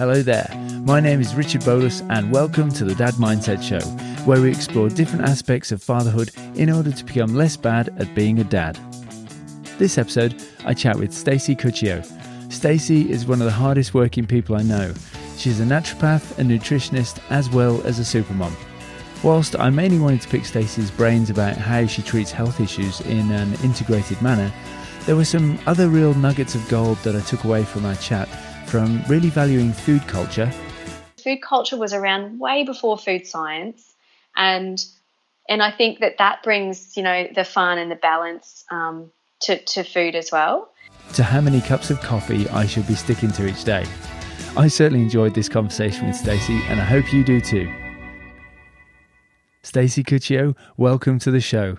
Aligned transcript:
Hello 0.00 0.22
there. 0.22 0.48
My 0.86 0.98
name 0.98 1.20
is 1.20 1.34
Richard 1.34 1.60
Bolus, 1.60 2.00
and 2.08 2.32
welcome 2.32 2.70
to 2.70 2.86
the 2.86 2.94
Dad 2.94 3.12
Mindset 3.16 3.62
Show, 3.62 3.86
where 4.24 4.40
we 4.40 4.48
explore 4.48 4.88
different 4.88 5.28
aspects 5.28 5.72
of 5.72 5.82
fatherhood 5.82 6.30
in 6.54 6.70
order 6.70 6.90
to 6.90 7.04
become 7.04 7.34
less 7.34 7.54
bad 7.54 7.90
at 8.00 8.14
being 8.14 8.38
a 8.38 8.44
dad. 8.44 8.78
This 9.76 9.98
episode, 9.98 10.42
I 10.64 10.72
chat 10.72 10.98
with 10.98 11.12
Stacey 11.12 11.54
Curcio. 11.54 12.02
Stacey 12.50 13.10
is 13.10 13.26
one 13.26 13.42
of 13.42 13.44
the 13.44 13.52
hardest 13.52 13.92
working 13.92 14.26
people 14.26 14.56
I 14.56 14.62
know. 14.62 14.94
She's 15.36 15.60
a 15.60 15.64
naturopath, 15.64 16.38
a 16.38 16.44
nutritionist, 16.44 17.20
as 17.28 17.50
well 17.50 17.82
as 17.82 17.98
a 17.98 18.22
supermom. 18.22 18.54
Whilst 19.22 19.54
I 19.60 19.68
mainly 19.68 19.98
wanted 19.98 20.22
to 20.22 20.28
pick 20.28 20.46
Stacey's 20.46 20.90
brains 20.90 21.28
about 21.28 21.58
how 21.58 21.84
she 21.84 22.00
treats 22.00 22.32
health 22.32 22.58
issues 22.58 23.02
in 23.02 23.30
an 23.32 23.52
integrated 23.62 24.22
manner, 24.22 24.50
there 25.04 25.16
were 25.16 25.26
some 25.26 25.58
other 25.66 25.90
real 25.90 26.14
nuggets 26.14 26.54
of 26.54 26.66
gold 26.70 26.96
that 26.98 27.14
I 27.14 27.20
took 27.20 27.44
away 27.44 27.64
from 27.64 27.84
our 27.84 27.96
chat 27.96 28.30
from 28.70 29.02
really 29.08 29.30
valuing 29.30 29.72
food 29.72 30.06
culture. 30.06 30.50
Food 31.22 31.42
culture 31.42 31.76
was 31.76 31.92
around 31.92 32.38
way 32.38 32.62
before 32.62 32.96
food 32.96 33.26
science, 33.26 33.94
and 34.36 34.82
and 35.48 35.62
I 35.62 35.72
think 35.72 35.98
that 35.98 36.18
that 36.18 36.42
brings 36.42 36.96
you 36.96 37.02
know 37.02 37.26
the 37.34 37.44
fun 37.44 37.78
and 37.78 37.90
the 37.90 37.96
balance 37.96 38.64
um, 38.70 39.10
to 39.40 39.58
to 39.58 39.82
food 39.82 40.14
as 40.14 40.30
well. 40.30 40.72
To 41.14 41.24
how 41.24 41.40
many 41.40 41.60
cups 41.60 41.90
of 41.90 42.00
coffee 42.00 42.48
I 42.50 42.64
should 42.66 42.86
be 42.86 42.94
sticking 42.94 43.32
to 43.32 43.46
each 43.46 43.64
day. 43.64 43.84
I 44.56 44.68
certainly 44.68 45.02
enjoyed 45.02 45.34
this 45.34 45.48
conversation 45.48 46.06
with 46.06 46.16
Stacey, 46.16 46.60
and 46.68 46.80
I 46.80 46.84
hope 46.84 47.12
you 47.12 47.24
do 47.24 47.40
too. 47.40 47.72
Stacey 49.62 50.02
Curcio, 50.02 50.56
welcome 50.76 51.18
to 51.18 51.30
the 51.30 51.40
show. 51.40 51.76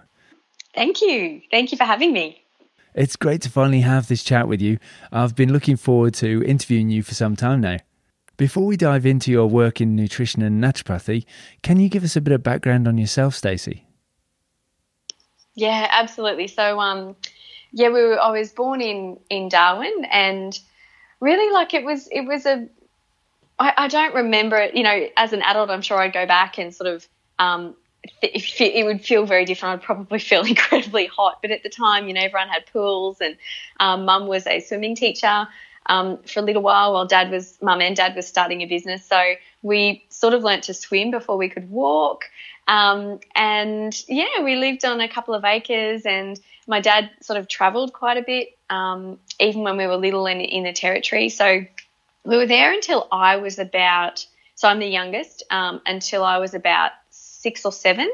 Thank 0.75 1.02
you. 1.02 1.41
Thank 1.49 1.71
you 1.71 1.77
for 1.77 1.83
having 1.83 2.13
me. 2.13 2.41
It's 2.94 3.16
great 3.16 3.41
to 3.44 3.50
finally 3.50 3.81
have 3.81 4.08
this 4.08 4.23
chat 4.23 4.48
with 4.48 4.62
you. 4.62 4.77
I've 5.12 5.36
been 5.36 5.54
looking 5.54 5.77
forward 5.77 6.13
to 6.16 6.44
interviewing 6.44 6.90
you 6.90 7.04
for 7.04 7.14
some 7.14 7.36
time 7.36 7.62
now. 7.62 7.77
Before 8.38 8.66
we 8.66 8.76
dive 8.76 9.05
into 9.05 9.31
your 9.31 9.48
work 9.48 9.80
in 9.80 9.95
nutrition 9.95 10.42
and 10.42 10.61
naturopathy, 10.61 11.25
can 11.61 11.80
you 11.80 11.89
give 11.89 12.03
us 12.03 12.16
a 12.16 12.22
bit 12.22 12.33
of 12.33 12.44
background 12.44 12.88
on 12.88 12.98
yourself, 12.98 13.36
Stacey? 13.36 13.86
Yeah, 15.53 15.88
absolutely. 15.92 16.48
So, 16.48 16.80
um, 16.80 17.16
yeah, 17.72 17.89
we 17.89 18.02
were. 18.02 18.20
I 18.20 18.31
was 18.31 18.52
born 18.52 18.81
in 18.81 19.20
in 19.30 19.48
Darwin, 19.48 20.05
and 20.11 20.58
really, 21.20 21.53
like 21.53 21.73
it 21.73 21.83
was. 21.86 22.08
It 22.11 22.22
was 22.22 22.45
a. 22.45 22.67
I, 23.59 23.73
I 23.78 23.88
don't 23.88 24.16
remember 24.16 24.58
it. 24.58 24.76
You 24.76 24.83
know, 24.83 25.08
as 25.17 25.33
an 25.33 25.42
adult, 25.42 25.70
I'm 25.70 25.81
sure 25.81 26.00
I'd 26.00 26.14
go 26.14 26.26
back 26.26 26.58
and 26.58 26.73
sort 26.73 26.89
of 26.89 27.08
um, 27.38 27.76
it 28.21 28.85
would 28.85 29.03
feel 29.03 29.25
very 29.25 29.45
different. 29.45 29.81
I'd 29.81 29.85
probably 29.85 30.19
feel 30.31 30.44
incredibly 30.44 31.07
hot. 31.07 31.39
But 31.41 31.52
at 31.52 31.63
the 31.63 31.69
time, 31.69 32.08
you 32.08 32.13
know, 32.13 32.21
everyone 32.21 32.49
had 32.49 32.66
pools, 32.71 33.21
and 33.21 33.38
um, 33.80 34.05
mum 34.05 34.27
was 34.27 34.47
a 34.47 34.59
swimming 34.59 34.95
teacher 34.95 35.47
um, 35.88 36.19
for 36.23 36.39
a 36.39 36.43
little 36.43 36.61
while 36.61 36.93
while 36.93 37.05
dad 37.05 37.31
was, 37.31 37.58
mum 37.61 37.81
and 37.81 37.95
dad 37.95 38.16
was 38.16 38.27
starting 38.27 38.61
a 38.61 38.66
business. 38.66 39.05
So 39.05 39.33
we 39.61 40.05
sort 40.09 40.33
of 40.33 40.43
learnt 40.43 40.63
to 40.66 40.73
swim 40.73 41.11
before 41.11 41.38
we 41.38 41.49
could 41.49 41.69
walk. 41.69 42.25
Um, 42.67 43.19
and 43.35 43.93
yeah, 44.08 44.43
we 44.43 44.55
lived 44.55 44.86
on 44.86 45.02
a 45.02 45.09
couple 45.09 45.33
of 45.33 45.43
acres, 45.43 46.05
and 46.05 46.39
my 46.67 46.80
dad 46.80 47.09
sort 47.21 47.39
of 47.39 47.47
travelled 47.47 47.93
quite 47.93 48.17
a 48.17 48.21
bit, 48.21 48.58
um, 48.69 49.19
even 49.39 49.63
when 49.63 49.77
we 49.77 49.88
were 49.88 49.97
little 49.97 50.27
in, 50.27 50.39
in 50.39 50.63
the 50.63 50.73
territory. 50.73 51.30
So 51.30 51.65
we 52.23 52.38
were 52.38 52.45
there 52.45 52.71
until 52.71 53.08
I 53.11 53.38
was 53.38 53.58
about, 53.59 54.25
so 54.55 54.67
I'm 54.67 54.80
the 54.80 54.88
youngest, 54.88 55.43
um, 55.49 55.81
until 55.86 56.23
I 56.23 56.38
was 56.38 56.53
about 56.53 56.91
six 57.42 57.66
or 57.66 57.72
seven, 57.72 58.09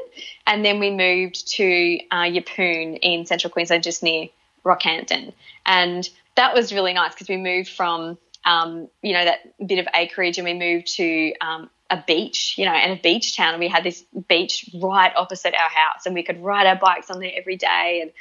and 0.46 0.64
then 0.64 0.78
we 0.78 0.90
moved 0.90 1.48
to 1.56 1.98
uh, 2.10 2.22
Yeppoon 2.22 2.98
in 3.02 3.26
central 3.26 3.50
Queensland, 3.50 3.82
just 3.82 4.02
near 4.02 4.28
Rockhampton, 4.64 5.32
and 5.66 6.08
that 6.36 6.54
was 6.54 6.72
really 6.72 6.92
nice 6.92 7.12
because 7.12 7.28
we 7.28 7.36
moved 7.36 7.68
from 7.68 8.16
um, 8.44 8.88
you 9.02 9.12
know 9.12 9.24
that 9.24 9.40
bit 9.66 9.78
of 9.78 9.86
acreage 9.94 10.38
and 10.38 10.46
we 10.46 10.54
moved 10.54 10.86
to 10.96 11.34
um, 11.40 11.68
a 11.90 12.02
beach, 12.06 12.56
you 12.56 12.64
know, 12.64 12.72
and 12.72 12.98
a 12.98 13.02
beach 13.02 13.36
town, 13.36 13.54
and 13.54 13.60
we 13.60 13.68
had 13.68 13.84
this 13.84 14.02
beach 14.28 14.70
right 14.74 15.12
opposite 15.16 15.54
our 15.54 15.70
house, 15.70 16.06
and 16.06 16.14
we 16.14 16.22
could 16.22 16.42
ride 16.42 16.66
our 16.66 16.76
bikes 16.76 17.10
on 17.10 17.20
there 17.20 17.32
every 17.34 17.56
day, 17.56 18.00
and 18.02 18.12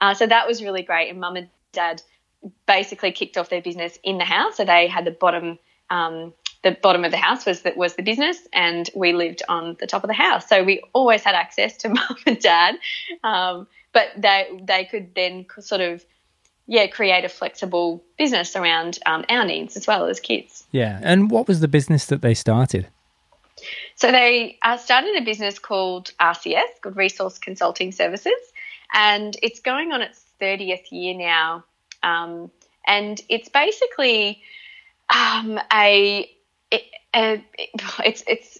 uh, 0.00 0.14
so 0.14 0.26
that 0.26 0.46
was 0.46 0.62
really 0.62 0.82
great. 0.82 1.10
And 1.10 1.20
mum 1.20 1.36
and 1.36 1.48
dad 1.72 2.02
basically 2.66 3.12
kicked 3.12 3.36
off 3.36 3.48
their 3.48 3.62
business 3.62 3.98
in 4.02 4.18
the 4.18 4.24
house, 4.24 4.56
so 4.56 4.64
they 4.64 4.86
had 4.86 5.04
the 5.04 5.10
bottom 5.10 5.58
um, 5.90 6.32
the 6.64 6.72
bottom 6.72 7.04
of 7.04 7.12
the 7.12 7.18
house 7.18 7.46
was 7.46 7.62
that 7.62 7.76
was 7.76 7.94
the 7.94 8.02
business, 8.02 8.38
and 8.52 8.90
we 8.96 9.12
lived 9.12 9.42
on 9.48 9.76
the 9.78 9.86
top 9.86 10.02
of 10.02 10.08
the 10.08 10.14
house. 10.14 10.48
So 10.48 10.64
we 10.64 10.82
always 10.92 11.22
had 11.22 11.34
access 11.34 11.76
to 11.78 11.88
mum 11.90 12.16
and 12.26 12.40
dad, 12.40 12.76
um, 13.22 13.68
but 13.92 14.08
they 14.16 14.48
they 14.62 14.84
could 14.86 15.14
then 15.14 15.46
sort 15.60 15.82
of 15.82 16.04
yeah 16.66 16.86
create 16.86 17.24
a 17.24 17.28
flexible 17.28 18.02
business 18.16 18.56
around 18.56 18.98
um, 19.06 19.24
our 19.28 19.44
needs 19.44 19.76
as 19.76 19.86
well 19.86 20.06
as 20.06 20.18
kids. 20.18 20.64
Yeah, 20.72 20.98
and 21.02 21.30
what 21.30 21.46
was 21.46 21.60
the 21.60 21.68
business 21.68 22.06
that 22.06 22.22
they 22.22 22.34
started? 22.34 22.88
So 23.94 24.10
they 24.10 24.58
uh, 24.62 24.78
started 24.78 25.16
a 25.16 25.24
business 25.24 25.58
called 25.58 26.12
RCS, 26.18 26.80
called 26.82 26.96
Resource 26.96 27.38
Consulting 27.38 27.92
Services, 27.92 28.32
and 28.92 29.36
it's 29.42 29.60
going 29.60 29.92
on 29.92 30.02
its 30.02 30.24
30th 30.40 30.90
year 30.90 31.14
now. 31.14 31.64
Um, 32.02 32.50
and 32.86 33.20
it's 33.28 33.48
basically 33.48 34.42
um, 35.08 35.60
a 35.72 36.30
it, 36.74 36.82
uh, 37.12 37.36
it's 38.04 38.22
it's 38.26 38.58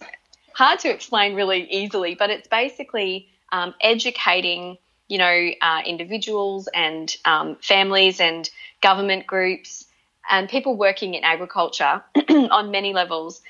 hard 0.53 0.79
to 0.79 0.89
explain 0.89 1.35
really 1.35 1.69
easily, 1.71 2.15
but 2.15 2.29
it's 2.29 2.47
basically 2.47 3.29
um, 3.51 3.73
educating 3.81 4.77
you 5.07 5.17
know 5.17 5.49
uh, 5.61 5.81
individuals 5.85 6.67
and 6.73 7.15
um, 7.25 7.57
families 7.61 8.19
and 8.19 8.49
government 8.81 9.27
groups 9.27 9.85
and 10.29 10.49
people 10.49 10.75
working 10.75 11.13
in 11.13 11.23
agriculture 11.23 12.03
on 12.29 12.71
many 12.71 12.93
levels 12.93 13.41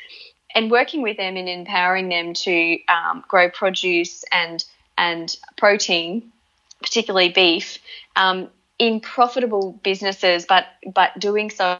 and 0.53 0.71
working 0.71 1.01
with 1.01 1.17
them 1.17 1.37
and 1.37 1.49
empowering 1.49 2.09
them 2.09 2.33
to 2.33 2.77
um, 2.87 3.23
grow 3.27 3.49
produce 3.49 4.23
and 4.31 4.63
and 4.97 5.35
protein, 5.57 6.31
particularly 6.81 7.29
beef, 7.29 7.79
um, 8.15 8.49
in 8.77 8.99
profitable 8.99 9.79
businesses, 9.83 10.45
but 10.47 10.65
but 10.93 11.17
doing 11.17 11.49
so 11.49 11.77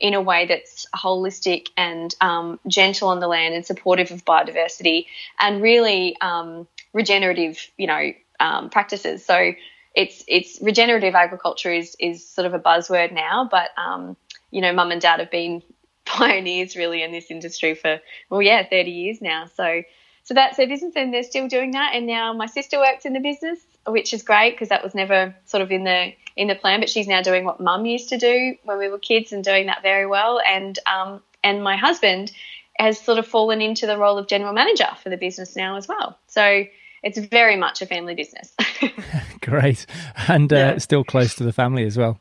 in 0.00 0.14
a 0.14 0.20
way 0.20 0.46
that's 0.46 0.86
holistic 0.94 1.68
and 1.76 2.14
um, 2.20 2.58
gentle 2.66 3.08
on 3.08 3.20
the 3.20 3.28
land 3.28 3.54
and 3.54 3.64
supportive 3.64 4.10
of 4.10 4.24
biodiversity 4.24 5.06
and 5.38 5.62
really 5.62 6.16
um, 6.20 6.66
regenerative, 6.92 7.70
you 7.76 7.86
know, 7.86 8.12
um, 8.40 8.68
practices. 8.70 9.24
So 9.24 9.52
it's 9.94 10.24
it's 10.26 10.58
regenerative 10.60 11.14
agriculture 11.14 11.72
is 11.72 11.96
is 12.00 12.26
sort 12.26 12.46
of 12.46 12.54
a 12.54 12.58
buzzword 12.58 13.12
now, 13.12 13.48
but 13.48 13.70
um, 13.76 14.16
you 14.50 14.60
know, 14.60 14.72
mum 14.72 14.90
and 14.90 15.00
dad 15.00 15.20
have 15.20 15.30
been 15.30 15.62
pioneers 16.04 16.76
really 16.76 17.02
in 17.02 17.12
this 17.12 17.30
industry 17.30 17.74
for 17.74 18.00
well, 18.28 18.42
yeah, 18.42 18.66
thirty 18.68 18.90
years 18.90 19.22
now. 19.22 19.46
So 19.56 19.82
so 20.24 20.34
that's 20.34 20.56
their 20.56 20.66
business, 20.66 20.94
and 20.96 21.14
they're 21.14 21.22
still 21.22 21.46
doing 21.46 21.72
that. 21.72 21.92
And 21.94 22.06
now 22.06 22.32
my 22.32 22.46
sister 22.46 22.78
works 22.78 23.04
in 23.04 23.12
the 23.12 23.20
business, 23.20 23.60
which 23.86 24.12
is 24.12 24.22
great 24.22 24.52
because 24.52 24.70
that 24.70 24.82
was 24.82 24.94
never 24.94 25.34
sort 25.44 25.62
of 25.62 25.70
in 25.70 25.84
the 25.84 26.12
in 26.36 26.48
the 26.48 26.54
plan. 26.54 26.80
But 26.80 26.90
she's 26.90 27.06
now 27.06 27.22
doing 27.22 27.44
what 27.44 27.60
mum 27.60 27.86
used 27.86 28.08
to 28.10 28.18
do 28.18 28.56
when 28.64 28.78
we 28.78 28.88
were 28.88 28.98
kids 28.98 29.32
and 29.32 29.42
doing 29.42 29.66
that 29.66 29.82
very 29.82 30.06
well. 30.06 30.40
And 30.46 30.78
um, 30.86 31.22
and 31.42 31.62
my 31.62 31.76
husband 31.76 32.32
has 32.78 33.00
sort 33.00 33.18
of 33.18 33.26
fallen 33.26 33.60
into 33.60 33.86
the 33.86 33.96
role 33.96 34.18
of 34.18 34.26
general 34.26 34.52
manager 34.52 34.88
for 35.02 35.10
the 35.10 35.16
business 35.16 35.54
now 35.54 35.76
as 35.76 35.86
well. 35.86 36.18
So 36.26 36.64
it's 37.02 37.18
very 37.18 37.56
much 37.56 37.82
a 37.82 37.86
family 37.86 38.14
business. 38.14 38.52
Great, 39.40 39.86
and 40.28 40.52
uh, 40.52 40.56
yeah. 40.56 40.78
still 40.78 41.04
close 41.04 41.34
to 41.36 41.44
the 41.44 41.52
family 41.52 41.84
as 41.84 41.96
well. 41.96 42.18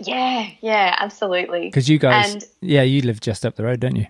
Yeah, 0.00 0.48
yeah, 0.60 0.94
absolutely. 0.98 1.66
Because 1.66 1.88
you 1.88 1.98
guys, 1.98 2.34
and 2.34 2.46
yeah, 2.60 2.82
you 2.82 3.02
live 3.02 3.20
just 3.20 3.44
up 3.44 3.56
the 3.56 3.64
road, 3.64 3.80
don't 3.80 3.96
you? 3.96 4.06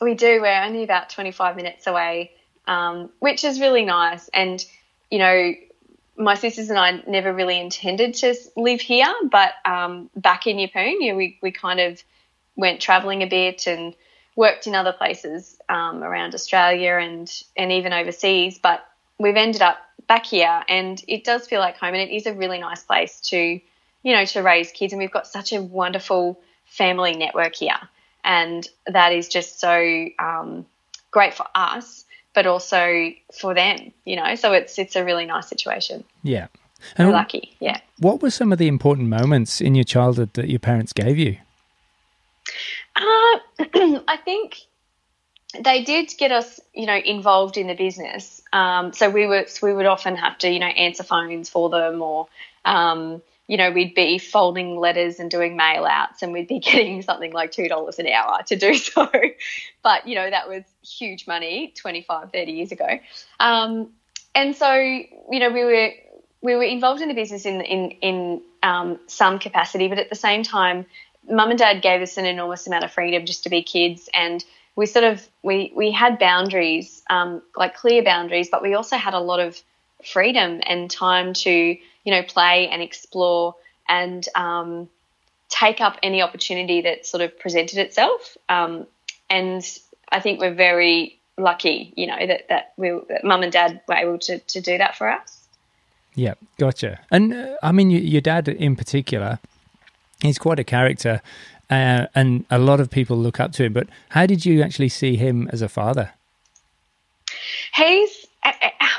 We 0.00 0.14
do. 0.14 0.40
We're 0.42 0.62
only 0.62 0.82
about 0.82 1.10
25 1.10 1.56
minutes 1.56 1.86
away, 1.86 2.32
um, 2.66 3.10
which 3.20 3.44
is 3.44 3.60
really 3.60 3.84
nice. 3.84 4.28
And, 4.28 4.64
you 5.10 5.18
know, 5.18 5.52
my 6.18 6.34
sisters 6.34 6.70
and 6.70 6.78
I 6.78 7.02
never 7.06 7.32
really 7.32 7.60
intended 7.60 8.14
to 8.14 8.34
live 8.56 8.80
here, 8.80 9.12
but 9.30 9.52
um, 9.64 10.10
back 10.16 10.46
in 10.46 10.56
Yeppoon, 10.56 10.96
you 11.00 11.12
know, 11.12 11.16
we, 11.16 11.38
we 11.42 11.50
kind 11.50 11.80
of 11.80 12.02
went 12.56 12.80
travelling 12.80 13.22
a 13.22 13.26
bit 13.26 13.66
and 13.66 13.94
worked 14.34 14.66
in 14.66 14.74
other 14.74 14.92
places 14.92 15.58
um, 15.68 16.02
around 16.02 16.34
Australia 16.34 16.98
and, 17.00 17.30
and 17.56 17.72
even 17.72 17.92
overseas. 17.92 18.58
But 18.58 18.86
we've 19.18 19.36
ended 19.36 19.62
up 19.62 19.78
back 20.06 20.26
here, 20.26 20.62
and 20.68 21.02
it 21.06 21.24
does 21.24 21.46
feel 21.46 21.60
like 21.60 21.76
home, 21.76 21.94
and 21.94 22.10
it 22.10 22.14
is 22.14 22.26
a 22.26 22.32
really 22.32 22.58
nice 22.58 22.82
place 22.82 23.20
to, 23.22 23.36
you 23.36 24.12
know, 24.14 24.24
to 24.24 24.42
raise 24.42 24.72
kids. 24.72 24.92
And 24.92 25.00
we've 25.00 25.10
got 25.10 25.26
such 25.26 25.52
a 25.52 25.62
wonderful 25.62 26.40
family 26.64 27.14
network 27.14 27.56
here, 27.56 27.78
and 28.24 28.66
that 28.86 29.12
is 29.12 29.28
just 29.28 29.60
so 29.60 30.06
um, 30.18 30.64
great 31.10 31.34
for 31.34 31.46
us 31.54 32.05
but 32.36 32.46
also 32.46 33.10
for 33.32 33.54
them, 33.54 33.92
you 34.04 34.14
know. 34.14 34.34
So 34.36 34.52
it's 34.52 34.78
it's 34.78 34.94
a 34.94 35.04
really 35.04 35.24
nice 35.24 35.48
situation. 35.48 36.04
Yeah. 36.22 36.48
And 36.96 37.08
We're 37.08 37.14
lucky, 37.14 37.56
yeah. 37.58 37.80
What 37.98 38.20
were 38.20 38.30
some 38.30 38.52
of 38.52 38.58
the 38.58 38.68
important 38.68 39.08
moments 39.08 39.62
in 39.62 39.74
your 39.74 39.84
childhood 39.84 40.34
that 40.34 40.48
your 40.48 40.58
parents 40.58 40.92
gave 40.92 41.18
you? 41.18 41.38
Uh, 42.94 43.38
I 44.06 44.18
think 44.22 44.58
they 45.58 45.82
did 45.82 46.12
get 46.18 46.30
us, 46.30 46.60
you 46.74 46.84
know, 46.84 46.96
involved 46.96 47.56
in 47.56 47.66
the 47.66 47.74
business. 47.74 48.42
Um, 48.52 48.92
so 48.92 49.08
we 49.08 49.26
were, 49.26 49.46
we 49.62 49.72
would 49.72 49.86
often 49.86 50.14
have 50.16 50.36
to, 50.38 50.50
you 50.50 50.58
know, 50.58 50.66
answer 50.66 51.02
phones 51.02 51.48
for 51.48 51.70
them, 51.70 52.02
or 52.02 52.28
um, 52.66 53.22
you 53.48 53.56
know, 53.56 53.70
we'd 53.70 53.94
be 53.94 54.18
folding 54.18 54.76
letters 54.76 55.20
and 55.20 55.30
doing 55.30 55.56
mail 55.56 55.84
outs 55.84 56.22
and 56.22 56.32
we'd 56.32 56.48
be 56.48 56.58
getting 56.60 57.02
something 57.02 57.32
like 57.32 57.52
$2 57.52 57.98
an 57.98 58.06
hour 58.08 58.42
to 58.46 58.56
do 58.56 58.74
so. 58.74 59.08
but, 59.82 60.06
you 60.06 60.14
know, 60.14 60.28
that 60.28 60.48
was 60.48 60.64
huge 60.82 61.26
money 61.26 61.72
25, 61.76 62.32
30 62.32 62.52
years 62.52 62.72
ago. 62.72 62.98
Um, 63.38 63.90
and 64.34 64.54
so, 64.54 64.74
you 64.74 65.40
know, 65.40 65.50
we 65.50 65.64
were, 65.64 65.90
we 66.42 66.56
were 66.56 66.64
involved 66.64 67.00
in 67.00 67.08
the 67.08 67.14
business 67.14 67.46
in, 67.46 67.60
in, 67.62 67.90
in 68.02 68.42
um, 68.62 68.98
some 69.06 69.38
capacity, 69.38 69.88
but 69.88 69.98
at 69.98 70.10
the 70.10 70.16
same 70.16 70.42
time, 70.42 70.86
mum 71.28 71.50
and 71.50 71.58
dad 71.58 71.82
gave 71.82 72.02
us 72.02 72.16
an 72.16 72.26
enormous 72.26 72.66
amount 72.66 72.84
of 72.84 72.92
freedom 72.92 73.24
just 73.24 73.44
to 73.44 73.50
be 73.50 73.62
kids 73.62 74.08
and 74.14 74.44
we 74.76 74.86
sort 74.86 75.04
of 75.04 75.26
we 75.42 75.72
we 75.74 75.90
had 75.90 76.18
boundaries 76.18 77.02
um, 77.10 77.42
like 77.56 77.74
clear 77.74 78.02
boundaries 78.02 78.48
but 78.48 78.62
we 78.62 78.74
also 78.74 78.96
had 78.96 79.14
a 79.14 79.18
lot 79.18 79.40
of 79.40 79.60
freedom 80.06 80.60
and 80.66 80.90
time 80.90 81.34
to 81.34 81.50
you 81.50 82.12
know 82.12 82.22
play 82.22 82.68
and 82.68 82.82
explore 82.82 83.54
and 83.88 84.26
um, 84.34 84.88
take 85.48 85.80
up 85.80 85.98
any 86.02 86.22
opportunity 86.22 86.82
that 86.82 87.06
sort 87.06 87.22
of 87.22 87.38
presented 87.38 87.78
itself. 87.78 88.36
Um, 88.48 88.86
and 89.30 89.62
I 90.10 90.20
think 90.20 90.40
we're 90.40 90.54
very 90.54 91.18
lucky, 91.38 91.92
you 91.96 92.06
know, 92.06 92.26
that 92.26 92.48
that 92.48 92.72
we 92.76 92.90
that 93.08 93.24
mum 93.24 93.42
and 93.42 93.52
dad 93.52 93.80
were 93.88 93.94
able 93.94 94.18
to 94.20 94.38
to 94.38 94.60
do 94.60 94.78
that 94.78 94.96
for 94.96 95.10
us. 95.10 95.46
Yeah, 96.14 96.34
gotcha. 96.58 97.00
And 97.10 97.34
uh, 97.34 97.56
I 97.62 97.72
mean, 97.72 97.90
your 97.90 98.22
dad 98.22 98.48
in 98.48 98.76
particular, 98.76 99.38
he's 100.20 100.38
quite 100.38 100.58
a 100.58 100.64
character. 100.64 101.20
Uh, 101.68 102.06
and 102.14 102.44
a 102.48 102.58
lot 102.60 102.78
of 102.78 102.90
people 102.90 103.16
look 103.16 103.40
up 103.40 103.50
to 103.52 103.64
him. 103.64 103.72
But 103.72 103.88
how 104.10 104.24
did 104.24 104.46
you 104.46 104.62
actually 104.62 104.88
see 104.88 105.16
him 105.16 105.48
as 105.52 105.62
a 105.62 105.68
father? 105.68 106.12
He's 107.74 108.26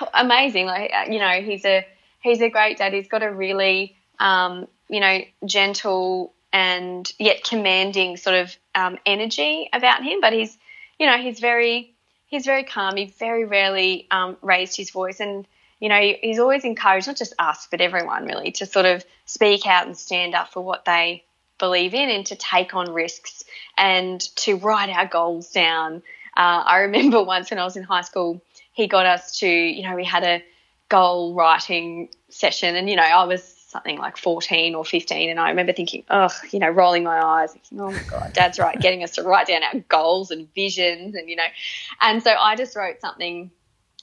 amazing. 0.14 0.66
Like 0.66 0.92
uh, 0.94 1.12
you 1.12 1.20
know, 1.20 1.42
he's 1.42 1.66
a 1.66 1.86
he's 2.22 2.42
a 2.42 2.50
great 2.50 2.78
dad. 2.78 2.94
He's 2.94 3.08
got 3.08 3.24
a 3.24 3.32
really 3.32 3.96
um, 4.20 4.68
you 4.90 5.00
know 5.00 5.20
gentle 5.46 6.34
and 6.54 7.12
yet 7.20 7.44
commanding 7.44 8.18
sort 8.18 8.36
of 8.38 8.56
um, 8.76 8.98
energy 9.06 9.70
about 9.74 10.04
him. 10.04 10.22
But 10.22 10.34
he's 10.34 10.58
you 11.00 11.06
know 11.06 11.18
he's 11.18 11.40
very 11.40 11.94
he's 12.28 12.46
very 12.46 12.64
calm. 12.64 12.96
He 12.96 13.06
very 13.06 13.46
rarely 13.46 14.08
um, 14.12 14.38
raised 14.42 14.76
his 14.78 14.92
voice 14.92 15.20
and. 15.20 15.48
You 15.80 15.90
know, 15.90 16.02
he's 16.24 16.40
always 16.40 16.64
encouraged 16.64 17.06
not 17.06 17.18
just 17.18 17.36
us, 17.38 17.68
but 17.70 17.82
everyone 17.82 18.26
really 18.26 18.50
to 18.54 18.66
sort 18.66 18.88
of 18.88 19.06
speak 19.28 19.68
out 19.68 19.86
and 19.86 19.96
stand 19.96 20.34
up 20.34 20.52
for 20.52 20.60
what 20.60 20.86
they 20.86 21.24
believe 21.60 21.94
in 21.94 22.10
and 22.10 22.26
to 22.26 22.36
take 22.36 22.74
on 22.74 22.92
risks 22.94 23.44
and 23.78 24.20
to 24.38 24.56
write 24.56 24.90
our 24.90 25.06
goals 25.06 25.52
down. 25.52 26.02
Uh, 26.36 26.64
I 26.66 26.78
remember 26.80 27.22
once 27.24 27.50
when 27.50 27.60
I 27.60 27.64
was 27.64 27.78
in 27.78 27.84
high 27.84 28.02
school, 28.02 28.42
he 28.78 28.86
got 28.86 29.08
us 29.08 29.40
to, 29.40 29.48
you 29.48 29.82
know, 29.82 29.96
we 29.96 30.06
had 30.06 30.24
a 30.24 30.44
goal 30.88 31.34
writing 31.34 32.10
session, 32.30 32.76
and 32.76 32.88
you 32.88 32.96
know, 32.96 33.02
I 33.02 33.24
was 33.24 33.44
something 33.44 33.98
like 33.98 34.18
14 34.18 34.76
or 34.76 34.86
15, 34.86 35.32
and 35.32 35.40
I 35.40 35.50
remember 35.50 35.74
thinking, 35.74 36.04
oh, 36.12 36.30
you 36.52 36.60
know, 36.60 36.70
rolling 36.70 37.04
my 37.04 37.20
eyes, 37.20 37.54
thinking, 37.54 37.82
oh 37.82 37.90
my 37.90 38.04
god, 38.04 38.34
Dad's 38.34 38.60
right, 38.60 38.80
getting 38.80 39.04
us 39.04 39.16
to 39.16 39.24
write 39.24 39.48
down 39.48 39.64
our 39.64 39.80
goals 39.90 40.30
and 40.30 40.48
visions, 40.54 41.16
and 41.16 41.28
you 41.28 41.36
know, 41.36 41.48
and 42.02 42.22
so 42.22 42.32
I 42.32 42.56
just 42.56 42.76
wrote 42.76 43.02
something 43.02 43.50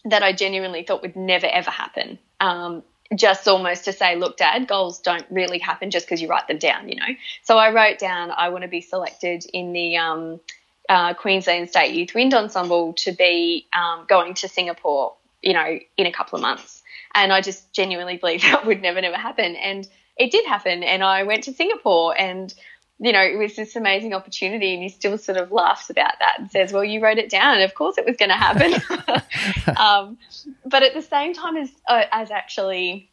that 0.07 0.25
I 0.25 0.33
genuinely 0.33 0.83
thought 0.83 1.03
would 1.03 1.15
never 1.15 1.47
ever 1.47 1.71
happen. 1.71 2.19
Um, 2.41 2.83
just 3.15 3.47
almost 3.47 3.85
to 3.85 3.93
say, 3.93 4.17
look, 4.17 4.39
Dad, 4.39 4.67
goals 4.67 4.99
don't 4.99 5.27
really 5.31 5.59
happen 5.61 5.93
just 5.93 6.07
because 6.07 6.21
you 6.21 6.27
write 6.27 6.49
them 6.49 6.59
down, 6.59 6.89
you 6.89 6.97
know. 6.97 7.15
So 7.45 7.59
I 7.59 7.71
wrote 7.71 8.01
down 8.01 8.33
I 8.33 8.49
want 8.49 8.63
to 8.63 8.69
be 8.69 8.81
selected 8.81 9.47
in 9.53 9.73
the 9.73 9.99
um, 9.99 10.41
uh, 10.89 11.15
Queensland 11.15 11.71
State 11.71 11.95
Youth 11.95 12.15
Wind 12.15 12.35
Ensemble 12.35 12.93
to 12.95 13.13
be 13.13 13.67
um, 13.73 14.05
going 14.09 14.35
to 14.35 14.49
Singapore, 14.49 15.15
you 15.43 15.53
know, 15.53 15.79
in 15.97 16.07
a 16.07 16.13
couple 16.13 16.37
of 16.37 16.43
months. 16.43 16.83
And 17.15 17.33
I 17.33 17.41
just 17.41 17.73
genuinely 17.73 18.17
believe 18.17 18.43
that 18.43 18.67
would 18.67 18.83
never, 18.83 19.01
never 19.01 19.17
happen. 19.17 19.57
And 19.57 19.89
it 20.17 20.31
did 20.31 20.47
happen. 20.47 20.83
And 20.83 21.03
I 21.03 21.23
went 21.25 21.45
to 21.45 21.53
Singapore 21.53 22.19
and, 22.19 22.53
you 22.99 23.13
know, 23.13 23.23
it 23.23 23.37
was 23.37 23.57
this 23.57 23.77
amazing 23.77 24.15
opportunity. 24.15 24.75
And 24.75 24.83
he 24.83 24.89
still 24.89 25.19
sort 25.19 25.39
of 25.39 25.51
laughs 25.51 25.91
about 25.91 26.15
that 26.21 26.37
and 26.39 26.51
says, 26.51 26.73
well, 26.73 26.85
you 26.85 27.01
wrote 27.03 27.19
it 27.19 27.31
down. 27.31 27.55
And 27.55 27.65
of 27.65 27.75
course 27.75 27.99
it 27.99 28.05
was 28.05 28.17
going 28.17 28.29
to 28.29 28.35
happen. 28.35 29.77
um, 29.77 30.19
but 30.65 30.83
at 30.83 30.95
the 30.95 31.03
same 31.03 31.35
time 31.35 31.57
as, 31.57 31.71
uh, 31.89 32.05
as 32.13 32.31
actually 32.31 33.11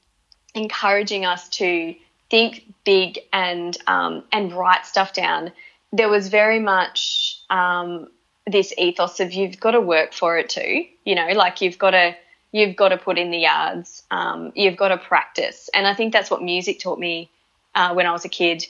encouraging 0.53 1.25
us 1.25 1.47
to 1.49 1.95
think 2.29 2.65
big 2.83 3.19
and, 3.31 3.77
um, 3.87 4.23
and 4.31 4.51
write 4.53 4.85
stuff 4.85 5.13
down– 5.13 5.51
there 5.91 6.09
was 6.09 6.29
very 6.29 6.59
much 6.59 7.40
um, 7.51 8.07
this 8.47 8.73
ethos 8.77 9.19
of 9.19 9.33
you've 9.33 9.59
got 9.59 9.71
to 9.71 9.81
work 9.81 10.13
for 10.13 10.37
it 10.37 10.49
too. 10.49 10.85
You 11.05 11.15
know, 11.15 11.27
like 11.35 11.61
you've 11.61 11.77
got 11.77 11.91
to 11.91 12.15
you've 12.51 12.75
got 12.75 12.89
to 12.89 12.97
put 12.97 13.19
in 13.19 13.29
the 13.29 13.37
yards. 13.37 14.03
Um, 14.09 14.51
you've 14.55 14.77
got 14.77 14.87
to 14.87 14.97
practice, 14.97 15.69
and 15.73 15.85
I 15.85 15.93
think 15.93 16.13
that's 16.13 16.31
what 16.31 16.41
music 16.41 16.79
taught 16.79 16.97
me 16.97 17.29
uh, 17.75 17.93
when 17.93 18.07
I 18.07 18.11
was 18.11 18.25
a 18.25 18.29
kid. 18.29 18.65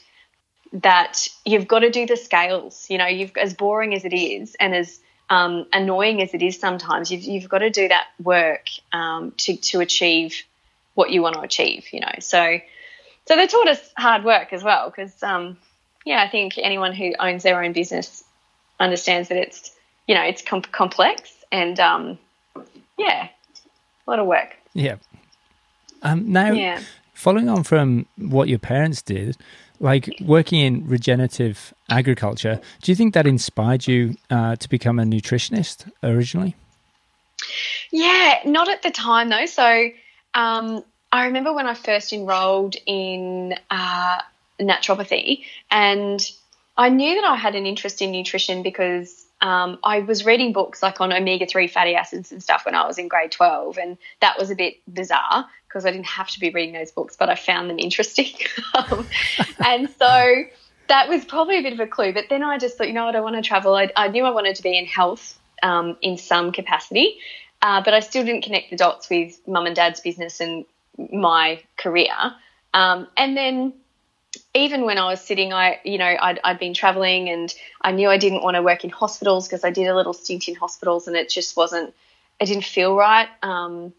That 0.74 1.28
you've 1.46 1.68
got 1.68 1.80
to 1.80 1.90
do 1.90 2.06
the 2.06 2.18
scales. 2.18 2.88
You 2.90 2.98
know, 2.98 3.08
you've 3.08 3.36
as 3.38 3.54
boring 3.54 3.94
as 3.94 4.04
it 4.04 4.14
is, 4.14 4.56
and 4.60 4.76
as 4.76 5.00
um, 5.30 5.68
annoying 5.72 6.22
as 6.22 6.34
it 6.34 6.42
is 6.42 6.60
sometimes, 6.60 7.12
you've 7.12 7.24
you've 7.24 7.50
got 7.50 7.60
to 7.60 7.70
do 7.70 7.88
that 7.88 8.08
work 8.22 8.68
um, 8.92 9.32
to 9.38 9.56
to 9.58 9.80
achieve 9.80 10.44
what 10.96 11.12
you 11.12 11.22
want 11.22 11.36
to 11.36 11.42
achieve. 11.42 11.88
You 11.92 12.02
know, 12.02 12.14
so 12.20 12.60
so 13.28 13.36
they 13.36 13.48
taught 13.48 13.68
us 13.68 13.94
hard 13.98 14.24
work 14.24 14.54
as 14.54 14.64
well 14.64 14.90
because 14.90 15.22
um, 15.22 15.58
yeah, 16.06 16.22
I 16.22 16.30
think 16.30 16.58
anyone 16.58 16.94
who 16.94 17.14
owns 17.20 17.44
their 17.44 17.62
own 17.64 17.74
business 17.74 18.24
understands 18.82 19.30
that 19.30 19.38
it's 19.38 19.72
you 20.08 20.16
know 20.16 20.24
it's 20.24 20.42
com- 20.42 20.62
complex 20.62 21.32
and 21.52 21.80
um, 21.80 22.18
yeah, 22.98 23.28
a 24.08 24.10
lot 24.10 24.20
of 24.20 24.28
work. 24.28 24.58
Yeah. 24.74 24.96
Um, 26.04 26.32
now, 26.32 26.52
yeah. 26.52 26.82
following 27.14 27.50
on 27.50 27.64
from 27.64 28.06
what 28.18 28.48
your 28.48 28.60
parents 28.60 29.02
did, 29.02 29.38
like 29.80 30.10
working 30.22 30.60
in 30.60 30.88
regenerative 30.88 31.74
agriculture, 31.90 32.60
do 32.82 32.92
you 32.92 32.96
think 32.96 33.14
that 33.14 33.28
inspired 33.28 33.88
you 33.88 34.16
uh, 34.30 34.56
to 34.56 34.70
become 34.70 35.00
a 35.00 35.04
nutritionist 35.04 35.92
originally? 36.04 36.56
Yeah, 37.92 38.40
not 38.46 38.70
at 38.70 38.84
the 38.84 38.92
time 38.92 39.30
though. 39.30 39.46
So 39.46 39.90
um, 40.34 40.84
I 41.12 41.26
remember 41.26 41.54
when 41.54 41.68
I 41.68 41.74
first 41.74 42.14
enrolled 42.14 42.76
in 42.86 43.56
uh, 43.70 44.22
naturopathy, 44.60 45.44
and 45.70 46.22
I 46.78 46.90
knew 46.90 47.16
that 47.16 47.26
I 47.26 47.36
had 47.36 47.56
an 47.56 47.66
interest 47.66 48.02
in 48.02 48.12
nutrition 48.12 48.64
because 48.64 49.26
um, 49.42 49.80
I 49.84 50.00
was 50.00 50.26
reading 50.26 50.54
books 50.54 50.82
like 50.82 51.02
on 51.02 51.12
omega 51.12 51.46
3 51.46 51.68
fatty 51.68 51.96
acids 51.96 52.32
and 52.32 52.42
stuff 52.42 52.66
when 52.66 52.76
I 52.76 52.86
was 52.86 52.98
in 52.98 53.08
grade 53.08 53.32
12, 53.32 53.78
and 53.78 53.98
that 54.20 54.38
was 54.38 54.52
a 54.52 54.56
bit 54.56 54.76
bizarre 54.92 55.48
because 55.68 55.86
I 55.86 55.92
didn't 55.92 56.08
have 56.08 56.30
to 56.30 56.40
be 56.40 56.50
reading 56.50 56.74
those 56.74 56.92
books, 56.92 57.16
but 57.18 57.30
I 57.30 57.36
found 57.36 57.70
them 57.70 57.80
interesting. 57.80 58.34
um, 58.76 59.08
and 59.66 59.90
so 59.90 60.44
that 60.88 61.10
was 61.10 61.26
probably 61.26 61.58
a 61.58 61.62
bit 61.62 61.74
of 61.74 61.80
a 61.80 61.88
clue. 61.88 62.14
But 62.14 62.26
then 62.30 62.44
I 62.44 62.58
just 62.58 62.78
thought, 62.78 62.88
you 62.88 62.94
know 62.94 63.06
what, 63.06 63.16
I 63.16 63.22
want 63.22 63.36
to 63.36 63.42
travel. 63.42 63.76
I, 63.76 63.90
I 63.96 64.10
knew 64.10 64.26
I 64.26 64.32
wanted 64.32 64.56
to 64.58 64.64
be 64.64 64.78
in 64.78 64.86
health 64.86 65.40
um, 65.64 65.98
in 66.02 66.18
some 66.18 66.52
capacity, 66.52 67.18
uh, 67.62 67.82
but 67.84 67.94
I 67.94 68.00
still 68.02 68.24
didn't 68.24 68.44
connect 68.44 68.70
the 68.70 68.76
dots 68.76 69.10
with 69.10 69.40
mum 69.48 69.66
and 69.66 69.76
dad's 69.76 70.02
business 70.02 70.40
and 70.40 70.66
my 71.12 71.62
career. 71.78 72.14
Um, 72.74 73.08
and 73.18 73.36
then 73.36 73.74
even 74.54 74.86
when 74.86 74.98
I 74.98 75.10
was 75.10 75.22
sitting, 75.22 75.54
I, 75.54 75.80
you 75.84 75.98
know, 75.98 76.06
I'd, 76.06 76.40
I'd 76.44 76.60
been 76.60 76.74
traveling 76.74 77.30
and 77.30 77.54
I 77.82 77.92
knew 77.92 78.10
I 78.10 78.18
didn't 78.18 78.44
want 78.44 78.56
to 78.56 78.62
work 78.62 78.84
in 78.84 78.90
hospitals 78.90 79.48
because 79.48 79.64
I 79.64 79.72
did 79.72 79.88
a 79.88 79.96
little 79.96 80.14
stint 80.14 80.48
in 80.48 80.56
hospitals 80.56 81.08
and 81.08 81.16
it 81.16 81.30
just 81.30 81.56
wasn't, 81.56 81.94
it 82.40 82.46
didn't 82.46 82.66
feel 82.66 82.96
right. 82.96 83.28
Um, 83.42 83.94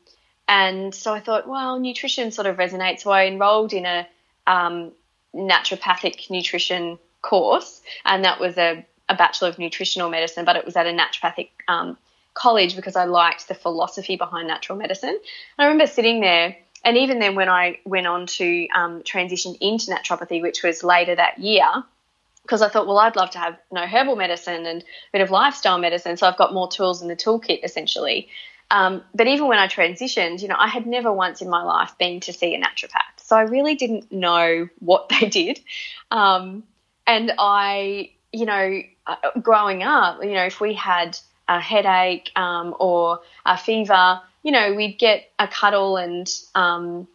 and 0.48 0.94
so 0.94 1.14
I 1.14 1.20
thought, 1.20 1.48
well, 1.48 1.78
nutrition 1.78 2.30
sort 2.30 2.46
of 2.46 2.56
resonates. 2.56 3.00
So 3.00 3.10
I 3.10 3.26
enrolled 3.26 3.72
in 3.72 3.86
a 3.86 4.06
um, 4.46 4.92
naturopathic 5.34 6.30
nutrition 6.30 6.98
course, 7.22 7.80
and 8.04 8.24
that 8.24 8.40
was 8.40 8.58
a, 8.58 8.84
a, 9.08 9.14
Bachelor 9.14 9.48
of 9.48 9.58
Nutritional 9.58 10.10
Medicine, 10.10 10.44
but 10.44 10.56
it 10.56 10.64
was 10.64 10.76
at 10.76 10.86
a 10.86 10.90
naturopathic 10.90 11.50
um, 11.68 11.96
college 12.34 12.74
because 12.74 12.96
I 12.96 13.04
liked 13.04 13.48
the 13.48 13.54
philosophy 13.54 14.16
behind 14.16 14.48
natural 14.48 14.76
medicine. 14.76 15.10
And 15.10 15.18
I 15.58 15.64
remember 15.64 15.86
sitting 15.86 16.20
there 16.20 16.56
and 16.84 16.96
even 16.96 17.18
then, 17.18 17.34
when 17.34 17.48
I 17.48 17.78
went 17.84 18.06
on 18.06 18.26
to 18.26 18.68
um, 18.68 19.02
transition 19.04 19.54
into 19.60 19.90
naturopathy, 19.90 20.42
which 20.42 20.62
was 20.62 20.82
later 20.82 21.14
that 21.14 21.38
year, 21.38 21.84
because 22.42 22.60
I 22.60 22.68
thought, 22.68 22.86
well, 22.86 22.98
I'd 22.98 23.16
love 23.16 23.30
to 23.30 23.38
have 23.38 23.56
you 23.70 23.76
know, 23.76 23.86
herbal 23.86 24.16
medicine 24.16 24.66
and 24.66 24.82
a 24.82 24.84
bit 25.12 25.20
of 25.20 25.30
lifestyle 25.30 25.78
medicine, 25.78 26.16
so 26.16 26.26
I've 26.26 26.36
got 26.36 26.52
more 26.52 26.68
tools 26.68 27.00
in 27.00 27.08
the 27.08 27.16
toolkit 27.16 27.60
essentially. 27.62 28.28
Um, 28.70 29.02
but 29.14 29.26
even 29.26 29.48
when 29.48 29.58
I 29.58 29.68
transitioned, 29.68 30.40
you 30.40 30.48
know, 30.48 30.56
I 30.58 30.66
had 30.66 30.86
never 30.86 31.12
once 31.12 31.42
in 31.42 31.48
my 31.48 31.62
life 31.62 31.96
been 31.98 32.20
to 32.20 32.32
see 32.32 32.54
a 32.54 32.60
naturopath, 32.60 33.18
so 33.18 33.36
I 33.36 33.42
really 33.42 33.74
didn't 33.74 34.10
know 34.10 34.68
what 34.80 35.08
they 35.08 35.28
did. 35.28 35.60
Um, 36.10 36.64
and 37.06 37.32
I, 37.38 38.10
you 38.32 38.46
know, 38.46 38.82
uh, 39.06 39.16
growing 39.40 39.82
up, 39.82 40.22
you 40.24 40.32
know, 40.32 40.44
if 40.44 40.60
we 40.60 40.74
had 40.74 41.18
a 41.48 41.60
headache 41.60 42.30
um, 42.36 42.74
or 42.78 43.20
a 43.44 43.58
fever, 43.58 44.20
you 44.42 44.52
know, 44.52 44.74
we'd 44.74 44.98
get 44.98 45.30
a 45.38 45.46
cuddle 45.46 45.96
and, 45.96 46.32
um, 46.54 47.06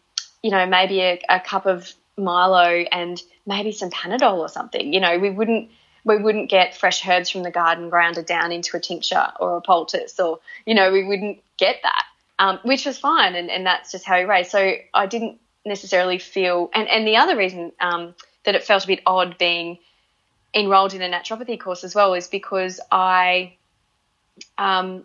you 0.42 0.52
know, 0.52 0.66
maybe 0.66 1.02
a, 1.02 1.22
a 1.30 1.40
cup 1.40 1.66
of 1.66 1.94
Milo 2.18 2.86
and 2.92 3.22
maybe 3.46 3.72
some 3.72 3.90
Panadol 3.90 4.38
or 4.40 4.50
something. 4.50 4.94
You 4.94 5.00
know, 5.00 5.20
we 5.20 5.30
wouldn't 5.30 5.70
we 6.04 6.18
wouldn't 6.18 6.50
get 6.50 6.76
fresh 6.76 7.06
herbs 7.06 7.30
from 7.30 7.44
the 7.44 7.52
garden 7.52 7.90
grounded 7.90 8.26
down 8.26 8.54
into 8.54 8.78
a 8.78 8.80
tincture 8.80 9.28
or 9.42 9.58
a 9.58 9.62
poultice, 9.62 10.18
or 10.20 10.40
you 10.66 10.74
know, 10.74 10.92
we 10.92 11.04
wouldn't 11.04 11.44
get 11.58 11.82
that, 11.84 12.04
um, 12.40 12.60
which 12.64 12.86
was 12.86 12.98
fine, 12.98 13.36
and, 13.36 13.50
and 13.50 13.66
that's 13.66 13.92
just 13.92 14.06
how 14.06 14.18
we 14.18 14.24
raised. 14.24 14.52
So 14.52 14.76
I 14.94 15.06
didn't 15.06 15.40
necessarily 15.66 16.18
feel, 16.18 16.70
and, 16.74 16.88
and 16.88 17.06
the 17.06 17.18
other 17.18 17.36
reason 17.36 17.74
um, 17.82 18.16
that 18.46 18.56
it 18.56 18.64
felt 18.64 18.86
a 18.86 18.88
bit 18.88 19.02
odd 19.06 19.38
being 19.38 19.80
enrolled 20.54 20.94
in 20.94 21.02
a 21.02 21.10
naturopathy 21.10 21.60
course 21.60 21.84
as 21.84 21.94
well 21.94 22.14
is 22.14 22.30
because 22.30 22.80
I, 22.90 23.58
um, 24.58 25.04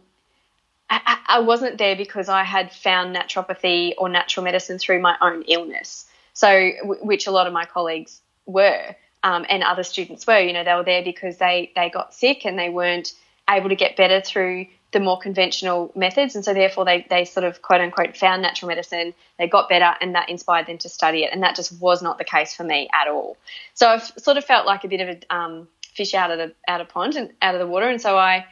I, 0.92 1.18
I 1.26 1.38
wasn't 1.40 1.78
there 1.78 1.96
because 1.96 2.28
I 2.28 2.44
had 2.44 2.72
found 2.72 3.14
naturopathy 3.16 3.94
or 3.96 4.08
natural 4.08 4.44
medicine 4.44 4.78
through 4.78 5.00
my 5.00 5.16
own 5.20 5.42
illness. 5.42 6.06
So, 6.34 6.72
which 6.82 7.26
a 7.26 7.30
lot 7.30 7.46
of 7.46 7.52
my 7.52 7.64
colleagues 7.64 8.20
were, 8.46 8.94
um, 9.22 9.46
and 9.48 9.62
other 9.62 9.82
students 9.82 10.26
were. 10.26 10.38
You 10.38 10.52
know, 10.52 10.64
they 10.64 10.74
were 10.74 10.84
there 10.84 11.02
because 11.02 11.38
they 11.38 11.72
they 11.74 11.90
got 11.90 12.14
sick 12.14 12.44
and 12.44 12.58
they 12.58 12.68
weren't 12.68 13.14
able 13.48 13.68
to 13.68 13.76
get 13.76 13.96
better 13.96 14.20
through 14.20 14.66
the 14.92 15.00
more 15.00 15.18
conventional 15.18 15.90
methods. 15.96 16.34
And 16.34 16.44
so, 16.44 16.52
therefore, 16.54 16.84
they, 16.84 17.06
they 17.08 17.24
sort 17.24 17.44
of 17.44 17.62
quote 17.62 17.80
unquote 17.80 18.16
found 18.16 18.42
natural 18.42 18.68
medicine, 18.68 19.14
they 19.38 19.48
got 19.48 19.68
better, 19.68 19.94
and 20.00 20.14
that 20.14 20.28
inspired 20.28 20.66
them 20.66 20.78
to 20.78 20.88
study 20.88 21.24
it. 21.24 21.32
And 21.32 21.42
that 21.42 21.56
just 21.56 21.80
was 21.80 22.02
not 22.02 22.18
the 22.18 22.24
case 22.24 22.54
for 22.54 22.64
me 22.64 22.88
at 22.92 23.08
all. 23.08 23.36
So, 23.74 23.88
I've 23.88 24.04
sort 24.04 24.36
of 24.36 24.44
felt 24.44 24.66
like 24.66 24.84
a 24.84 24.88
bit 24.88 25.00
of 25.00 25.08
a 25.08 25.34
um, 25.34 25.68
fish 25.94 26.14
out 26.14 26.30
of 26.30 26.38
the 26.38 26.54
out 26.68 26.80
of 26.80 26.88
pond 26.88 27.16
and 27.16 27.32
out 27.40 27.54
of 27.54 27.60
the 27.60 27.66
water. 27.66 27.88
And 27.88 28.00
so, 28.00 28.18
I 28.18 28.46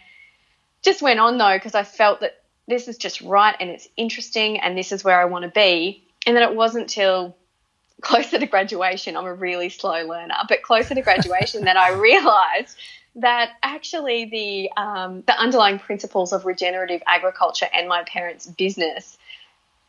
just 0.83 1.03
went 1.03 1.21
on 1.21 1.39
though 1.39 1.57
because 1.57 1.75
I 1.75 1.85
felt 1.85 2.21
that 2.21 2.37
this 2.69 2.89
is 2.89 2.97
just 2.97 3.21
right 3.21 3.57
and 3.59 3.71
it's 3.71 3.89
interesting 3.97 4.61
and 4.61 4.77
this 4.77 4.93
is 4.93 5.05
where 5.05 5.21
I 5.21 5.25
want 5.27 5.45
to 5.45 5.51
be. 5.51 6.05
And 6.27 6.37
then 6.37 6.43
it 6.43 6.55
wasn't 6.55 6.89
till 6.89 7.37
closer 8.01 8.39
to 8.39 8.47
graduation, 8.47 9.17
I'm 9.17 9.27
a 9.27 9.35
really 9.35 9.69
slow 9.69 10.07
learner, 10.07 10.35
but 10.49 10.63
closer 10.63 10.95
to 10.95 11.03
graduation 11.03 11.65
that 11.65 11.77
I 11.77 11.93
realized 11.99 12.77
that 13.17 13.51
actually 13.63 14.27
the 14.27 14.71
um, 14.81 15.23
the 15.27 15.37
underlying 15.39 15.79
principles 15.79 16.33
of 16.33 16.47
regenerative 16.47 17.03
agriculture 17.07 17.67
and 17.75 17.89
my 17.89 18.05
parents' 18.05 18.47
business 18.47 19.19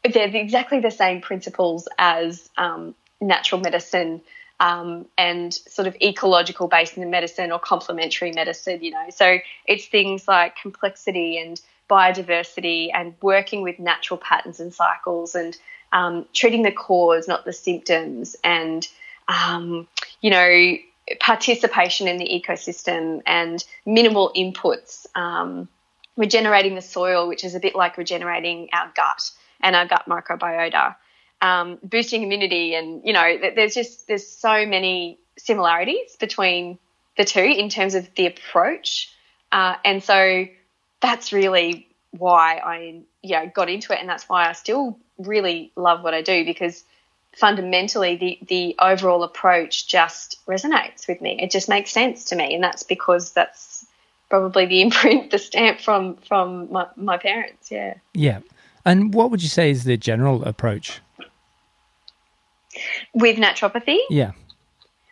they're 0.03 0.35
exactly 0.35 0.79
the 0.79 0.91
same 0.91 1.21
principles 1.21 1.87
as 1.97 2.49
um, 2.57 2.95
natural 3.19 3.61
medicine 3.61 4.21
um, 4.61 5.07
and 5.17 5.53
sort 5.53 5.87
of 5.87 5.95
ecological 6.01 6.67
based 6.67 6.95
in 6.95 7.09
medicine 7.09 7.51
or 7.51 7.59
complementary 7.59 8.31
medicine. 8.31 8.81
You 8.81 8.91
know, 8.91 9.07
so 9.09 9.39
it's 9.65 9.87
things 9.87 10.27
like 10.27 10.55
complexity 10.55 11.37
and 11.39 11.59
biodiversity 11.89 12.89
and 12.93 13.15
working 13.21 13.63
with 13.63 13.79
natural 13.79 14.17
patterns 14.17 14.61
and 14.61 14.73
cycles 14.73 15.35
and 15.35 15.57
um, 15.91 16.25
treating 16.31 16.61
the 16.61 16.71
cause, 16.71 17.27
not 17.27 17.43
the 17.43 17.51
symptoms, 17.51 18.37
and 18.43 18.87
um, 19.27 19.87
you 20.21 20.29
know 20.29 20.77
participation 21.19 22.07
in 22.07 22.17
the 22.17 22.25
ecosystem 22.25 23.21
and 23.25 23.65
minimal 23.85 24.31
inputs, 24.35 25.07
um, 25.15 25.67
regenerating 26.15 26.75
the 26.75 26.81
soil, 26.81 27.27
which 27.27 27.43
is 27.43 27.55
a 27.55 27.59
bit 27.59 27.75
like 27.75 27.97
regenerating 27.97 28.69
our 28.71 28.91
gut 28.95 29.31
and 29.59 29.75
our 29.75 29.87
gut 29.87 30.05
microbiota, 30.07 30.95
um, 31.41 31.79
boosting 31.83 32.23
immunity, 32.23 32.75
and 32.75 33.01
you 33.03 33.13
know, 33.13 33.37
there's 33.55 33.73
just 33.73 34.07
there's 34.07 34.27
so 34.27 34.65
many 34.65 35.19
similarities 35.37 36.15
between 36.19 36.77
the 37.17 37.25
two 37.25 37.41
in 37.41 37.69
terms 37.69 37.95
of 37.95 38.07
the 38.15 38.27
approach, 38.27 39.13
uh, 39.51 39.75
and 39.83 40.03
so 40.03 40.45
that's 41.01 41.33
really 41.33 41.87
why 42.11 42.57
I 42.63 43.01
yeah 43.21 43.45
got 43.45 43.69
into 43.69 43.93
it, 43.93 43.99
and 43.99 44.07
that's 44.07 44.29
why 44.29 44.47
I 44.47 44.53
still 44.53 44.97
really 45.17 45.71
love 45.75 46.03
what 46.03 46.13
I 46.13 46.21
do 46.21 46.45
because 46.45 46.83
fundamentally 47.35 48.15
the 48.17 48.39
the 48.47 48.75
overall 48.79 49.23
approach 49.23 49.87
just 49.87 50.45
resonates 50.45 51.07
with 51.07 51.21
me. 51.21 51.39
It 51.41 51.51
just 51.51 51.69
makes 51.69 51.91
sense 51.91 52.25
to 52.25 52.35
me, 52.35 52.53
and 52.53 52.63
that's 52.63 52.83
because 52.83 53.31
that's 53.31 53.85
probably 54.29 54.65
the 54.65 54.81
imprint, 54.85 55.31
the 55.31 55.39
stamp 55.39 55.79
from 55.79 56.17
from 56.17 56.71
my, 56.71 56.87
my 56.95 57.17
parents. 57.17 57.71
Yeah. 57.71 57.95
Yeah. 58.13 58.39
And 58.83 59.13
what 59.13 59.29
would 59.29 59.43
you 59.43 59.49
say 59.49 59.69
is 59.69 59.83
the 59.83 59.95
general 59.95 60.43
approach 60.43 61.01
with 63.13 63.37
naturopathy? 63.37 63.99
Yeah. 64.09 64.31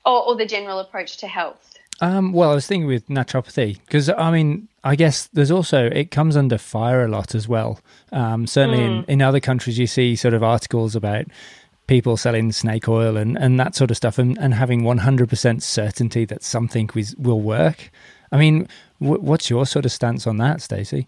Or, 0.05 0.27
or 0.27 0.35
the 0.35 0.45
general 0.45 0.79
approach 0.79 1.17
to 1.17 1.27
health. 1.27 1.77
Um, 2.01 2.31
well, 2.31 2.51
I 2.51 2.55
was 2.55 2.65
thinking 2.65 2.87
with 2.87 3.07
naturopathy 3.07 3.79
because 3.85 4.09
I 4.09 4.31
mean, 4.31 4.67
I 4.83 4.95
guess 4.95 5.27
there's 5.33 5.51
also 5.51 5.87
it 5.87 6.11
comes 6.11 6.37
under 6.37 6.57
fire 6.57 7.03
a 7.03 7.09
lot 7.09 7.35
as 7.35 7.47
well. 7.47 7.81
Um, 8.11 8.47
certainly 8.47 8.79
mm. 8.79 8.99
in, 8.99 9.05
in 9.05 9.21
other 9.21 9.39
countries, 9.39 9.77
you 9.77 9.87
see 9.87 10.15
sort 10.15 10.33
of 10.33 10.41
articles 10.41 10.95
about 10.95 11.25
people 11.87 12.15
selling 12.15 12.51
snake 12.51 12.87
oil 12.87 13.17
and, 13.17 13.35
and 13.37 13.59
that 13.59 13.75
sort 13.75 13.89
of 13.89 13.97
stuff 13.97 14.19
and, 14.19 14.37
and 14.37 14.53
having 14.53 14.83
100% 14.83 15.61
certainty 15.61 16.23
that 16.23 16.43
something 16.43 16.87
will 17.17 17.41
work. 17.41 17.89
I 18.31 18.37
mean, 18.37 18.67
w- 19.01 19.19
what's 19.19 19.49
your 19.49 19.65
sort 19.65 19.85
of 19.85 19.91
stance 19.91 20.27
on 20.27 20.37
that, 20.37 20.61
Stacey? 20.61 21.07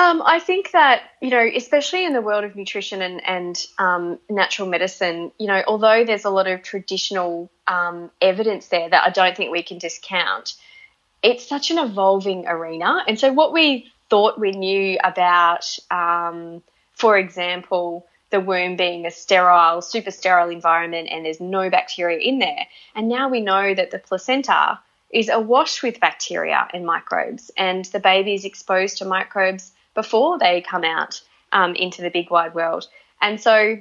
Um, 0.00 0.22
I 0.24 0.40
think 0.40 0.70
that, 0.70 1.02
you 1.20 1.28
know, 1.28 1.46
especially 1.54 2.06
in 2.06 2.14
the 2.14 2.22
world 2.22 2.44
of 2.44 2.56
nutrition 2.56 3.02
and, 3.02 3.20
and 3.22 3.66
um, 3.78 4.18
natural 4.30 4.66
medicine, 4.66 5.30
you 5.38 5.46
know, 5.46 5.62
although 5.66 6.06
there's 6.06 6.24
a 6.24 6.30
lot 6.30 6.46
of 6.46 6.62
traditional 6.62 7.50
um, 7.66 8.10
evidence 8.18 8.68
there 8.68 8.88
that 8.88 9.06
I 9.06 9.10
don't 9.10 9.36
think 9.36 9.52
we 9.52 9.62
can 9.62 9.76
discount, 9.76 10.54
it's 11.22 11.46
such 11.46 11.70
an 11.70 11.76
evolving 11.76 12.46
arena. 12.48 13.04
And 13.06 13.20
so, 13.20 13.30
what 13.30 13.52
we 13.52 13.92
thought 14.08 14.40
we 14.40 14.52
knew 14.52 14.98
about, 15.04 15.78
um, 15.90 16.62
for 16.94 17.18
example, 17.18 18.06
the 18.30 18.40
womb 18.40 18.76
being 18.76 19.04
a 19.04 19.10
sterile, 19.10 19.82
super 19.82 20.10
sterile 20.10 20.48
environment 20.48 21.08
and 21.10 21.26
there's 21.26 21.40
no 21.40 21.68
bacteria 21.68 22.20
in 22.20 22.38
there. 22.38 22.66
And 22.94 23.10
now 23.10 23.28
we 23.28 23.42
know 23.42 23.74
that 23.74 23.90
the 23.90 23.98
placenta 23.98 24.80
is 25.10 25.28
awash 25.28 25.82
with 25.82 26.00
bacteria 26.00 26.68
and 26.72 26.86
microbes, 26.86 27.50
and 27.54 27.84
the 27.86 28.00
baby 28.00 28.32
is 28.32 28.46
exposed 28.46 28.96
to 28.98 29.04
microbes 29.04 29.72
before 29.94 30.38
they 30.38 30.60
come 30.60 30.84
out 30.84 31.20
um, 31.52 31.74
into 31.74 32.02
the 32.02 32.10
big 32.10 32.30
wide 32.30 32.54
world. 32.54 32.86
And 33.20 33.40
so, 33.40 33.78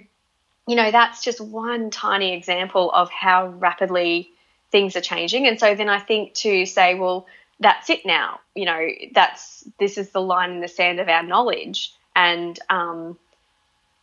you 0.68 0.76
know, 0.76 0.92
that's 0.92 1.24
just 1.24 1.40
one 1.42 1.92
tiny 1.92 2.34
example 2.34 2.92
of 2.92 3.10
how 3.10 3.48
rapidly 3.48 4.32
things 4.72 4.96
are 4.96 5.02
changing. 5.02 5.48
And 5.48 5.60
so 5.60 5.76
then 5.76 5.90
I 5.90 6.00
think 6.00 6.34
to 6.36 6.66
say, 6.66 6.96
well, 6.96 7.28
that's 7.60 7.90
it 7.90 8.06
now. 8.06 8.40
You 8.56 8.66
know, 8.66 8.88
that's 9.14 9.66
this 9.80 9.98
is 9.98 10.10
the 10.10 10.22
line 10.22 10.52
in 10.52 10.62
the 10.62 10.68
sand 10.68 11.00
of 11.00 11.10
our 11.10 11.24
knowledge, 11.24 11.94
and 12.16 12.58
um, 12.70 13.18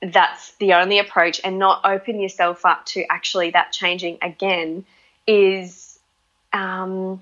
that's 0.02 0.52
the 0.56 0.75
only 0.75 0.98
approach 0.98 1.40
and 1.42 1.58
not 1.58 1.80
open 1.84 2.20
yourself 2.20 2.66
up 2.66 2.84
to 2.86 3.04
actually 3.10 3.50
that 3.50 3.72
changing 3.72 4.18
again 4.20 4.84
is 5.26 5.98
um, 6.52 7.20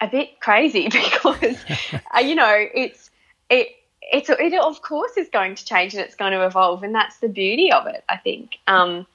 a 0.00 0.06
bit 0.06 0.38
crazy 0.40 0.88
because 0.92 1.56
uh, 2.14 2.20
you 2.20 2.34
know 2.34 2.66
it's 2.74 3.10
it 3.48 3.68
it's 4.12 4.28
it 4.28 4.54
of 4.54 4.82
course 4.82 5.16
is 5.16 5.28
going 5.28 5.54
to 5.54 5.64
change 5.64 5.94
and 5.94 6.02
it's 6.02 6.14
going 6.14 6.32
to 6.32 6.44
evolve 6.44 6.82
and 6.82 6.94
that's 6.94 7.18
the 7.18 7.28
beauty 7.28 7.72
of 7.72 7.86
it 7.86 8.04
I 8.08 8.16
think 8.16 8.58
um, 8.66 9.06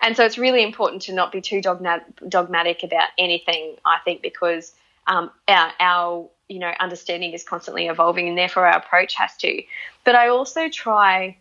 and 0.00 0.16
so 0.16 0.24
it's 0.24 0.38
really 0.38 0.62
important 0.62 1.02
to 1.02 1.12
not 1.12 1.32
be 1.32 1.40
too 1.40 1.60
dogmatic, 1.60 2.06
dogmatic 2.28 2.82
about 2.82 3.08
anything 3.18 3.76
I 3.84 3.98
think 4.04 4.22
because 4.22 4.72
um, 5.06 5.30
our, 5.48 5.72
our 5.80 6.28
you 6.48 6.58
know 6.58 6.72
understanding 6.80 7.32
is 7.32 7.44
constantly 7.44 7.86
evolving 7.86 8.28
and 8.28 8.38
therefore 8.38 8.66
our 8.66 8.78
approach 8.78 9.14
has 9.14 9.36
to 9.38 9.62
but 10.04 10.14
I 10.14 10.28
also 10.28 10.68
try 10.68 11.36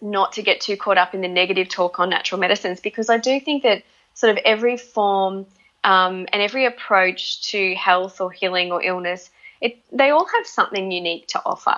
not 0.00 0.32
to 0.32 0.42
get 0.42 0.60
too 0.60 0.76
caught 0.76 0.98
up 0.98 1.14
in 1.14 1.20
the 1.20 1.28
negative 1.28 1.68
talk 1.68 1.98
on 1.98 2.10
natural 2.10 2.40
medicines 2.40 2.80
because 2.80 3.10
I 3.10 3.18
do 3.18 3.40
think 3.40 3.62
that 3.62 3.82
sort 4.14 4.30
of 4.30 4.38
every 4.44 4.76
form 4.76 5.46
um, 5.84 6.26
and 6.32 6.42
every 6.42 6.66
approach 6.66 7.42
to 7.50 7.74
health 7.74 8.20
or 8.20 8.30
healing 8.30 8.72
or 8.72 8.82
illness, 8.82 9.30
it, 9.60 9.78
they 9.92 10.10
all 10.10 10.26
have 10.26 10.46
something 10.46 10.90
unique 10.90 11.28
to 11.28 11.42
offer. 11.44 11.76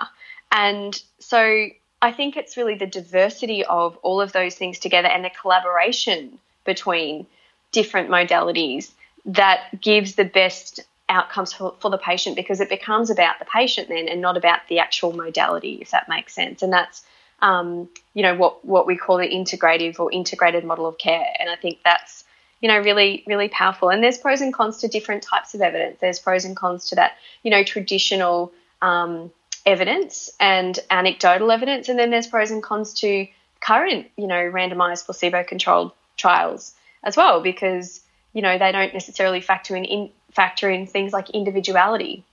And 0.53 1.01
so 1.19 1.67
I 2.01 2.11
think 2.11 2.37
it's 2.37 2.55
really 2.55 2.75
the 2.75 2.87
diversity 2.87 3.65
of 3.65 3.97
all 3.97 4.21
of 4.21 4.31
those 4.31 4.55
things 4.55 4.79
together 4.79 5.07
and 5.07 5.25
the 5.25 5.31
collaboration 5.41 6.37
between 6.63 7.25
different 7.71 8.09
modalities 8.09 8.91
that 9.25 9.81
gives 9.81 10.15
the 10.15 10.25
best 10.25 10.79
outcomes 11.09 11.51
for, 11.51 11.75
for 11.79 11.89
the 11.89 11.97
patient 11.97 12.35
because 12.35 12.61
it 12.61 12.69
becomes 12.69 13.09
about 13.09 13.39
the 13.39 13.45
patient 13.45 13.89
then 13.89 14.07
and 14.07 14.21
not 14.21 14.37
about 14.37 14.59
the 14.69 14.79
actual 14.79 15.11
modality, 15.11 15.79
if 15.81 15.91
that 15.91 16.07
makes 16.07 16.33
sense. 16.33 16.61
And 16.61 16.71
that's 16.71 17.03
um, 17.43 17.89
you 18.13 18.23
know, 18.23 18.35
what, 18.35 18.63
what 18.63 18.87
we 18.87 18.95
call 18.95 19.17
the 19.17 19.27
integrative 19.27 19.99
or 19.99 20.11
integrated 20.11 20.63
model 20.63 20.87
of 20.87 20.97
care. 20.97 21.25
And 21.39 21.49
I 21.49 21.57
think 21.57 21.79
that's, 21.83 22.23
you 22.61 22.69
know, 22.69 22.79
really, 22.79 23.23
really 23.27 23.49
powerful. 23.49 23.89
And 23.89 24.01
there's 24.01 24.17
pros 24.17 24.39
and 24.39 24.53
cons 24.53 24.77
to 24.77 24.87
different 24.87 25.23
types 25.23 25.53
of 25.53 25.61
evidence. 25.61 25.97
There's 25.99 26.19
pros 26.19 26.45
and 26.45 26.55
cons 26.55 26.85
to 26.89 26.95
that, 26.95 27.17
you 27.43 27.51
know, 27.51 27.63
traditional 27.63 28.53
um, 28.81 29.29
evidence 29.65 30.29
and 30.39 30.77
anecdotal 30.89 31.51
evidence. 31.51 31.89
And 31.89 31.97
then 31.97 32.09
there's 32.09 32.27
pros 32.27 32.51
and 32.51 32.61
cons 32.61 32.93
to 32.95 33.27
current, 33.59 34.07
you 34.17 34.27
know, 34.27 34.35
randomized 34.35 35.05
placebo 35.05 35.43
controlled 35.43 35.91
trials 36.17 36.73
as 37.03 37.15
well, 37.15 37.41
because, 37.41 38.01
you 38.33 38.41
know, 38.41 38.57
they 38.57 38.71
don't 38.71 38.93
necessarily 38.93 39.41
factor 39.41 39.75
in, 39.75 39.85
in 39.85 40.09
factor 40.31 40.69
in 40.69 40.87
things 40.87 41.13
like 41.13 41.29
individuality. 41.29 42.23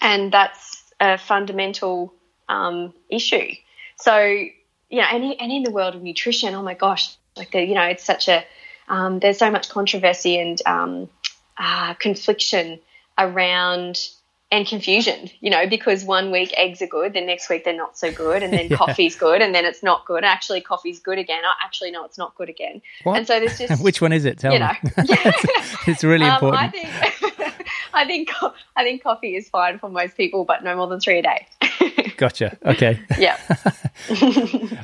And 0.00 0.32
that's 0.32 0.82
a 1.00 1.18
fundamental 1.18 2.14
um, 2.48 2.94
issue. 3.10 3.52
So, 3.96 4.18
you 4.18 5.00
know, 5.00 5.06
and, 5.10 5.24
and 5.40 5.52
in 5.52 5.62
the 5.62 5.70
world 5.70 5.94
of 5.94 6.02
nutrition, 6.02 6.54
oh 6.54 6.62
my 6.62 6.74
gosh, 6.74 7.14
like 7.36 7.50
the, 7.50 7.64
you 7.64 7.74
know, 7.74 7.84
it's 7.84 8.04
such 8.04 8.28
a, 8.28 8.44
um, 8.88 9.18
there's 9.18 9.38
so 9.38 9.50
much 9.50 9.68
controversy 9.68 10.38
and 10.38 10.60
um, 10.66 11.08
uh, 11.58 11.94
confliction 11.94 12.80
around 13.18 14.08
and 14.54 14.68
confusion, 14.68 15.28
you 15.40 15.50
know, 15.50 15.68
because 15.68 16.04
one 16.04 16.30
week 16.30 16.54
eggs 16.56 16.80
are 16.80 16.86
good, 16.86 17.12
then 17.12 17.26
next 17.26 17.50
week 17.50 17.64
they're 17.64 17.76
not 17.76 17.98
so 17.98 18.12
good, 18.12 18.40
and 18.44 18.52
then 18.52 18.68
yeah. 18.70 18.76
coffee's 18.76 19.16
good, 19.16 19.42
and 19.42 19.52
then 19.52 19.64
it's 19.64 19.82
not 19.82 20.06
good. 20.06 20.22
Actually, 20.22 20.60
coffee's 20.60 21.00
good 21.00 21.18
again. 21.18 21.42
Oh, 21.44 21.52
actually, 21.62 21.90
no, 21.90 22.04
it's 22.04 22.18
not 22.18 22.36
good 22.36 22.48
again. 22.48 22.80
What? 23.02 23.18
And 23.18 23.26
so 23.26 23.40
there's 23.40 23.58
just 23.58 23.82
which 23.82 24.00
one 24.00 24.12
is 24.12 24.24
it? 24.24 24.38
Tell 24.38 24.52
you 24.52 24.60
me. 24.60 24.66
Know. 24.66 24.74
it's 25.88 26.04
really 26.04 26.26
important. 26.26 26.62
Um, 26.62 26.68
I 26.68 26.68
think 26.68 26.88
I 27.94 28.06
think 28.06 28.30
I 28.76 28.84
think 28.84 29.02
coffee 29.02 29.34
is 29.34 29.48
fine 29.48 29.80
for 29.80 29.90
most 29.90 30.16
people, 30.16 30.44
but 30.44 30.62
no 30.62 30.76
more 30.76 30.86
than 30.86 31.00
three 31.00 31.18
a 31.18 31.22
day. 31.22 31.46
gotcha. 32.16 32.56
Okay. 32.64 33.00
Yeah. 33.18 33.38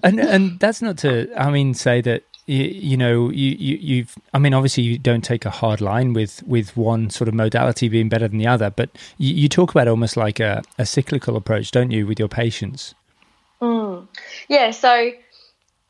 and 0.02 0.18
and 0.18 0.58
that's 0.58 0.82
not 0.82 0.98
to 0.98 1.30
I 1.36 1.50
mean 1.50 1.74
say 1.74 2.00
that 2.00 2.24
you, 2.46 2.64
you 2.64 2.96
know 2.96 3.30
you, 3.30 3.50
you 3.58 3.76
you've 3.76 4.14
i 4.34 4.38
mean 4.38 4.54
obviously 4.54 4.82
you 4.82 4.98
don't 4.98 5.22
take 5.22 5.44
a 5.44 5.50
hard 5.50 5.80
line 5.80 6.12
with 6.12 6.42
with 6.44 6.76
one 6.76 7.10
sort 7.10 7.28
of 7.28 7.34
modality 7.34 7.88
being 7.88 8.08
better 8.08 8.28
than 8.28 8.38
the 8.38 8.46
other 8.46 8.70
but 8.70 8.90
you, 9.18 9.34
you 9.34 9.48
talk 9.48 9.70
about 9.70 9.88
almost 9.88 10.16
like 10.16 10.40
a, 10.40 10.62
a 10.78 10.86
cyclical 10.86 11.36
approach 11.36 11.70
don't 11.70 11.90
you 11.90 12.06
with 12.06 12.18
your 12.18 12.28
patients 12.28 12.94
mm. 13.60 14.06
yeah 14.48 14.70
so 14.70 15.10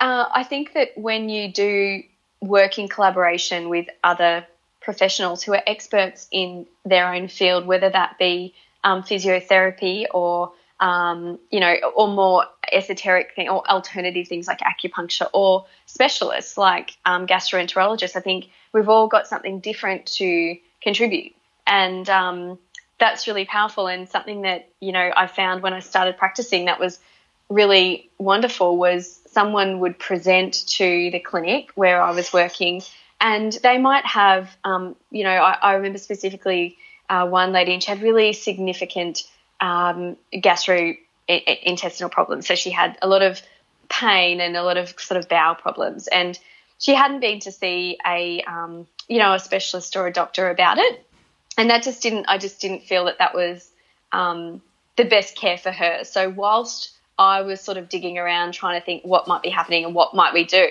uh, 0.00 0.24
i 0.34 0.42
think 0.42 0.74
that 0.74 0.90
when 0.96 1.28
you 1.28 1.52
do 1.52 2.02
work 2.40 2.78
in 2.78 2.88
collaboration 2.88 3.68
with 3.68 3.86
other 4.02 4.46
professionals 4.80 5.42
who 5.42 5.52
are 5.52 5.62
experts 5.66 6.26
in 6.30 6.66
their 6.84 7.12
own 7.12 7.28
field 7.28 7.66
whether 7.66 7.90
that 7.90 8.18
be 8.18 8.54
um, 8.82 9.02
physiotherapy 9.02 10.06
or 10.12 10.52
um, 10.80 11.38
you 11.50 11.60
know, 11.60 11.74
or 11.94 12.08
more 12.08 12.46
esoteric 12.72 13.34
thing 13.34 13.48
or 13.48 13.68
alternative 13.68 14.26
things 14.26 14.46
like 14.46 14.60
acupuncture 14.60 15.28
or 15.32 15.66
specialists 15.86 16.56
like 16.56 16.96
um, 17.04 17.26
gastroenterologists. 17.26 18.16
I 18.16 18.20
think 18.20 18.48
we've 18.72 18.88
all 18.88 19.06
got 19.06 19.26
something 19.26 19.60
different 19.60 20.06
to 20.06 20.56
contribute, 20.82 21.34
and 21.66 22.08
um, 22.08 22.58
that's 22.98 23.26
really 23.26 23.44
powerful 23.44 23.86
and 23.86 24.08
something 24.08 24.42
that 24.42 24.68
you 24.80 24.92
know 24.92 25.10
I 25.14 25.26
found 25.26 25.62
when 25.62 25.74
I 25.74 25.80
started 25.80 26.16
practicing 26.16 26.64
that 26.64 26.80
was 26.80 26.98
really 27.50 28.08
wonderful 28.18 28.76
was 28.78 29.20
someone 29.26 29.80
would 29.80 29.98
present 29.98 30.66
to 30.68 31.10
the 31.10 31.18
clinic 31.20 31.70
where 31.74 32.00
I 32.00 32.12
was 32.12 32.32
working, 32.32 32.82
and 33.20 33.52
they 33.62 33.76
might 33.76 34.06
have, 34.06 34.56
um, 34.64 34.96
you 35.10 35.24
know, 35.24 35.30
I, 35.30 35.58
I 35.60 35.74
remember 35.74 35.98
specifically 35.98 36.78
uh, 37.10 37.26
one 37.26 37.52
lady 37.52 37.74
and 37.74 37.82
she 37.82 37.90
had 37.90 38.02
really 38.02 38.32
significant 38.32 39.24
um, 39.60 40.16
gastrointestinal 40.32 42.10
problems. 42.10 42.46
So 42.46 42.54
she 42.54 42.70
had 42.70 42.98
a 43.02 43.08
lot 43.08 43.22
of 43.22 43.40
pain 43.88 44.40
and 44.40 44.56
a 44.56 44.62
lot 44.62 44.76
of 44.76 44.94
sort 44.98 45.18
of 45.18 45.28
bowel 45.28 45.54
problems, 45.54 46.08
and 46.08 46.38
she 46.78 46.94
hadn't 46.94 47.20
been 47.20 47.40
to 47.40 47.52
see 47.52 47.98
a 48.06 48.42
um, 48.42 48.86
you 49.08 49.18
know 49.18 49.34
a 49.34 49.38
specialist 49.38 49.96
or 49.96 50.06
a 50.06 50.12
doctor 50.12 50.48
about 50.50 50.78
it, 50.78 51.04
and 51.58 51.70
that 51.70 51.82
just 51.82 52.02
didn't. 52.02 52.26
I 52.28 52.38
just 52.38 52.60
didn't 52.60 52.84
feel 52.84 53.06
that 53.06 53.18
that 53.18 53.34
was 53.34 53.70
um, 54.12 54.62
the 54.96 55.04
best 55.04 55.36
care 55.36 55.58
for 55.58 55.70
her. 55.70 56.04
So 56.04 56.28
whilst 56.28 56.92
I 57.18 57.42
was 57.42 57.60
sort 57.60 57.76
of 57.76 57.88
digging 57.88 58.18
around 58.18 58.52
trying 58.52 58.80
to 58.80 58.84
think 58.84 59.04
what 59.04 59.28
might 59.28 59.42
be 59.42 59.50
happening 59.50 59.84
and 59.84 59.94
what 59.94 60.14
might 60.14 60.32
we 60.32 60.44
do, 60.44 60.66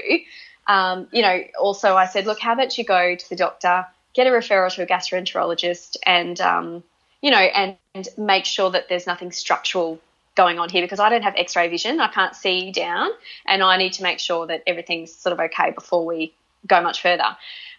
um, 0.68 1.08
you 1.12 1.22
know, 1.22 1.42
also 1.60 1.96
I 1.96 2.06
said, 2.06 2.26
look, 2.26 2.40
how 2.40 2.54
about 2.54 2.78
you 2.78 2.84
go 2.84 3.16
to 3.16 3.30
the 3.30 3.36
doctor, 3.36 3.86
get 4.14 4.28
a 4.28 4.30
referral 4.30 4.74
to 4.74 4.84
a 4.84 4.88
gastroenterologist, 4.88 5.98
and 6.06 6.40
um, 6.42 6.84
you 7.22 7.32
know, 7.32 7.38
and, 7.38 7.78
and 7.94 8.08
make 8.18 8.46
sure 8.46 8.70
that 8.72 8.90
there's 8.90 9.08
nothing 9.08 9.32
structural 9.32 10.00
going 10.36 10.60
on 10.60 10.70
here 10.70 10.82
because 10.82 11.00
I 11.00 11.10
don't 11.10 11.24
have 11.24 11.36
x 11.36 11.56
ray 11.56 11.68
vision. 11.68 12.00
I 12.00 12.08
can't 12.08 12.36
see 12.36 12.72
down, 12.72 13.10
and 13.46 13.62
I 13.62 13.78
need 13.78 13.94
to 13.94 14.04
make 14.04 14.20
sure 14.20 14.48
that 14.48 14.64
everything's 14.66 15.14
sort 15.14 15.34
of 15.34 15.40
okay 15.40 15.72
before 15.72 16.06
we 16.06 16.34
go 16.66 16.82
much 16.82 17.02
further 17.02 17.36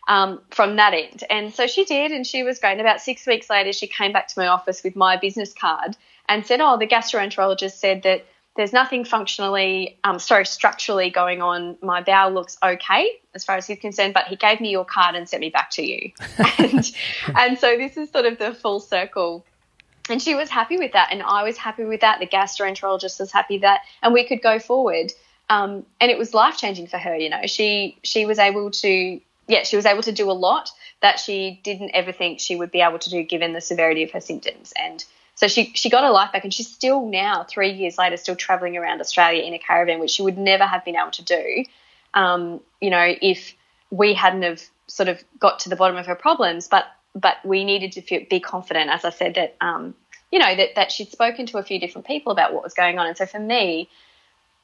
um, 0.09 0.41
from 0.51 0.77
that 0.77 0.93
end. 0.95 1.25
And 1.31 1.55
so 1.55 1.67
she 1.67 1.85
did, 1.85 2.13
and 2.13 2.27
she 2.27 2.43
was 2.43 2.59
great. 2.59 2.73
And 2.73 2.81
about 2.81 3.01
six 3.01 3.27
weeks 3.27 3.49
later, 3.49 3.73
she 3.73 3.87
came 3.87 4.13
back 4.13 4.29
to 4.29 4.39
my 4.39 4.49
office 4.49 4.83
with 4.83 4.97
my 4.97 5.17
business 5.17 5.53
card 5.53 5.97
and 6.29 6.47
said, 6.47 6.61
Oh, 6.61 6.77
the 6.79 6.87
gastroenterologist 6.87 7.73
said 7.73 8.03
that 8.03 8.27
there's 8.61 8.75
nothing 8.75 9.07
functionally, 9.07 9.99
um, 10.05 10.19
sorry, 10.19 10.45
structurally 10.45 11.09
going 11.09 11.41
on. 11.41 11.79
My 11.81 12.03
bowel 12.03 12.31
looks 12.31 12.59
okay 12.63 13.19
as 13.35 13.43
far 13.43 13.57
as 13.57 13.67
he's 13.67 13.79
concerned, 13.79 14.13
but 14.13 14.27
he 14.27 14.37
gave 14.37 14.61
me 14.61 14.71
your 14.71 14.85
card 14.85 15.15
and 15.15 15.27
sent 15.27 15.41
me 15.41 15.49
back 15.49 15.71
to 15.71 15.83
you. 15.83 16.13
and, 16.59 16.93
and 17.35 17.59
so 17.59 17.79
this 17.79 17.97
is 17.97 18.11
sort 18.11 18.27
of 18.27 18.37
the 18.37 18.53
full 18.53 18.79
circle. 18.79 19.47
And 20.11 20.21
she 20.21 20.35
was 20.35 20.51
happy 20.51 20.77
with 20.77 20.93
that, 20.93 21.09
and 21.11 21.23
I 21.23 21.43
was 21.43 21.57
happy 21.57 21.85
with 21.85 22.03
that. 22.03 22.21
The 22.21 22.27
gastroenterologist 22.27 23.19
was 23.19 23.33
happy 23.33 23.55
with 23.55 23.63
that, 23.63 23.81
and 24.03 24.13
we 24.13 24.27
could 24.27 24.43
go 24.43 24.59
forward. 24.59 25.11
Um, 25.49 25.87
and 25.99 26.11
it 26.11 26.19
was 26.19 26.35
life 26.35 26.59
changing 26.59 26.89
for 26.89 26.99
her. 26.99 27.17
You 27.17 27.31
know, 27.31 27.47
she 27.47 27.97
she 28.05 28.27
was 28.27 28.39
able 28.39 28.73
to 28.73 29.21
yeah 29.49 29.63
she 29.63 29.77
was 29.77 29.87
able 29.87 30.03
to 30.03 30.13
do 30.13 30.31
a 30.31 30.33
lot 30.33 30.71
that 31.01 31.19
she 31.19 31.61
didn't 31.65 31.93
ever 31.95 32.13
think 32.13 32.41
she 32.41 32.57
would 32.57 32.71
be 32.71 32.83
able 32.83 32.99
to 32.99 33.09
do 33.09 33.23
given 33.23 33.55
the 33.55 33.63
severity 33.63 34.03
of 34.03 34.11
her 34.11 34.21
symptoms 34.21 34.75
and 34.77 35.03
so 35.41 35.49
she 35.49 35.73
she 35.75 35.89
got 35.89 36.05
her 36.05 36.11
life 36.11 36.33
back, 36.33 36.45
and 36.45 36.53
she's 36.53 36.69
still 36.69 37.07
now 37.07 37.45
three 37.49 37.73
years 37.73 37.97
later 37.97 38.19
still 38.19 38.37
traveling 38.37 38.77
around 38.77 39.01
Australia 39.01 39.43
in 39.43 39.55
a 39.55 39.59
caravan, 39.59 39.99
which 39.99 40.11
she 40.11 40.21
would 40.21 40.37
never 40.37 40.65
have 40.65 40.85
been 40.85 40.97
able 40.97 41.13
to 41.13 41.25
do, 41.25 41.65
um, 42.13 42.61
you 42.79 42.91
know, 42.91 43.15
if 43.23 43.55
we 43.91 44.13
hadn't 44.13 44.43
have 44.43 44.63
sort 44.87 45.09
of 45.09 45.25
got 45.39 45.61
to 45.61 45.71
the 45.71 45.77
bottom 45.77 45.97
of 45.97 46.05
her 46.05 46.15
problems. 46.15 46.69
But 46.69 46.85
but 47.15 47.37
we 47.43 47.65
needed 47.65 47.93
to 47.93 48.03
feel, 48.03 48.21
be 48.29 48.39
confident, 48.39 48.91
as 48.91 49.03
I 49.07 49.09
said, 49.09 49.37
that 49.37 49.57
um, 49.63 49.95
you 50.31 50.39
know 50.39 50.55
that 50.55 50.75
that 50.75 50.93
she'd 50.93 51.11
spoken 51.11 51.47
to 51.47 51.57
a 51.57 51.63
few 51.63 51.81
different 51.81 52.07
people 52.07 52.33
about 52.33 52.53
what 52.53 52.63
was 52.63 52.75
going 52.75 52.99
on, 52.99 53.07
and 53.07 53.17
so 53.17 53.25
for 53.25 53.41
me. 53.41 53.89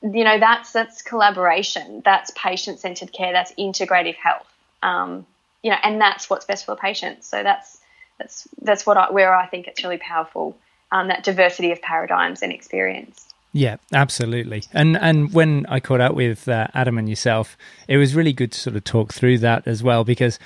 You 0.03 0.25
know 0.25 0.39
that's 0.39 0.73
that's 0.73 1.01
collaboration, 1.01 2.03
that's 2.05 2.31
patient 2.37 2.81
centered 2.81 3.15
care, 3.15 3.33
that's 3.33 3.51
integrative 3.55 4.15
health. 4.17 4.47
Um, 4.83 5.25
you 5.63 5.71
know, 5.71 5.79
and 5.83 5.99
that's 5.99 6.29
what's 6.29 6.45
best 6.45 6.67
for 6.67 6.73
the 6.73 6.81
patient. 6.83 7.25
So 7.25 7.43
that's 7.43 7.81
that's 8.19 8.47
that's 8.61 8.85
what 8.85 8.99
I, 8.99 9.11
where 9.11 9.35
I 9.35 9.47
think 9.47 9.69
it's 9.69 9.83
really 9.83 9.97
powerful 9.97 10.55
um, 10.97 11.09
that 11.09 11.23
diversity 11.23 11.73
of 11.73 11.81
paradigms 11.83 12.43
and 12.43 12.53
experience. 12.53 13.29
Yeah, 13.53 13.77
absolutely. 13.93 14.65
And 14.73 14.97
and 14.97 15.33
when 15.33 15.67
I 15.69 15.81
caught 15.81 16.01
up 16.01 16.15
with 16.15 16.49
uh, 16.49 16.69
Adam 16.75 16.99
and 16.99 17.09
yourself, 17.09 17.57
it 17.89 17.97
was 17.97 18.15
really 18.15 18.33
good 18.33 18.53
to 18.53 18.61
sort 18.61 18.77
of 18.77 18.85
talk 18.85 19.13
through 19.13 19.39
that 19.39 19.67
as 19.67 19.83
well 19.83 20.05
because 20.05 20.39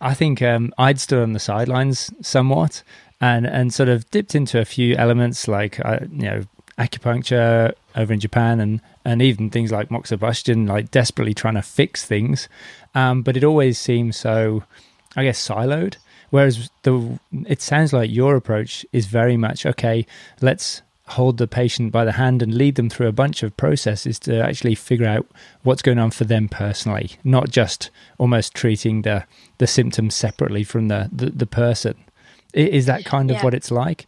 I 0.00 0.14
think 0.14 0.42
um, 0.42 0.72
I'd 0.76 0.98
stood 1.00 1.22
on 1.22 1.32
the 1.32 1.38
sidelines 1.38 2.10
somewhat 2.20 2.82
and 3.20 3.46
and 3.46 3.72
sort 3.72 3.88
of 3.88 4.10
dipped 4.10 4.34
into 4.34 4.60
a 4.60 4.64
few 4.64 4.96
elements 4.96 5.48
like 5.48 5.84
uh, 5.84 6.00
you 6.10 6.22
know 6.22 6.42
acupuncture 6.78 7.72
over 7.94 8.12
in 8.12 8.20
Japan 8.20 8.60
and 8.60 8.80
and 9.04 9.22
even 9.22 9.50
things 9.50 9.70
like 9.70 9.88
moxibustion, 9.88 10.68
like 10.68 10.90
desperately 10.90 11.34
trying 11.34 11.54
to 11.54 11.62
fix 11.62 12.04
things, 12.04 12.48
um, 12.94 13.22
but 13.22 13.36
it 13.36 13.44
always 13.44 13.78
seems 13.78 14.16
so, 14.16 14.64
I 15.14 15.22
guess, 15.22 15.38
siloed. 15.46 15.96
Whereas 16.36 16.68
the 16.82 17.18
it 17.46 17.62
sounds 17.62 17.94
like 17.94 18.10
your 18.10 18.36
approach 18.36 18.84
is 18.92 19.06
very 19.06 19.38
much 19.38 19.64
okay. 19.64 20.04
Let's 20.42 20.82
hold 21.06 21.38
the 21.38 21.46
patient 21.46 21.92
by 21.92 22.04
the 22.04 22.12
hand 22.12 22.42
and 22.42 22.54
lead 22.54 22.74
them 22.74 22.90
through 22.90 23.08
a 23.08 23.12
bunch 23.12 23.42
of 23.42 23.56
processes 23.56 24.18
to 24.18 24.44
actually 24.44 24.74
figure 24.74 25.06
out 25.06 25.26
what's 25.62 25.80
going 25.80 25.98
on 25.98 26.10
for 26.10 26.24
them 26.24 26.50
personally, 26.50 27.12
not 27.24 27.48
just 27.48 27.88
almost 28.18 28.52
treating 28.52 29.00
the 29.00 29.24
the 29.56 29.66
symptoms 29.66 30.14
separately 30.14 30.62
from 30.62 30.88
the 30.88 31.08
the, 31.10 31.30
the 31.30 31.46
person. 31.46 31.94
Is 32.52 32.84
that 32.84 33.06
kind 33.06 33.30
of 33.30 33.38
yeah. 33.38 33.42
what 33.42 33.54
it's 33.54 33.70
like? 33.70 34.06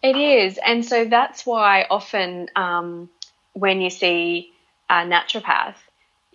It 0.00 0.14
is, 0.14 0.60
and 0.64 0.84
so 0.84 1.06
that's 1.06 1.44
why 1.44 1.88
often 1.90 2.50
um, 2.54 3.10
when 3.54 3.80
you 3.80 3.90
see 3.90 4.52
a 4.88 5.02
naturopath, 5.02 5.74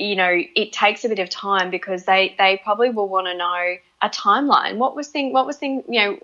you 0.04 0.16
know, 0.16 0.42
it 0.56 0.74
takes 0.74 1.06
a 1.06 1.10
bit 1.10 1.20
of 1.20 1.30
time 1.30 1.70
because 1.70 2.04
they 2.04 2.36
they 2.38 2.60
probably 2.64 2.90
will 2.90 3.08
want 3.08 3.28
to 3.28 3.36
know 3.36 3.78
a 4.02 4.10
timeline. 4.10 4.78
What 4.78 4.96
was 4.96 5.08
thing? 5.08 5.32
What 5.32 5.46
was 5.46 5.58
thing? 5.58 5.84
You 5.88 6.02
know, 6.02 6.20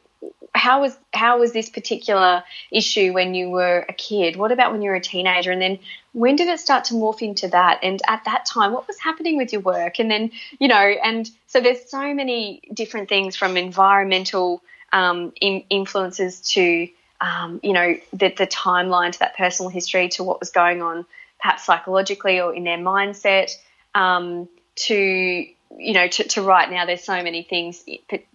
how 0.53 0.81
was 0.81 0.97
how 1.13 1.39
was 1.39 1.53
this 1.53 1.69
particular 1.69 2.43
issue 2.71 3.13
when 3.13 3.33
you 3.33 3.49
were 3.49 3.85
a 3.87 3.93
kid? 3.93 4.35
What 4.35 4.51
about 4.51 4.71
when 4.71 4.81
you 4.81 4.89
were 4.89 4.95
a 4.95 5.01
teenager? 5.01 5.51
And 5.51 5.61
then 5.61 5.79
when 6.13 6.35
did 6.35 6.47
it 6.47 6.59
start 6.59 6.85
to 6.85 6.95
morph 6.95 7.21
into 7.21 7.47
that? 7.49 7.79
And 7.83 8.01
at 8.07 8.23
that 8.25 8.45
time, 8.45 8.73
what 8.73 8.87
was 8.87 8.99
happening 8.99 9.37
with 9.37 9.53
your 9.53 9.61
work? 9.61 9.99
And 9.99 10.11
then 10.11 10.31
you 10.59 10.67
know, 10.67 10.75
and 10.75 11.29
so 11.47 11.61
there's 11.61 11.89
so 11.89 12.13
many 12.13 12.61
different 12.73 13.07
things 13.07 13.35
from 13.35 13.55
environmental 13.55 14.61
um, 14.91 15.31
in, 15.39 15.63
influences 15.69 16.41
to 16.53 16.89
um, 17.21 17.59
you 17.63 17.73
know 17.73 17.95
the, 18.11 18.33
the 18.37 18.47
timeline 18.47 19.11
to 19.13 19.19
that 19.19 19.37
personal 19.37 19.69
history 19.69 20.09
to 20.09 20.23
what 20.23 20.39
was 20.39 20.49
going 20.49 20.81
on 20.81 21.05
perhaps 21.39 21.65
psychologically 21.65 22.39
or 22.41 22.53
in 22.53 22.63
their 22.63 22.77
mindset 22.77 23.55
um, 23.95 24.47
to 24.75 25.45
you 25.77 25.93
know, 25.93 26.07
to, 26.07 26.23
to 26.23 26.41
right 26.41 26.69
now, 26.69 26.85
there's 26.85 27.03
so 27.03 27.21
many 27.23 27.43
things, 27.43 27.83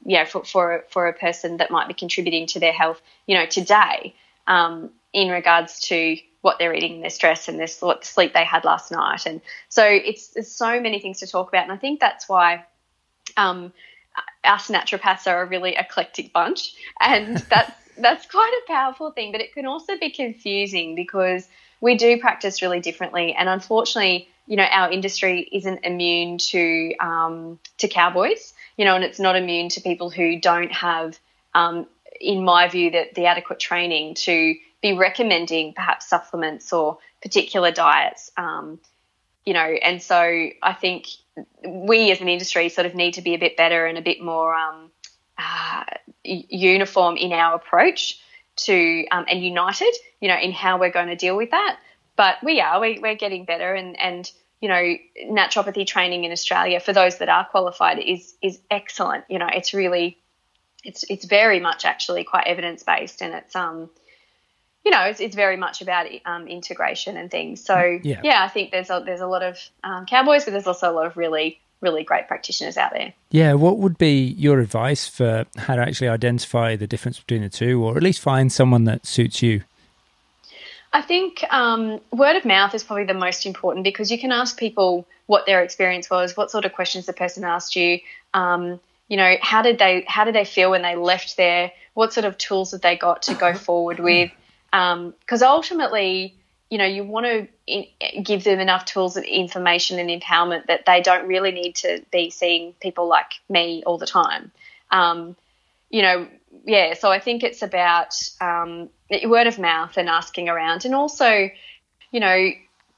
yeah, 0.05 0.25
for, 0.25 0.45
for, 0.45 0.85
for 0.91 1.09
a 1.09 1.13
person 1.13 1.57
that 1.59 1.71
might 1.71 1.89
be 1.89 1.95
contributing 1.95 2.47
to 2.47 2.61
their 2.61 2.73
health, 2.73 3.03
you 3.27 3.37
know, 3.37 3.47
today 3.47 4.15
um, 4.47 4.91
in 5.13 5.29
regards 5.31 5.81
to 5.81 6.17
what 6.43 6.59
they're 6.59 6.75
eating, 6.75 7.01
their 7.01 7.11
stress, 7.11 7.49
and 7.49 7.59
this 7.59 7.81
what 7.81 8.05
sleep 8.05 8.35
they 8.35 8.45
had 8.45 8.65
last 8.65 8.93
night. 8.93 9.27
And 9.27 9.41
so 9.69 9.85
it's 9.85 10.29
there's 10.29 10.51
so 10.51 10.81
many 10.81 11.01
things 11.01 11.21
to 11.21 11.27
talk 11.27 11.49
about. 11.49 11.65
And 11.65 11.73
I 11.73 11.77
think 11.77 12.01
that's 12.01 12.29
why 12.29 12.67
um, 13.37 13.73
us 14.45 14.69
naturopaths 14.69 15.27
are 15.27 15.43
a 15.43 15.47
really 15.47 15.75
eclectic 15.77 16.33
bunch. 16.33 16.75
And 17.01 17.39
that's, 17.51 17.73
that's 17.99 18.27
quite 18.27 18.53
a 18.65 18.73
powerful 18.73 19.11
thing, 19.11 19.33
but 19.33 19.41
it 19.41 19.55
can 19.55 19.67
also 19.67 19.99
be 19.99 20.11
confusing 20.11 20.95
because 20.95 21.49
we 21.81 21.97
do 21.97 22.21
practice 22.21 22.63
really 22.63 22.81
differently. 22.81 23.35
And 23.35 23.49
unfortunately, 23.49 24.29
you 24.47 24.57
know, 24.57 24.65
our 24.65 24.91
industry 24.91 25.49
isn't 25.53 25.85
immune 25.85 26.39
to 26.39 26.95
um, 27.01 27.59
to 27.79 27.89
cowboys, 27.89 28.53
you 28.77 28.85
know, 28.85 28.95
and 28.95 29.05
it's 29.05 29.21
not 29.21 29.37
immune 29.37 29.69
to 29.71 29.81
people 29.81 30.11
who 30.11 30.39
don't 30.39 30.73
have, 30.73 31.19
um, 31.55 31.87
in 32.21 32.45
my 32.45 32.69
view, 32.69 32.91
that 32.91 33.15
the 33.15 33.27
adequate 33.27 33.59
training 33.59 34.15
to 34.15 34.55
be 34.83 34.93
recommending 34.93 35.73
perhaps 35.73 36.07
supplements 36.07 36.73
or 36.73 36.99
particular 37.23 37.71
diets. 37.71 38.31
Um, 38.37 38.79
you 39.47 39.55
know, 39.55 39.61
and 39.61 40.03
so 40.03 40.17
I 40.63 40.73
think 40.75 41.07
we 41.67 42.11
as 42.11 42.21
an 42.21 42.29
industry 42.29 42.69
sort 42.69 42.87
of 42.87 42.95
need 42.95 43.15
to 43.15 43.23
be 43.23 43.35
a 43.35 43.39
bit 43.39 43.57
better 43.57 43.87
and 43.87 43.99
a 43.99 44.03
bit 44.03 44.23
more 44.23 44.55
um, 44.55 44.91
uh, 45.39 45.85
uniform 46.23 47.17
in 47.17 47.33
our 47.33 47.55
approach 47.55 48.21
to 48.57 49.07
um, 49.11 49.25
and 49.29 49.43
united, 49.43 49.93
you 50.21 50.29
know, 50.29 50.39
in 50.39 50.53
how 50.53 50.79
we're 50.79 50.93
going 50.93 51.09
to 51.09 51.17
deal 51.17 51.37
with 51.37 51.51
that. 51.51 51.79
But 52.17 52.37
we 52.45 52.61
are, 52.61 52.81
we, 52.81 52.99
we're 53.01 53.17
getting 53.17 53.45
better, 53.45 53.75
and 53.75 53.99
and 53.99 54.31
you 54.61 54.69
know, 54.69 54.97
naturopathy 55.31 55.87
training 55.87 56.25
in 56.25 56.33
Australia 56.33 56.81
for 56.81 56.93
those 56.93 57.19
that 57.19 57.29
are 57.29 57.45
qualified 57.45 57.99
is 57.99 58.35
is 58.41 58.59
excellent. 58.71 59.25
You 59.29 59.39
know, 59.39 59.49
it's 59.53 59.75
really, 59.75 60.19
it's 60.83 61.05
it's 61.11 61.25
very 61.25 61.61
much 61.61 61.85
actually 61.85 62.25
quite 62.25 62.47
evidence 62.47 62.83
based, 62.83 63.21
and 63.21 63.35
it's 63.35 63.55
um, 63.55 63.91
you 64.85 64.91
know, 64.91 65.03
it's, 65.03 65.21
it's 65.21 65.35
very 65.35 65.57
much 65.57 65.83
about 65.83 66.07
um, 66.27 66.47
integration 66.47 67.17
and 67.17 67.31
things. 67.31 67.65
So 67.65 67.99
yeah. 68.03 68.21
yeah, 68.23 68.43
I 68.43 68.49
think 68.49 68.71
there's 68.71 68.91
a 68.91 69.03
there's 69.05 69.21
a 69.21 69.27
lot 69.27 69.43
of 69.43 69.59
um, 69.83 70.07
cowboys, 70.07 70.45
but 70.45 70.53
there's 70.53 70.67
also 70.67 70.91
a 70.91 70.95
lot 70.95 71.07
of 71.07 71.17
really 71.17 71.61
really 71.81 72.05
great 72.05 72.27
practitioners 72.27 72.79
out 72.79 72.93
there. 72.93 73.13
Yeah, 73.31 73.53
what 73.55 73.79
would 73.79 73.99
be 73.99 74.23
your 74.39 74.61
advice 74.61 75.07
for 75.07 75.45
how 75.59 75.77
to 75.77 75.83
actually 75.83 76.09
identify 76.09 76.77
the 76.77 76.87
difference 76.87 77.19
between 77.19 77.43
the 77.43 77.51
two, 77.51 77.85
or 77.85 77.97
at 77.97 78.03
least 78.03 78.21
find 78.21 78.51
someone 78.51 78.85
that 78.85 79.05
suits 79.05 79.43
you? 79.43 79.63
I 80.95 81.03
think 81.03 81.45
um, 81.51 82.01
word 82.13 82.37
of 82.37 82.45
mouth 82.45 82.73
is 82.73 82.85
probably 82.85 83.05
the 83.05 83.15
most 83.15 83.47
important 83.47 83.83
because 83.83 84.13
you 84.13 84.19
can 84.19 84.31
ask 84.31 84.57
people 84.57 85.09
what 85.27 85.45
their 85.45 85.61
experience 85.65 86.09
was, 86.09 86.37
what 86.37 86.53
sort 86.53 86.65
of 86.65 86.73
questions 86.73 87.07
the 87.07 87.13
person 87.13 87.43
asked 87.43 87.75
you. 87.75 87.99
Um, 88.33 88.79
you 89.09 89.17
know, 89.17 89.35
how 89.43 89.61
did 89.63 89.81
they 89.81 90.05
how 90.07 90.25
did 90.25 90.37
they 90.37 90.45
feel 90.45 90.71
when 90.71 90.83
they 90.83 90.95
left 90.95 91.37
there? 91.37 91.73
What 91.95 92.13
sort 92.13 92.25
of 92.25 92.39
tools 92.39 92.71
have 92.71 92.81
they 92.81 92.97
got 92.97 93.23
to 93.23 93.35
go 93.35 93.55
forward 93.69 93.99
with? 93.99 94.31
Because 94.71 95.43
um, 95.43 95.49
ultimately, 95.49 96.37
you 96.71 96.79
know, 96.79 96.87
you 96.87 97.03
want 97.03 97.27
to 97.27 98.23
give 98.23 98.45
them 98.45 98.61
enough 98.61 98.85
tools 98.85 99.17
and 99.17 99.27
information 99.27 99.99
and 99.99 100.09
empowerment 100.09 100.67
that 100.67 100.87
they 100.87 101.01
don't 101.01 101.27
really 101.27 101.51
need 101.51 101.75
to 101.77 102.05
be 102.13 102.31
seeing 102.31 102.73
people 102.75 103.09
like 103.09 103.33
me 103.49 103.83
all 103.85 103.99
the 103.99 104.07
time. 104.07 104.53
Um, 104.93 105.35
you 105.91 106.03
know, 106.03 106.29
yeah, 106.65 106.95
so 106.95 107.11
I 107.11 107.19
think 107.19 107.43
it's 107.43 107.63
about 107.63 108.15
um, 108.41 108.89
word 109.25 109.47
of 109.47 109.59
mouth 109.59 109.97
and 109.97 110.09
asking 110.09 110.49
around, 110.49 110.85
and 110.85 110.95
also, 110.95 111.51
you 112.11 112.21
know, 112.21 112.51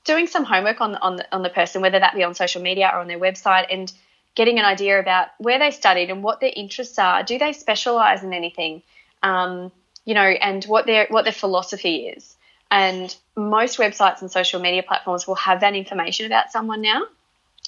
doing 0.05 0.27
some 0.27 0.45
homework 0.45 0.81
on 0.81 0.95
on 0.97 1.17
the, 1.17 1.35
on 1.35 1.43
the 1.43 1.51
person, 1.51 1.83
whether 1.83 1.99
that 1.99 2.15
be 2.15 2.23
on 2.23 2.35
social 2.35 2.63
media 2.63 2.91
or 2.93 3.01
on 3.01 3.09
their 3.09 3.19
website, 3.19 3.67
and 3.71 3.93
getting 4.35 4.59
an 4.59 4.65
idea 4.65 5.01
about 5.01 5.29
where 5.39 5.59
they 5.59 5.71
studied 5.71 6.11
and 6.11 6.23
what 6.23 6.41
their 6.41 6.53
interests 6.55 6.99
are. 6.99 7.23
Do 7.23 7.39
they 7.39 7.53
specialize 7.53 8.23
in 8.23 8.33
anything? 8.33 8.83
Um, 9.23 9.73
you 10.05 10.15
know, 10.15 10.21
and 10.21 10.65
what 10.65 10.87
their 10.87 11.07
what 11.11 11.25
their 11.25 11.33
philosophy 11.33 12.07
is. 12.07 12.37
And 12.71 13.15
most 13.37 13.79
websites 13.79 14.23
and 14.23 14.31
social 14.31 14.61
media 14.61 14.83
platforms 14.83 15.27
will 15.27 15.37
have 15.37 15.61
that 15.61 15.75
information 15.75 16.27
about 16.27 16.51
someone 16.51 16.83
now, 16.83 17.03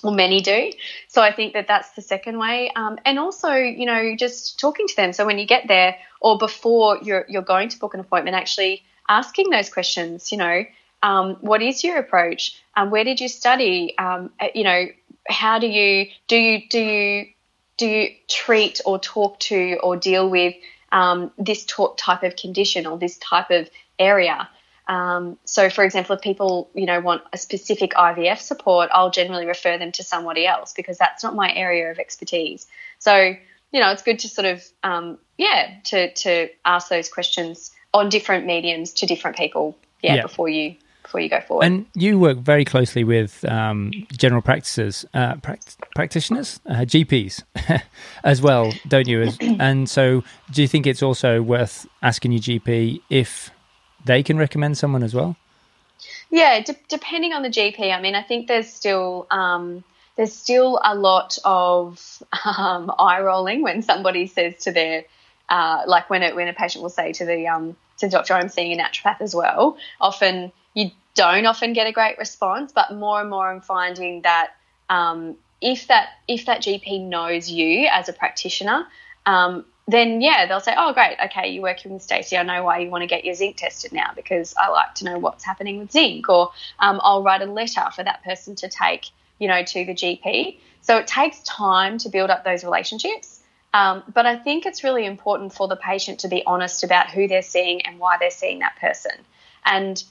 or 0.03 0.13
many 0.13 0.41
do. 0.41 0.73
So 1.09 1.23
I 1.23 1.33
think 1.33 1.55
that 1.55 1.67
that's 1.67 1.91
the 1.93 2.03
second 2.03 2.39
way. 2.39 2.71
Um, 2.75 2.99
and 3.05 3.19
also, 3.19 3.53
you 3.53 3.87
know, 3.87 4.15
just 4.17 4.59
talking 4.61 4.87
to 4.87 4.97
them. 4.97 5.13
So 5.13 5.27
when 5.27 5.39
you 5.39 5.47
get 5.47 5.69
there 5.69 5.97
or 6.21 6.39
before 6.39 6.99
you're, 7.03 7.25
you're 7.29 7.43
going 7.43 7.69
to 7.71 7.79
book 7.79 7.95
an 7.95 8.01
appointment, 8.01 8.37
actually 8.37 8.83
asking 9.09 9.51
those 9.51 9.71
questions, 9.71 10.31
you 10.31 10.39
know, 10.39 10.65
um, 11.03 11.37
what 11.41 11.63
is 11.63 11.85
your 11.85 11.97
approach? 11.99 12.61
Um, 12.77 12.91
where 12.91 13.05
did 13.05 13.21
you 13.21 13.29
study? 13.29 13.97
Um, 13.99 14.31
uh, 14.41 14.49
you 14.55 14.65
know, 14.65 14.87
how 15.29 15.59
do 15.59 15.67
you 15.67 16.07
do 16.27 16.37
you 16.37 16.69
do 16.69 16.81
you 16.81 17.27
do 17.77 17.87
you 17.87 18.09
treat 18.29 18.81
or 18.85 18.99
talk 18.99 19.39
to 19.41 19.79
or 19.83 19.97
deal 19.97 20.29
with 20.29 20.55
um, 20.91 21.31
this 21.39 21.65
type 21.65 22.23
of 22.23 22.35
condition 22.37 22.87
or 22.87 22.99
this 22.99 23.19
type 23.19 23.51
of 23.51 23.71
area? 23.99 24.49
Um, 24.89 25.39
so, 25.45 25.69
for 25.69 25.85
example, 25.85 26.17
if 26.17 26.23
people 26.23 26.71
you 26.75 26.87
know 26.87 27.01
want 27.01 27.23
a 27.33 27.39
specific 27.39 27.93
IVF 27.93 28.39
support, 28.39 28.89
I'll 28.93 29.11
generally 29.11 29.47
refer 29.47 29.79
them 29.79 29.93
to 29.93 30.03
somebody 30.03 30.47
else 30.47 30.73
because 30.73 30.99
that's 30.99 31.23
not 31.23 31.35
my 31.35 31.53
area 31.53 31.91
of 31.91 31.99
expertise. 31.99 32.67
So, 32.99 33.35
you 33.71 33.81
know, 33.81 33.91
it's 33.91 34.03
good 34.03 34.19
to 34.21 34.29
sort 34.29 34.47
of 34.47 34.65
um, 34.83 35.19
yeah 35.37 35.75
to 35.85 36.13
to 36.13 36.49
ask 36.65 36.89
those 36.89 37.09
questions 37.09 37.71
on 37.93 38.09
different 38.09 38.47
mediums 38.47 38.93
to 38.95 39.07
different 39.07 39.37
people. 39.37 39.77
Yeah, 40.03 40.15
yeah. 40.15 40.23
before 40.23 40.49
you 40.49 40.77
before 41.09 41.21
you 41.21 41.29
go 41.29 41.41
forward. 41.41 41.65
And 41.65 41.87
you 41.95 42.19
work 42.19 42.37
very 42.39 42.65
closely 42.65 43.03
with 43.03 43.43
um, 43.47 43.93
general 44.13 44.43
practices, 44.43 45.07
uh, 45.15 45.37
practitioners, 45.95 46.61
uh, 46.67 46.85
GPs 46.85 47.43
as 48.25 48.43
well, 48.43 48.73
don't 48.87 49.09
you? 49.09 49.33
and 49.41 49.89
so, 49.89 50.23
do 50.53 50.63
you 50.63 50.69
think 50.69 50.87
it's 50.87 51.03
also 51.03 51.41
worth 51.41 51.87
asking 52.03 52.33
your 52.33 52.43
GP 52.43 53.01
if 53.09 53.51
they 54.05 54.23
can 54.23 54.39
recommend 54.39 54.79
someone 54.79 55.03
as 55.03 55.15
well? 55.15 55.37
Yeah, 56.31 56.61
de- 56.61 56.77
depending 56.89 57.33
on 57.33 57.43
the 57.43 57.49
GP. 57.49 57.93
I 57.93 58.01
mean, 58.01 58.15
I 58.15 58.23
think 58.23 58.47
there's 58.49 58.73
still 58.73 59.27
um, 59.31 59.85
there's 60.17 60.33
still 60.33 60.81
a 60.85 60.95
lot 60.95 61.39
of 61.45 62.23
um, 62.45 62.93
eye 62.99 63.21
rolling 63.21 63.63
when 63.63 63.83
somebody 63.83 64.27
says 64.27 64.57
to 64.65 64.73
their 64.73 65.05
uh, 65.49 65.83
like 65.87 66.11
when 66.11 66.23
it, 66.23 66.35
when 66.35 66.49
a 66.49 66.53
patient 66.53 66.83
will 66.83 66.91
say 66.91 67.13
to 67.13 67.25
the 67.25 67.47
um, 67.47 67.77
to 67.99 68.07
the 68.07 68.11
doctor, 68.11 68.35
"I'm 68.35 68.49
seeing 68.49 68.79
a 68.79 68.83
naturopath 68.83 69.21
as 69.21 69.35
well." 69.35 69.79
Often 70.01 70.53
you 70.75 70.91
don't 71.15 71.47
often 71.47 71.73
get 71.73 71.87
a 71.87 71.93
great 71.93 72.19
response, 72.19 72.73
but 72.73 72.95
more 72.95 73.21
and 73.21 73.31
more 73.31 73.51
I'm 73.51 73.61
finding 73.61 74.23
that 74.23 74.51
um, 74.91 75.37
if 75.61 75.89
that 75.89 76.11
if 76.27 76.47
that 76.47 76.63
GP 76.63 77.09
knows 77.09 77.51
you 77.51 77.89
as 77.91 78.09
a 78.09 78.13
practitioner, 78.13 78.87
um, 79.27 79.65
then 79.89 80.21
yeah, 80.21 80.47
they'll 80.47 80.61
say, 80.61 80.75
"Oh, 80.77 80.93
great, 80.93 81.17
okay, 81.25 81.49
you're 81.49 81.63
working 81.63 81.93
with 81.93 82.03
Stacey. 82.03 82.37
I 82.37 82.43
know 82.43 82.63
why 82.63 82.79
you 82.81 82.91
want 82.91 83.03
to 83.03 83.07
get 83.07 83.25
your 83.25 83.35
zinc 83.35 83.57
tested 83.57 83.93
now 83.93 84.13
because 84.15 84.55
I 84.57 84.69
like 84.69 84.95
to 84.97 85.07
know 85.07 85.19
what's 85.19 85.45
happening 85.45 85.79
with 85.79 85.91
zinc." 85.91 86.29
Or 86.29 86.53
um, 86.79 87.01
I'll 87.03 87.23
write 87.23 87.41
a 87.41 87.47
letter 87.47 87.85
for 87.97 88.05
that 88.05 88.23
person 88.23 88.55
to 88.57 88.69
take, 88.69 89.07
you 89.39 89.49
know, 89.49 89.63
to 89.63 89.85
the 89.87 89.95
GP. 89.95 90.59
So 90.83 90.99
it 90.99 91.07
takes 91.07 91.41
time 91.41 91.97
to 91.99 92.11
build 92.11 92.29
up 92.29 92.45
those 92.45 92.65
relationships. 92.65 93.41
Um, 93.73 94.03
but 94.13 94.27
I 94.27 94.37
think 94.37 94.67
it's 94.67 94.85
really 94.85 95.07
important 95.07 95.55
for 95.55 95.69
the 95.69 95.77
patient 95.77 96.21
to 96.21 96.29
be 96.29 96.45
honest 96.47 96.85
about 96.85 97.11
who 97.11 97.27
they're 97.27 97.43
seeing 97.43 97.83
and 97.83 97.99
why 97.99 98.17
they're 98.19 98.31
seeing 98.31 98.59
that 98.59 98.77
person, 98.79 99.13
and 99.65 100.03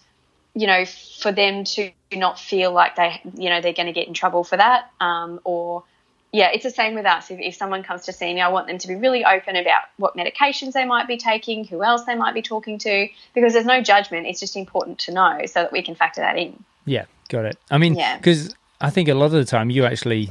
you 0.56 0.66
know, 0.66 0.86
for 1.22 1.32
them 1.32 1.66
to 1.66 1.92
not 2.12 2.40
feel 2.40 2.72
like 2.72 2.96
they, 2.96 3.22
you 3.36 3.52
know, 3.52 3.62
they're 3.62 3.74
going 3.74 3.86
to 3.86 3.94
get 3.94 4.08
in 4.08 4.16
trouble 4.16 4.44
for 4.44 4.58
that, 4.58 4.90
um, 5.00 5.40
or 5.44 5.84
yeah, 6.32 6.50
it's 6.54 6.63
the 6.63 6.72
same 6.72 6.94
with 6.94 7.06
us. 7.06 7.32
If, 7.32 7.40
if 7.40 7.56
someone 7.56 7.84
comes 7.84 8.04
to 8.06 8.12
see 8.12 8.34
me, 8.34 8.42
I 8.42 8.50
want 8.50 8.68
them 8.68 8.78
to 8.78 8.88
be 8.88 8.96
really 8.96 9.24
open 9.24 9.56
about 9.56 9.84
what 9.98 10.16
medications 10.16 10.74
they 10.74 10.86
might 10.86 11.08
be 11.08 11.18
taking, 11.18 11.66
who 11.66 11.84
else 11.84 12.04
they 12.04 12.16
might 12.16 12.34
be 12.34 12.42
talking 12.42 12.78
to, 12.80 13.08
because 13.34 13.54
there's 13.54 13.66
no 13.66 13.82
judgment. 13.82 14.28
It's 14.28 14.40
just 14.40 14.56
important 14.56 15.00
to 15.00 15.13
know 15.13 15.40
so 15.46 15.63
that 15.63 15.72
we 15.72 15.82
can 15.82 15.96
factor 15.96 16.22
that 16.22 16.38
in. 16.38 16.63
Yeah, 16.86 17.06
got 17.30 17.46
it. 17.46 17.58
I 17.72 17.78
mean, 17.78 17.96
because 18.18 18.48
yeah. 18.48 18.54
I 18.82 18.90
think 18.90 19.08
a 19.08 19.13
lot 19.13 19.28
of 19.28 19.32
the 19.34 19.46
time 19.46 19.70
you 19.70 19.86
actually 19.86 20.30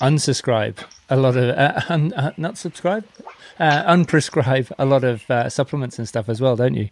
unsubscribe 0.00 0.78
a 1.08 1.16
lot 1.16 1.36
of, 1.36 1.56
uh, 1.56 1.80
un, 1.88 2.12
uh, 2.12 2.32
not 2.36 2.56
subscribe, 2.56 3.04
uh, 3.58 3.82
unprescribe 3.84 4.70
a 4.78 4.84
lot 4.84 5.04
of 5.04 5.28
uh, 5.30 5.48
supplements 5.48 5.98
and 5.98 6.06
stuff 6.06 6.28
as 6.28 6.40
well, 6.40 6.56
don't 6.56 6.74
you? 6.74 6.88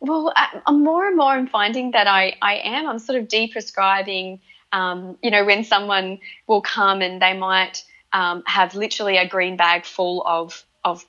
Well, 0.00 0.32
I'm 0.66 0.82
more 0.82 1.06
and 1.06 1.16
more 1.16 1.30
I'm 1.30 1.46
finding 1.46 1.92
that 1.92 2.08
I, 2.08 2.34
I 2.42 2.54
am. 2.64 2.88
I'm 2.88 2.98
sort 2.98 3.20
of 3.20 3.28
deprescribing 3.28 4.40
um, 4.72 5.18
you 5.22 5.30
know, 5.30 5.44
when 5.44 5.64
someone 5.64 6.18
will 6.46 6.62
come 6.62 7.02
and 7.02 7.20
they 7.20 7.36
might 7.36 7.84
um, 8.12 8.42
have 8.46 8.74
literally 8.74 9.16
a 9.16 9.28
green 9.28 9.56
bag 9.56 9.84
full 9.84 10.22
of 10.26 10.64
of 10.84 11.04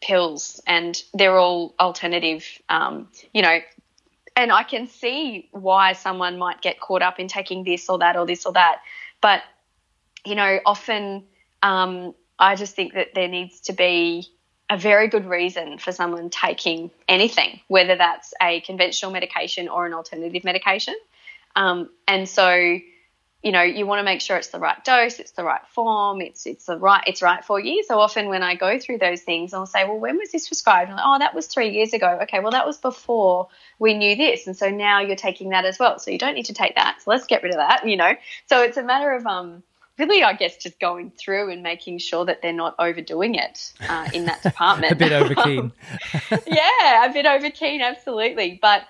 pills, 0.00 0.60
and 0.66 1.02
they're 1.12 1.38
all 1.38 1.74
alternative, 1.80 2.46
um, 2.68 3.08
you 3.34 3.42
know, 3.42 3.58
and 4.36 4.52
I 4.52 4.62
can 4.62 4.86
see 4.86 5.48
why 5.50 5.94
someone 5.94 6.38
might 6.38 6.60
get 6.62 6.78
caught 6.78 7.02
up 7.02 7.18
in 7.18 7.26
taking 7.26 7.64
this 7.64 7.88
or 7.88 7.98
that 7.98 8.16
or 8.16 8.26
this 8.26 8.46
or 8.46 8.52
that, 8.52 8.80
but 9.20 9.42
you 10.24 10.34
know, 10.34 10.60
often 10.64 11.24
um, 11.62 12.14
I 12.38 12.54
just 12.54 12.76
think 12.76 12.94
that 12.94 13.14
there 13.14 13.28
needs 13.28 13.60
to 13.60 13.72
be 13.72 14.28
a 14.70 14.76
very 14.76 15.08
good 15.08 15.26
reason 15.26 15.78
for 15.78 15.92
someone 15.92 16.30
taking 16.30 16.90
anything, 17.08 17.60
whether 17.68 17.96
that's 17.96 18.34
a 18.40 18.60
conventional 18.60 19.10
medication 19.10 19.68
or 19.68 19.86
an 19.86 19.94
alternative 19.94 20.44
medication. 20.44 20.94
Um, 21.56 21.88
and 22.06 22.28
so 22.28 22.78
you 23.48 23.52
know, 23.52 23.62
you 23.62 23.86
want 23.86 23.98
to 24.00 24.02
make 24.02 24.20
sure 24.20 24.36
it's 24.36 24.48
the 24.48 24.58
right 24.58 24.84
dose, 24.84 25.18
it's 25.18 25.30
the 25.30 25.42
right 25.42 25.66
form, 25.68 26.20
it's 26.20 26.44
it's 26.44 26.66
the 26.66 26.76
right 26.76 27.02
it's 27.06 27.22
right 27.22 27.42
for 27.42 27.58
you. 27.58 27.82
So 27.82 27.98
often 27.98 28.28
when 28.28 28.42
I 28.42 28.56
go 28.56 28.78
through 28.78 28.98
those 28.98 29.22
things, 29.22 29.54
I'll 29.54 29.64
say, 29.64 29.84
well, 29.84 29.98
when 29.98 30.18
was 30.18 30.30
this 30.30 30.46
prescribed? 30.48 30.90
Like, 30.90 31.00
oh, 31.02 31.18
that 31.18 31.34
was 31.34 31.46
three 31.46 31.70
years 31.70 31.94
ago. 31.94 32.18
Okay, 32.24 32.40
well, 32.40 32.50
that 32.50 32.66
was 32.66 32.76
before 32.76 33.48
we 33.78 33.94
knew 33.94 34.16
this, 34.16 34.46
and 34.46 34.54
so 34.54 34.68
now 34.68 35.00
you're 35.00 35.16
taking 35.16 35.48
that 35.48 35.64
as 35.64 35.78
well. 35.78 35.98
So 35.98 36.10
you 36.10 36.18
don't 36.18 36.34
need 36.34 36.44
to 36.44 36.52
take 36.52 36.74
that. 36.74 37.00
So 37.00 37.10
let's 37.10 37.26
get 37.26 37.42
rid 37.42 37.52
of 37.54 37.58
that. 37.58 37.88
You 37.88 37.96
know, 37.96 38.12
so 38.48 38.60
it's 38.60 38.76
a 38.76 38.82
matter 38.82 39.12
of 39.12 39.26
um 39.26 39.62
really, 39.98 40.22
I 40.22 40.34
guess, 40.34 40.58
just 40.58 40.78
going 40.78 41.10
through 41.10 41.50
and 41.50 41.62
making 41.62 42.00
sure 42.00 42.26
that 42.26 42.42
they're 42.42 42.52
not 42.52 42.74
overdoing 42.78 43.34
it 43.34 43.72
uh, 43.88 44.10
in 44.12 44.26
that 44.26 44.42
department. 44.42 44.92
a 44.92 44.94
bit 44.94 45.12
overkeen. 45.12 45.72
yeah, 46.46 47.06
a 47.06 47.12
bit 47.14 47.24
overkeen, 47.24 47.80
absolutely. 47.80 48.58
But 48.60 48.82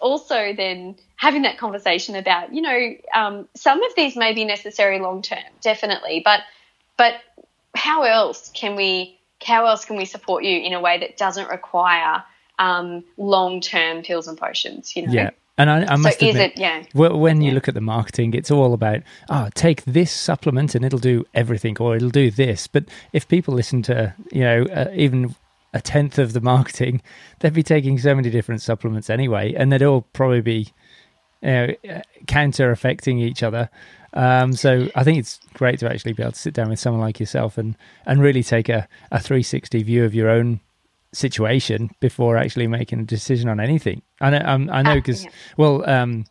also 0.00 0.52
then 0.52 0.96
having 1.16 1.42
that 1.42 1.58
conversation 1.58 2.14
about, 2.14 2.54
you 2.54 2.62
know, 2.62 2.94
um, 3.14 3.48
some 3.54 3.82
of 3.82 3.92
these 3.96 4.16
may 4.16 4.32
be 4.34 4.44
necessary 4.44 4.98
long 5.00 5.22
term, 5.22 5.38
definitely, 5.60 6.22
but 6.24 6.40
but 6.96 7.14
how 7.74 8.02
else 8.02 8.50
can 8.54 8.76
we 8.76 9.18
how 9.42 9.66
else 9.66 9.84
can 9.84 9.96
we 9.96 10.04
support 10.04 10.44
you 10.44 10.58
in 10.58 10.72
a 10.72 10.80
way 10.80 10.98
that 10.98 11.16
doesn't 11.16 11.48
require 11.48 12.24
um, 12.58 13.04
long 13.16 13.60
term 13.60 14.02
pills 14.02 14.28
and 14.28 14.38
potions? 14.38 14.96
You 14.96 15.06
know. 15.06 15.12
Yeah. 15.12 15.30
And 15.58 15.68
I, 15.68 15.94
I 15.94 15.96
must 15.96 16.20
so 16.20 16.28
admit, 16.28 16.52
it, 16.52 16.58
yeah. 16.58 16.84
when 16.94 17.40
you 17.40 17.48
yeah. 17.48 17.54
look 17.54 17.66
at 17.66 17.74
the 17.74 17.80
marketing, 17.80 18.32
it's 18.34 18.48
all 18.48 18.72
about, 18.72 19.02
oh, 19.28 19.48
take 19.54 19.84
this 19.86 20.12
supplement 20.12 20.76
and 20.76 20.84
it'll 20.84 21.00
do 21.00 21.24
everything, 21.34 21.76
or 21.80 21.96
it'll 21.96 22.10
do 22.10 22.30
this. 22.30 22.68
But 22.68 22.84
if 23.12 23.26
people 23.26 23.54
listen 23.54 23.82
to, 23.82 24.14
you 24.30 24.42
know, 24.42 24.62
uh, 24.72 24.86
even 24.94 25.34
a 25.74 25.80
tenth 25.80 26.18
of 26.18 26.32
the 26.32 26.40
marketing, 26.40 27.02
they'd 27.40 27.52
be 27.52 27.62
taking 27.62 27.98
so 27.98 28.14
many 28.14 28.30
different 28.30 28.62
supplements 28.62 29.10
anyway, 29.10 29.54
and 29.54 29.72
they'd 29.72 29.82
all 29.82 30.02
probably 30.12 30.40
be, 30.40 30.72
you 31.42 31.48
know, 31.48 31.74
counter 32.26 32.70
affecting 32.70 33.18
each 33.18 33.42
other. 33.42 33.70
Um, 34.14 34.54
so 34.54 34.88
I 34.94 35.04
think 35.04 35.18
it's 35.18 35.38
great 35.52 35.78
to 35.80 35.90
actually 35.90 36.14
be 36.14 36.22
able 36.22 36.32
to 36.32 36.38
sit 36.38 36.54
down 36.54 36.70
with 36.70 36.80
someone 36.80 37.02
like 37.02 37.20
yourself 37.20 37.58
and, 37.58 37.76
and 38.06 38.20
really 38.20 38.42
take 38.42 38.68
a, 38.68 38.88
a 39.10 39.20
360 39.20 39.82
view 39.82 40.04
of 40.04 40.14
your 40.14 40.30
own 40.30 40.60
situation 41.12 41.90
before 42.00 42.36
actually 42.36 42.66
making 42.66 43.00
a 43.00 43.04
decision 43.04 43.48
on 43.48 43.60
anything. 43.60 44.02
I 44.20 44.30
know, 44.30 44.42
um, 44.44 44.70
I 44.72 44.82
know, 44.82 44.94
because 44.94 45.26
ah, 45.26 45.30
well, 45.56 45.88
um, 45.88 46.24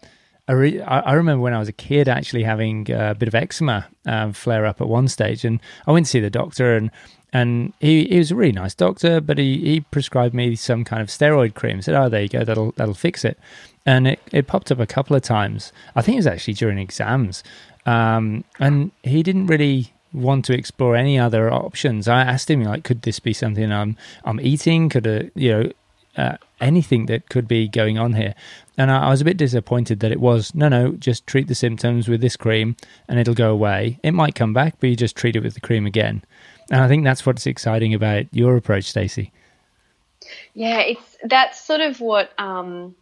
I, 0.47 0.54
re- 0.54 0.82
I, 0.82 1.13
remember 1.13 1.41
when 1.41 1.54
I 1.54 1.60
was 1.60 1.67
a 1.67 1.73
kid 1.73 2.08
actually 2.08 2.43
having 2.43 2.89
a 2.91 3.13
bit 3.13 3.28
of 3.28 3.36
eczema 3.36 3.88
um, 4.06 4.34
flare 4.34 4.65
up 4.65 4.80
at 4.80 4.88
one 4.88 5.08
stage, 5.08 5.43
and 5.43 5.60
I 5.86 5.91
went 5.91 6.06
to 6.06 6.10
see 6.10 6.19
the 6.19 6.30
doctor, 6.30 6.76
and 6.76 6.89
and 7.34 7.74
he, 7.80 8.06
he 8.06 8.18
was 8.18 8.32
a 8.32 8.36
really 8.36 8.54
nice 8.54 8.74
doctor, 8.74 9.20
but 9.20 9.38
he, 9.38 9.58
he 9.60 9.80
prescribed 9.82 10.34
me 10.34 10.56
some 10.56 10.84
kind 10.84 11.02
of 11.02 11.10
steroid 11.10 11.56
cream. 11.56 11.82
Said, 11.82 11.96
"Oh, 11.96 12.10
there 12.10 12.22
you 12.22 12.30
go, 12.30 12.44
that'll 12.44 12.72
that'll 12.78 12.94
fix 12.94 13.26
it." 13.26 13.38
And 13.86 14.08
it, 14.08 14.20
it 14.32 14.48
popped 14.48 14.72
up 14.72 14.80
a 14.80 14.86
couple 14.86 15.16
of 15.16 15.22
times. 15.22 15.72
I 15.96 16.02
think 16.02 16.16
it 16.16 16.20
was 16.20 16.28
actually 16.28 16.56
during 16.56 16.78
exams, 16.78 17.44
um, 17.86 18.44
and 18.60 18.92
he 19.04 19.24
didn't 19.24 19.48
really 19.48 19.94
want 20.13 20.46
to 20.46 20.54
explore 20.54 20.96
any 20.96 21.20
other 21.20 21.52
options. 21.52 22.08
I 22.08 22.22
asked 22.22 22.50
him 22.50 22.63
like, 22.63 22.84
could 22.84 23.02
this 23.04 23.20
be 23.20 23.34
something 23.34 23.72
I'm 23.72 23.98
I'm 24.24 24.40
eating? 24.40 24.90
Could 24.90 25.08
a 25.08 25.30
you 25.36 25.52
know 25.52 25.72
uh, 26.16 26.38
anything 26.60 27.06
that 27.08 27.30
could 27.30 27.48
be 27.48 27.68
going 27.68 27.98
on 27.98 28.13
here? 28.13 28.34
And 28.78 28.92
I, 28.92 29.08
I, 29.08 29.10
was 29.10 29.22
a 29.22 29.26
bit 29.26 29.38
disappointed 29.38 30.00
that 30.00 30.12
it 30.12 30.20
was 30.20 30.54
no, 30.56 30.70
no, 30.70 30.92
just 30.94 31.28
treat 31.28 31.48
the 31.48 31.56
symptoms 31.56 32.08
with 32.08 32.22
this 32.22 32.36
cream 32.36 32.76
and 33.08 33.20
it'll 33.20 33.34
go 33.34 33.52
away. 33.52 34.00
It 34.04 34.12
might 34.12 34.36
come 34.36 34.54
back, 34.54 34.76
but 34.80 34.90
you 34.90 34.96
just 34.96 35.16
treat 35.16 35.36
it 35.36 35.44
with 35.44 35.54
the 35.54 35.62
cream 35.62 35.86
again. 35.86 36.24
And 36.69 36.82
I 36.82 36.88
think 36.88 37.03
that's 37.03 37.25
what's 37.25 37.45
exciting 37.45 37.93
about 37.93 38.25
your 38.32 38.58
approach, 38.58 38.86
Stacey. 38.86 39.32
Yeah, 40.53 40.80
it's 40.80 41.17
that's 41.23 41.63
sort 41.63 41.82
of 41.82 42.01
what 42.01 42.32
um, 42.38 42.95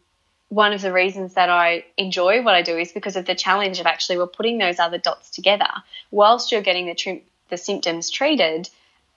one 0.49 0.73
of 0.73 0.82
the 0.82 0.93
reasons 0.93 1.34
that 1.34 1.49
I 1.49 1.86
enjoy 1.97 2.41
what 2.43 2.54
I 2.54 2.62
do 2.62 2.78
is 2.78 2.91
because 2.91 3.15
of 3.15 3.25
the 3.25 3.36
challenge 3.36 3.80
of 3.80 3.86
actually 3.86 4.17
we're 4.17 4.28
putting 4.28 4.58
those 4.58 4.80
other 4.80 4.97
dots 4.97 5.32
together 5.32 5.69
whilst 6.12 6.51
you're 6.51 6.62
getting 6.62 6.86
the 6.86 7.21
the 7.49 7.58
symptoms 7.58 8.10
treated. 8.10 8.69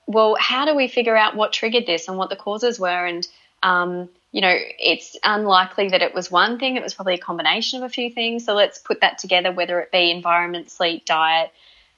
Well, 0.06 0.36
how 0.40 0.64
do 0.64 0.74
we 0.74 0.88
figure 0.88 1.16
out 1.16 1.36
what 1.36 1.52
triggered 1.52 1.86
this 1.86 2.08
and 2.08 2.16
what 2.16 2.30
the 2.30 2.36
causes 2.36 2.80
were? 2.80 3.06
And 3.06 3.26
um, 3.62 4.08
you 4.32 4.40
know, 4.40 4.54
it's 4.78 5.16
unlikely 5.22 5.88
that 5.88 6.02
it 6.02 6.14
was 6.14 6.30
one 6.30 6.58
thing. 6.58 6.76
It 6.76 6.82
was 6.82 6.94
probably 6.94 7.14
a 7.14 7.18
combination 7.18 7.82
of 7.82 7.86
a 7.86 7.92
few 7.92 8.10
things. 8.10 8.44
So 8.44 8.54
let's 8.54 8.78
put 8.78 9.00
that 9.00 9.18
together, 9.18 9.52
whether 9.52 9.80
it 9.80 9.90
be 9.90 10.10
environment, 10.10 10.70
sleep, 10.70 11.04
diet, 11.04 11.50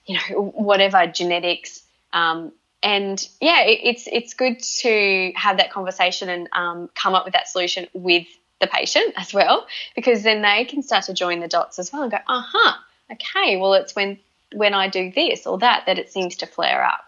you 0.07 0.17
know, 0.17 0.43
whatever, 0.43 1.07
genetics. 1.07 1.83
Um, 2.13 2.53
and 2.83 3.23
yeah, 3.41 3.63
it, 3.63 3.81
it's 3.83 4.09
it's 4.11 4.35
good 4.35 4.63
to 4.81 5.33
have 5.37 5.59
that 5.59 5.71
conversation 5.71 6.29
and 6.29 6.49
um, 6.53 6.91
come 6.95 7.15
up 7.15 7.25
with 7.25 7.35
that 7.35 7.49
solution 7.49 7.89
with 7.93 8.27
the 8.61 8.67
patient 8.67 9.15
as 9.17 9.35
well, 9.35 9.67
because 9.95 10.23
then 10.23 10.43
they 10.43 10.65
can 10.65 10.83
start 10.83 11.05
to 11.05 11.15
join 11.15 11.41
the 11.41 11.49
dots 11.49 11.79
as 11.79 11.93
well 11.93 12.03
and 12.03 12.11
go, 12.11 12.19
uh 12.27 12.43
huh, 12.45 12.75
okay, 13.13 13.57
well, 13.57 13.75
it's 13.75 13.95
when 13.95 14.19
when 14.55 14.75
I 14.75 14.89
do 14.89 15.13
this 15.13 15.47
or 15.47 15.59
that 15.59 15.85
that 15.87 15.99
it 15.99 16.11
seems 16.13 16.37
to 16.37 16.47
flare 16.47 16.85
up. 16.85 17.05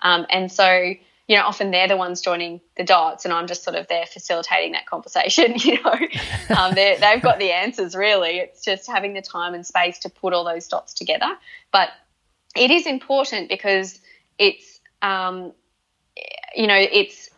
Um, 0.00 0.26
and 0.30 0.52
so, 0.52 0.70
you 1.26 1.36
know, 1.36 1.42
often 1.42 1.70
they're 1.70 1.88
the 1.88 1.96
ones 1.96 2.20
joining 2.20 2.60
the 2.76 2.84
dots, 2.84 3.24
and 3.24 3.34
I'm 3.34 3.48
just 3.48 3.64
sort 3.64 3.76
of 3.76 3.88
there 3.88 4.06
facilitating 4.06 4.72
that 4.72 4.86
conversation. 4.86 5.56
You 5.64 5.82
know, 5.82 6.56
um, 6.56 6.74
they've 6.74 7.22
got 7.22 7.38
the 7.38 7.50
answers 7.52 7.96
really. 7.96 8.38
It's 8.38 8.62
just 8.62 8.86
having 8.86 9.14
the 9.14 9.22
time 9.22 9.54
and 9.54 9.66
space 9.66 9.98
to 10.00 10.08
put 10.08 10.32
all 10.32 10.44
those 10.44 10.68
dots 10.68 10.94
together. 10.94 11.36
But 11.72 11.90
it 12.54 12.70
is 12.70 12.86
important 12.86 13.48
because 13.48 13.98
it's, 14.38 14.80
um, 15.02 15.52
you 16.54 16.66
know, 16.66 16.76
it's 16.76 17.30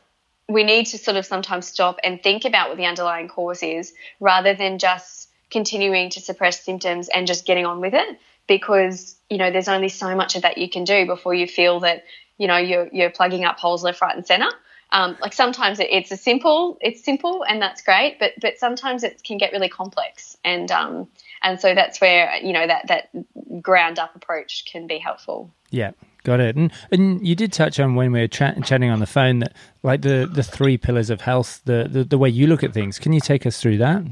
we 0.49 0.65
need 0.65 0.87
to 0.87 0.99
sort 0.99 1.17
of 1.17 1.27
sometimes 1.27 1.67
stop 1.67 1.99
and 2.03 2.23
think 2.23 2.45
about 2.45 2.69
what 2.71 2.79
the 2.79 2.87
underlying 2.87 3.29
cause 3.29 3.63
is 3.63 3.93
rather 4.19 4.55
than 4.55 4.79
just 4.79 5.29
continuing 5.51 6.11
to 6.11 6.21
suppress 6.21 6.65
symptoms 6.65 7.09
and 7.09 7.27
just 7.27 7.47
getting 7.47 7.67
on 7.67 7.81
with 7.81 7.95
it 7.95 8.19
because 8.47 9.17
you 9.29 9.39
know 9.39 9.51
there's 9.51 9.69
only 9.69 9.89
so 9.89 10.15
much 10.15 10.37
of 10.37 10.43
that 10.43 10.59
you 10.59 10.69
can 10.69 10.85
do 10.85 11.07
before 11.07 11.35
you 11.35 11.47
feel 11.47 11.81
that 11.81 12.05
you 12.39 12.47
know 12.47 12.57
you're 12.57 12.89
you're 12.93 13.11
plugging 13.11 13.45
up 13.45 13.59
holes 13.59 13.85
left 13.85 14.01
right 14.01 14.17
and 14.17 14.27
center. 14.27 14.49
Um, 14.91 15.19
like 15.21 15.35
sometimes 15.35 15.81
it, 15.81 15.89
it's 15.91 16.11
a 16.13 16.17
simple 16.17 16.79
it's 16.81 17.05
simple 17.05 17.45
and 17.45 17.61
that's 17.61 17.83
great 17.83 18.19
but 18.19 18.33
but 18.41 18.59
sometimes 18.59 19.05
it 19.05 19.23
can 19.23 19.37
get 19.37 19.53
really 19.53 19.69
complex 19.69 20.39
and 20.47 20.71
um 20.71 21.09
and 21.43 21.61
so 21.61 21.75
that's 21.75 22.01
where 22.01 22.37
you 22.37 22.55
know 22.55 22.67
that 22.67 22.89
that 22.89 23.11
ground 23.61 23.99
up 23.99 24.17
approach 24.17 24.65
can 24.65 24.87
be 24.87 24.97
helpful. 24.97 25.51
Yeah 25.71 25.91
Got 26.25 26.41
it. 26.41 26.57
And 26.57 26.73
and 26.91 27.27
you 27.27 27.35
did 27.35 27.53
touch 27.53 27.79
on 27.81 27.95
when 27.95 28.13
we 28.13 28.21
were 28.21 28.29
chat, 28.29 28.63
chatting 28.65 28.91
on 28.91 29.01
the 29.01 29.07
phone 29.07 29.39
that 29.41 29.55
like 29.83 30.03
the 30.03 30.29
the 30.31 30.43
three 30.43 30.77
pillars 30.77 31.11
of 31.11 31.21
health, 31.21 31.61
the, 31.65 31.89
the 31.91 32.05
the 32.05 32.19
way 32.19 32.29
you 32.29 32.47
look 32.47 32.63
at 32.63 32.75
things. 32.75 32.99
Can 32.99 33.13
you 33.13 33.21
take 33.21 33.47
us 33.47 33.61
through 33.61 33.79
that? 33.79 34.03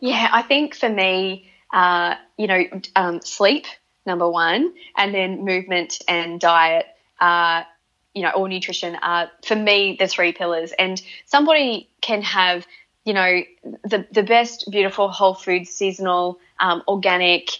Yeah, 0.00 0.28
I 0.32 0.42
think 0.42 0.74
for 0.74 0.88
me, 0.88 1.48
uh, 1.72 2.14
you 2.36 2.46
know, 2.46 2.64
um, 2.96 3.20
sleep 3.22 3.66
number 4.06 4.28
one, 4.28 4.72
and 4.96 5.14
then 5.14 5.44
movement 5.44 5.98
and 6.08 6.40
diet. 6.40 6.86
Uh, 7.20 7.64
you 8.14 8.22
know, 8.22 8.30
or 8.30 8.48
nutrition 8.48 8.96
are 8.96 9.30
for 9.44 9.54
me 9.54 9.96
the 9.98 10.08
three 10.08 10.32
pillars. 10.32 10.72
And 10.78 11.00
somebody 11.26 11.88
can 12.00 12.22
have, 12.22 12.66
you 13.04 13.14
know, 13.14 13.42
the 13.84 14.06
the 14.10 14.22
best, 14.22 14.68
beautiful, 14.70 15.08
whole 15.08 15.34
food, 15.34 15.66
seasonal, 15.68 16.38
um, 16.58 16.82
organic 16.88 17.50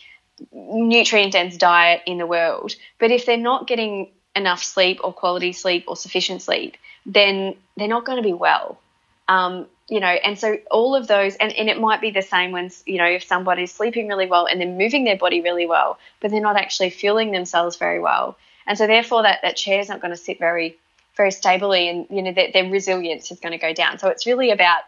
nutrient 0.52 1.32
dense 1.32 1.56
diet 1.56 2.02
in 2.06 2.18
the 2.18 2.26
world. 2.26 2.74
But 2.98 3.10
if 3.10 3.26
they're 3.26 3.36
not 3.36 3.66
getting 3.66 4.10
enough 4.36 4.62
sleep 4.62 5.00
or 5.02 5.12
quality 5.12 5.52
sleep 5.52 5.84
or 5.88 5.96
sufficient 5.96 6.42
sleep, 6.42 6.76
then 7.06 7.56
they're 7.76 7.88
not 7.88 8.04
going 8.04 8.16
to 8.16 8.22
be 8.22 8.32
well. 8.32 8.78
Um, 9.28 9.66
you 9.88 10.00
know, 10.00 10.06
and 10.06 10.38
so 10.38 10.58
all 10.70 10.94
of 10.94 11.06
those, 11.06 11.34
and, 11.36 11.52
and 11.52 11.68
it 11.68 11.80
might 11.80 12.00
be 12.00 12.10
the 12.10 12.22
same 12.22 12.52
when, 12.52 12.70
you 12.84 12.98
know, 12.98 13.06
if 13.06 13.24
somebody's 13.24 13.72
sleeping 13.72 14.06
really 14.06 14.26
well 14.26 14.46
and 14.46 14.60
they're 14.60 14.68
moving 14.68 15.04
their 15.04 15.16
body 15.16 15.40
really 15.40 15.66
well, 15.66 15.98
but 16.20 16.30
they're 16.30 16.40
not 16.40 16.56
actually 16.56 16.90
fueling 16.90 17.30
themselves 17.30 17.76
very 17.76 17.98
well. 17.98 18.36
And 18.66 18.76
so 18.76 18.86
therefore 18.86 19.22
that, 19.22 19.40
that 19.42 19.56
chair 19.56 19.80
is 19.80 19.88
not 19.88 20.00
going 20.00 20.10
to 20.10 20.16
sit 20.16 20.38
very, 20.38 20.76
very 21.16 21.30
stably 21.30 21.88
and, 21.88 22.06
you 22.10 22.22
know, 22.22 22.32
their, 22.32 22.52
their 22.52 22.70
resilience 22.70 23.30
is 23.30 23.40
going 23.40 23.52
to 23.52 23.58
go 23.58 23.72
down. 23.72 23.98
So 23.98 24.08
it's 24.08 24.26
really 24.26 24.50
about, 24.50 24.82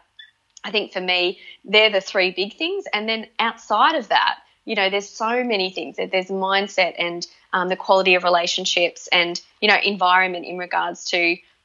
I 0.63 0.69
think 0.69 0.93
for 0.93 1.01
me, 1.01 1.39
they're 1.65 1.89
the 1.89 2.01
three 2.01 2.29
big 2.31 2.55
things. 2.55 2.85
And 2.93 3.09
then 3.09 3.25
outside 3.39 3.95
of 3.95 4.09
that, 4.09 4.37
you 4.65 4.75
know, 4.75 4.89
there's 4.89 5.09
so 5.09 5.43
many 5.43 5.71
things. 5.71 5.97
There's 5.97 6.27
mindset 6.27 6.95
and 6.97 7.25
um, 7.53 7.69
the 7.69 7.75
quality 7.75 8.15
of 8.15 8.23
relationships 8.23 9.07
and, 9.11 9.39
you 9.59 9.67
know, 9.67 9.77
environment 9.83 10.45
in 10.45 10.57
regards 10.57 11.05
to, 11.05 11.17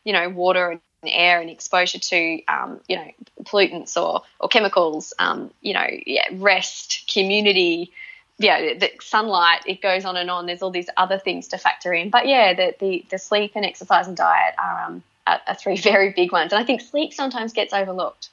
you 0.04 0.12
know, 0.12 0.28
water 0.28 0.70
and 0.70 0.80
air 1.04 1.40
and 1.40 1.50
exposure 1.50 1.98
to, 1.98 2.42
um, 2.48 2.80
you 2.88 2.96
know, 2.96 3.10
pollutants 3.44 3.96
or, 3.96 4.22
or 4.40 4.48
chemicals, 4.48 5.12
um, 5.18 5.50
you 5.60 5.74
know, 5.74 5.86
yeah, 6.06 6.28
rest, 6.32 7.10
community, 7.12 7.92
yeah, 8.38 8.74
the 8.74 8.90
sunlight, 9.00 9.62
it 9.66 9.80
goes 9.80 10.04
on 10.04 10.16
and 10.16 10.30
on. 10.30 10.46
There's 10.46 10.62
all 10.62 10.70
these 10.70 10.90
other 10.96 11.18
things 11.18 11.48
to 11.48 11.58
factor 11.58 11.92
in. 11.92 12.10
But 12.10 12.26
yeah, 12.26 12.54
the, 12.54 12.74
the, 12.78 13.04
the 13.10 13.18
sleep 13.18 13.52
and 13.54 13.64
exercise 13.64 14.08
and 14.08 14.16
diet 14.16 14.54
are, 14.58 14.84
um, 14.84 15.02
are, 15.26 15.40
are 15.46 15.54
three 15.54 15.76
very 15.80 16.10
big 16.10 16.32
ones. 16.32 16.52
And 16.52 16.60
I 16.60 16.64
think 16.64 16.80
sleep 16.80 17.12
sometimes 17.12 17.52
gets 17.52 17.72
overlooked. 17.72 18.30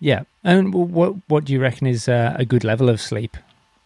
Yeah. 0.00 0.24
And 0.44 0.74
what, 0.74 1.14
what 1.28 1.44
do 1.44 1.52
you 1.52 1.60
reckon 1.60 1.86
is 1.86 2.08
uh, 2.08 2.34
a 2.36 2.44
good 2.44 2.64
level 2.64 2.88
of 2.88 3.00
sleep? 3.00 3.36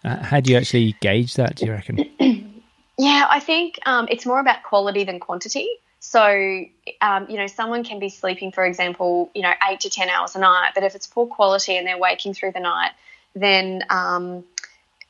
Uh, 0.05 0.23
how 0.23 0.41
do 0.41 0.51
you 0.51 0.57
actually 0.57 0.97
gauge 1.01 1.35
that, 1.35 1.57
do 1.57 1.67
you 1.67 1.73
reckon? 1.73 1.99
yeah, 2.99 3.27
I 3.29 3.41
think 3.41 3.79
um, 3.85 4.09
it's 4.11 4.25
more 4.25 4.41
about 4.41 4.63
quality 4.63 5.05
than 5.05 5.21
quantity. 5.21 5.69
So, 6.01 6.65
um, 7.03 7.29
you 7.29 7.37
know, 7.37 7.47
someone 7.47 7.85
can 7.85 7.99
be 7.99 8.09
sleeping, 8.09 8.53
for 8.53 8.65
example, 8.65 9.31
you 9.35 9.43
know, 9.43 9.53
eight 9.69 9.81
to 9.81 9.91
10 9.91 10.09
hours 10.09 10.35
a 10.35 10.39
night, 10.39 10.71
but 10.75 10.83
if 10.83 10.95
it's 10.95 11.07
poor 11.07 11.27
quality 11.27 11.77
and 11.77 11.87
they're 11.87 11.99
waking 11.99 12.33
through 12.33 12.53
the 12.53 12.61
night, 12.61 12.93
then, 13.35 13.85
um, 13.91 14.45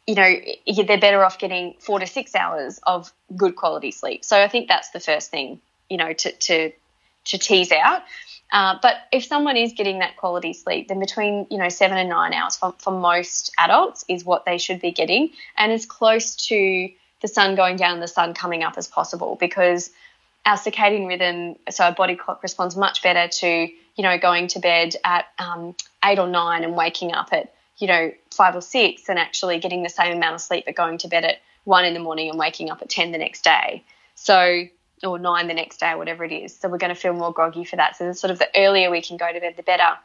you 0.07 0.17
know, 0.17 0.35
they're 0.85 0.99
better 0.99 1.25
off 1.25 1.39
getting 1.39 1.75
four 1.79 2.01
to 2.01 2.07
six 2.09 2.35
hours 2.35 2.81
of 2.85 3.13
good 3.37 3.55
quality 3.55 3.93
sleep. 3.93 4.25
So 4.25 4.41
I 4.41 4.49
think 4.49 4.67
that's 4.67 4.91
the 4.91 4.99
first 4.99 5.31
thing, 5.31 5.61
you 5.89 5.97
know, 5.97 6.13
to, 6.13 6.33
to, 6.33 6.73
to 7.27 7.39
tease 7.39 7.71
out. 7.71 8.03
Uh, 8.53 8.77
but 8.83 8.97
if 9.13 9.25
someone 9.25 9.57
is 9.57 9.73
getting 9.73 10.01
that 10.01 10.17
quality 10.17 10.53
sleep, 10.53 10.89
then 10.89 10.99
between 10.99 11.47
you 11.51 11.59
know 11.59 11.69
seven 11.69 11.97
and 11.99 12.09
nine 12.09 12.33
hours 12.33 12.57
for, 12.57 12.75
for 12.79 12.93
most 12.93 13.53
adults 13.59 14.05
is 14.09 14.25
what 14.25 14.45
they 14.45 14.59
should 14.59 14.81
be 14.81 14.91
getting, 14.91 15.31
and 15.57 15.71
as 15.73 15.87
close 15.87 16.35
to 16.35 16.91
the 17.21 17.29
sun 17.29 17.55
going 17.55 17.77
down 17.77 17.95
and 17.95 18.03
the 18.03 18.09
sun 18.09 18.35
coming 18.35 18.63
up 18.63 18.75
as 18.77 18.89
possible, 18.89 19.37
because 19.39 19.91
our 20.47 20.57
circadian 20.57 21.07
rhythm, 21.07 21.57
so 21.71 21.85
our 21.85 21.93
body 21.93 22.17
clock 22.17 22.43
responds 22.43 22.77
much 22.77 23.03
better 23.03 23.29
to 23.29 23.49
you 23.97 24.03
know 24.03 24.19
going 24.19 24.49
to 24.49 24.59
bed 24.59 24.97
at 25.05 25.27
um, 25.39 25.75
eight 26.05 26.19
or 26.19 26.27
nine 26.29 26.65
and 26.65 26.75
waking 26.75 27.13
up 27.13 27.33
at 27.33 27.53
you 27.79 27.87
know 27.87 28.13
five 28.31 28.57
or 28.57 28.63
six, 28.63 29.09
and 29.09 29.19
actually 29.19 29.59
getting 29.61 29.83
the 29.83 29.89
same 29.89 30.17
amount 30.17 30.35
of 30.35 30.41
sleep 30.41 30.65
but 30.67 30.75
going 30.75 30.99
to 30.99 31.09
bed 31.09 31.25
at 31.25 31.37
one 31.65 31.85
in 31.85 31.95
the 31.95 32.01
morning 32.01 32.31
and 32.31 32.39
waking 32.39 32.71
up 32.71 32.83
at 32.83 32.89
ten 32.89 33.13
the 33.13 33.19
next 33.19 33.45
day. 33.45 33.85
So 34.17 34.65
or 35.05 35.19
nine 35.19 35.49
the 35.49 35.55
next 35.55 35.81
day, 35.81 35.93
or 35.93 35.99
whatever 35.99 36.25
it 36.25 36.33
is. 36.33 36.57
So 36.57 36.69
we're 36.69 36.79
going 36.79 36.95
to 36.95 37.01
feel 37.01 37.13
more 37.13 37.33
groggy 37.33 37.65
for 37.65 37.77
that. 37.77 37.97
So 37.97 38.13
sort 38.13 38.31
of 38.31 38.39
the 38.39 38.49
earlier 38.57 38.91
we 38.91 39.03
can 39.03 39.17
go 39.17 39.33
to 39.33 39.41
bed, 39.41 39.55
the 39.57 39.63
better. 39.63 39.97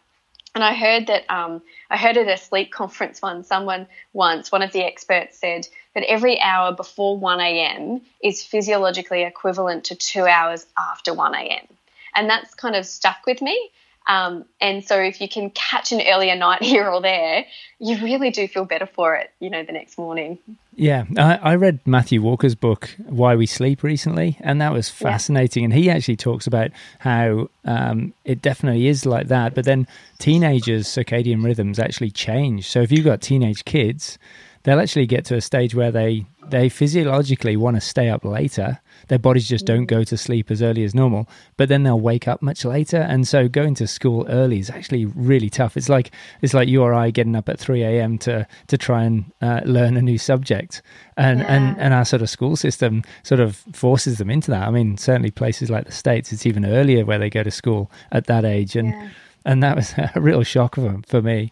And 0.53 0.63
I 0.63 0.73
heard 0.73 1.07
that 1.07 1.29
um, 1.29 1.61
I 1.89 1.97
heard 1.97 2.17
at 2.17 2.27
a 2.27 2.37
sleep 2.37 2.71
conference 2.71 3.21
once, 3.21 3.47
someone 3.47 3.87
once, 4.13 4.51
one 4.51 4.61
of 4.61 4.71
the 4.71 4.83
experts 4.83 5.37
said 5.37 5.67
that 5.93 6.03
every 6.03 6.39
hour 6.39 6.73
before 6.73 7.17
1 7.17 7.39
a.m. 7.39 8.01
is 8.21 8.43
physiologically 8.43 9.23
equivalent 9.23 9.85
to 9.85 9.95
two 9.95 10.25
hours 10.25 10.65
after 10.77 11.13
1 11.13 11.35
a.m. 11.35 11.67
And 12.15 12.29
that's 12.29 12.55
kind 12.55 12.75
of 12.75 12.85
stuck 12.85 13.25
with 13.25 13.41
me. 13.41 13.69
Um, 14.07 14.45
and 14.61 14.85
so 14.85 14.99
if 14.99 15.19
you 15.19 15.27
can 15.27 15.49
catch 15.51 15.91
an 15.91 16.01
earlier 16.07 16.35
night 16.35 16.61
here 16.63 16.87
or 16.87 17.01
there, 17.01 17.45
you 17.79 17.97
really 18.03 18.31
do 18.31 18.47
feel 18.47 18.65
better 18.65 18.85
for 18.85 19.15
it, 19.15 19.31
you 19.39 19.49
know, 19.49 19.63
the 19.63 19.71
next 19.71 19.97
morning. 19.97 20.39
Yeah, 20.75 21.05
I, 21.17 21.35
I 21.35 21.55
read 21.55 21.79
Matthew 21.85 22.21
Walker's 22.21 22.55
book, 22.55 22.89
Why 23.05 23.35
We 23.35 23.45
Sleep, 23.45 23.81
recently, 23.81 24.37
and 24.41 24.59
that 24.61 24.73
was 24.73 24.89
fascinating. 24.89 25.63
Yeah. 25.63 25.65
And 25.65 25.73
he 25.73 25.89
actually 25.89 26.17
talks 26.17 26.47
about 26.47 26.71
how 26.99 27.49
um, 27.63 28.13
it 28.25 28.41
definitely 28.41 28.87
is 28.87 29.05
like 29.05 29.27
that. 29.27 29.55
But 29.55 29.65
then 29.65 29.87
teenagers' 30.19 30.87
circadian 30.87 31.43
rhythms 31.43 31.79
actually 31.79 32.11
change. 32.11 32.69
So 32.69 32.81
if 32.81 32.91
you've 32.91 33.05
got 33.05 33.21
teenage 33.21 33.63
kids, 33.65 34.17
they'll 34.65 34.79
actually 34.79 35.05
get 35.05 35.23
to 35.25 35.35
a 35.35 35.41
stage 35.41 35.73
where 35.73 35.91
they 35.91 36.25
they 36.49 36.69
physiologically 36.69 37.57
want 37.57 37.75
to 37.75 37.81
stay 37.81 38.09
up 38.09 38.23
later. 38.23 38.79
Their 39.07 39.19
bodies 39.19 39.47
just 39.47 39.65
don't 39.65 39.85
go 39.85 40.03
to 40.03 40.17
sleep 40.17 40.51
as 40.51 40.61
early 40.61 40.83
as 40.83 40.93
normal, 40.93 41.27
but 41.57 41.69
then 41.69 41.83
they'll 41.83 41.99
wake 41.99 42.27
up 42.27 42.41
much 42.41 42.65
later. 42.65 42.97
And 42.97 43.27
so 43.27 43.47
going 43.47 43.75
to 43.75 43.87
school 43.87 44.25
early 44.27 44.59
is 44.59 44.69
actually 44.69 45.05
really 45.05 45.49
tough. 45.49 45.77
It's 45.77 45.89
like 45.89 46.11
it's 46.41 46.53
like 46.53 46.67
you 46.67 46.81
or 46.81 46.93
I 46.93 47.11
getting 47.11 47.35
up 47.35 47.49
at 47.49 47.59
three 47.59 47.83
a.m. 47.83 48.17
to 48.19 48.47
to 48.67 48.77
try 48.77 49.03
and 49.03 49.31
uh, 49.41 49.61
learn 49.65 49.97
a 49.97 50.01
new 50.01 50.17
subject, 50.17 50.81
and 51.17 51.39
yeah. 51.39 51.53
and 51.53 51.79
and 51.79 51.93
our 51.93 52.05
sort 52.05 52.21
of 52.21 52.29
school 52.29 52.55
system 52.55 53.03
sort 53.23 53.39
of 53.39 53.55
forces 53.73 54.17
them 54.17 54.29
into 54.29 54.51
that. 54.51 54.67
I 54.67 54.71
mean, 54.71 54.97
certainly 54.97 55.31
places 55.31 55.69
like 55.69 55.85
the 55.85 55.91
states, 55.91 56.33
it's 56.33 56.45
even 56.45 56.65
earlier 56.65 57.05
where 57.05 57.19
they 57.19 57.29
go 57.29 57.43
to 57.43 57.51
school 57.51 57.91
at 58.11 58.25
that 58.25 58.45
age, 58.45 58.75
and 58.75 58.89
yeah. 58.89 59.09
and 59.45 59.63
that 59.63 59.75
was 59.75 59.93
a 60.15 60.19
real 60.19 60.43
shock 60.43 60.75
for 60.75 60.99
for 61.07 61.21
me. 61.21 61.51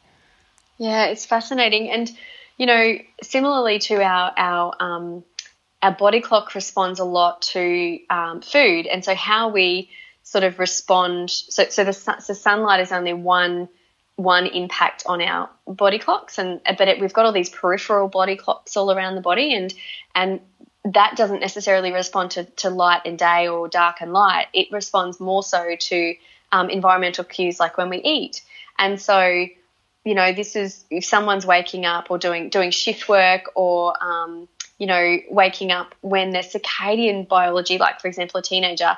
Yeah, 0.79 1.05
it's 1.05 1.25
fascinating 1.25 1.89
and 1.89 2.11
you 2.57 2.65
know, 2.65 2.97
similarly 3.21 3.79
to 3.79 4.01
our 4.01 4.33
our 4.37 4.73
um, 4.79 5.23
our 5.81 5.91
body 5.91 6.21
clock 6.21 6.55
responds 6.55 6.99
a 6.99 7.03
lot 7.03 7.41
to 7.41 7.99
um, 8.09 8.41
food, 8.41 8.87
and 8.87 9.03
so 9.03 9.15
how 9.15 9.49
we 9.49 9.89
sort 10.23 10.43
of 10.43 10.59
respond. 10.59 11.29
So, 11.29 11.65
so 11.69 11.83
the, 11.83 11.93
so 11.93 12.33
sunlight 12.33 12.79
is 12.79 12.91
only 12.91 13.13
one 13.13 13.69
one 14.15 14.45
impact 14.45 15.03
on 15.07 15.21
our 15.21 15.49
body 15.67 15.99
clocks, 15.99 16.37
and 16.37 16.61
but 16.77 16.87
it, 16.87 16.99
we've 16.99 17.13
got 17.13 17.25
all 17.25 17.31
these 17.31 17.49
peripheral 17.49 18.07
body 18.07 18.35
clocks 18.35 18.77
all 18.77 18.91
around 18.91 19.15
the 19.15 19.21
body, 19.21 19.53
and 19.53 19.73
and 20.15 20.39
that 20.85 21.15
doesn't 21.15 21.39
necessarily 21.39 21.91
respond 21.91 22.31
to, 22.31 22.43
to 22.43 22.69
light 22.69 23.01
and 23.05 23.17
day 23.17 23.47
or 23.47 23.67
dark 23.69 24.01
and 24.01 24.11
light. 24.11 24.47
It 24.53 24.67
responds 24.71 25.19
more 25.19 25.41
so 25.41 25.75
to 25.79 26.15
um, 26.51 26.69
environmental 26.69 27.23
cues 27.23 27.59
like 27.59 27.77
when 27.77 27.89
we 27.89 27.97
eat, 27.97 28.41
and 28.77 29.01
so 29.01 29.47
you 30.05 30.15
know, 30.15 30.33
this 30.33 30.55
is 30.55 30.83
if 30.89 31.05
someone's 31.05 31.45
waking 31.45 31.85
up 31.85 32.11
or 32.11 32.17
doing 32.17 32.49
doing 32.49 32.71
shift 32.71 33.07
work 33.07 33.51
or 33.55 33.93
um, 34.03 34.47
you 34.77 34.87
know, 34.87 35.17
waking 35.29 35.71
up 35.71 35.95
when 36.01 36.31
their 36.31 36.43
circadian 36.43 37.27
biology, 37.27 37.77
like 37.77 38.01
for 38.01 38.07
example, 38.07 38.39
a 38.39 38.43
teenager, 38.43 38.97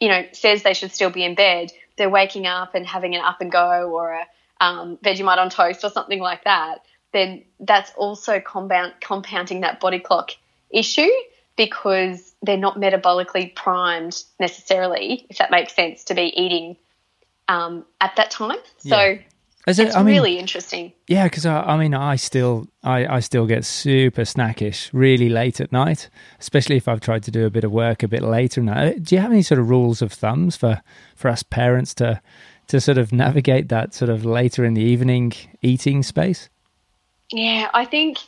you 0.00 0.08
know, 0.08 0.24
says 0.32 0.62
they 0.62 0.74
should 0.74 0.92
still 0.92 1.10
be 1.10 1.24
in 1.24 1.34
bed, 1.34 1.72
they're 1.96 2.10
waking 2.10 2.46
up 2.46 2.74
and 2.74 2.86
having 2.86 3.14
an 3.14 3.20
up 3.20 3.40
and 3.40 3.50
go 3.50 3.90
or 3.90 4.12
a 4.12 4.26
um, 4.60 4.96
Vegemite 4.98 5.38
on 5.38 5.50
toast 5.50 5.84
or 5.84 5.90
something 5.90 6.20
like 6.20 6.44
that, 6.44 6.84
then 7.12 7.42
that's 7.60 7.92
also 7.96 8.40
compound, 8.40 8.92
compounding 9.00 9.60
that 9.62 9.80
body 9.80 9.98
clock 9.98 10.30
issue 10.70 11.10
because 11.56 12.34
they're 12.42 12.56
not 12.56 12.76
metabolically 12.76 13.54
primed 13.54 14.22
necessarily, 14.40 15.26
if 15.28 15.38
that 15.38 15.50
makes 15.50 15.74
sense, 15.74 16.04
to 16.04 16.14
be 16.14 16.32
eating 16.40 16.76
um, 17.48 17.84
at 18.00 18.16
that 18.16 18.30
time. 18.30 18.58
So 18.78 19.00
yeah. 19.00 19.18
Is 19.66 19.78
it, 19.78 19.88
it's 19.88 19.96
I 19.96 20.02
mean, 20.02 20.14
really 20.14 20.38
interesting. 20.38 20.92
Yeah, 21.06 21.24
because 21.24 21.46
I, 21.46 21.60
I, 21.62 21.78
mean, 21.78 21.94
I 21.94 22.16
still, 22.16 22.66
I, 22.82 23.06
I 23.06 23.20
still 23.20 23.46
get 23.46 23.64
super 23.64 24.22
snackish 24.22 24.90
really 24.92 25.30
late 25.30 25.58
at 25.58 25.72
night, 25.72 26.10
especially 26.38 26.76
if 26.76 26.86
I've 26.86 27.00
tried 27.00 27.22
to 27.24 27.30
do 27.30 27.46
a 27.46 27.50
bit 27.50 27.64
of 27.64 27.72
work 27.72 28.02
a 28.02 28.08
bit 28.08 28.22
later. 28.22 28.60
Now, 28.60 28.74
uh, 28.74 28.92
do 29.00 29.14
you 29.14 29.20
have 29.22 29.32
any 29.32 29.42
sort 29.42 29.58
of 29.58 29.70
rules 29.70 30.02
of 30.02 30.12
thumbs 30.12 30.54
for 30.56 30.82
for 31.16 31.28
us 31.28 31.42
parents 31.42 31.94
to 31.94 32.20
to 32.66 32.80
sort 32.80 32.98
of 32.98 33.12
navigate 33.12 33.68
that 33.68 33.94
sort 33.94 34.10
of 34.10 34.24
later 34.24 34.64
in 34.64 34.74
the 34.74 34.82
evening 34.82 35.32
eating 35.62 36.02
space? 36.02 36.50
Yeah, 37.32 37.70
I 37.72 37.86
think 37.86 38.18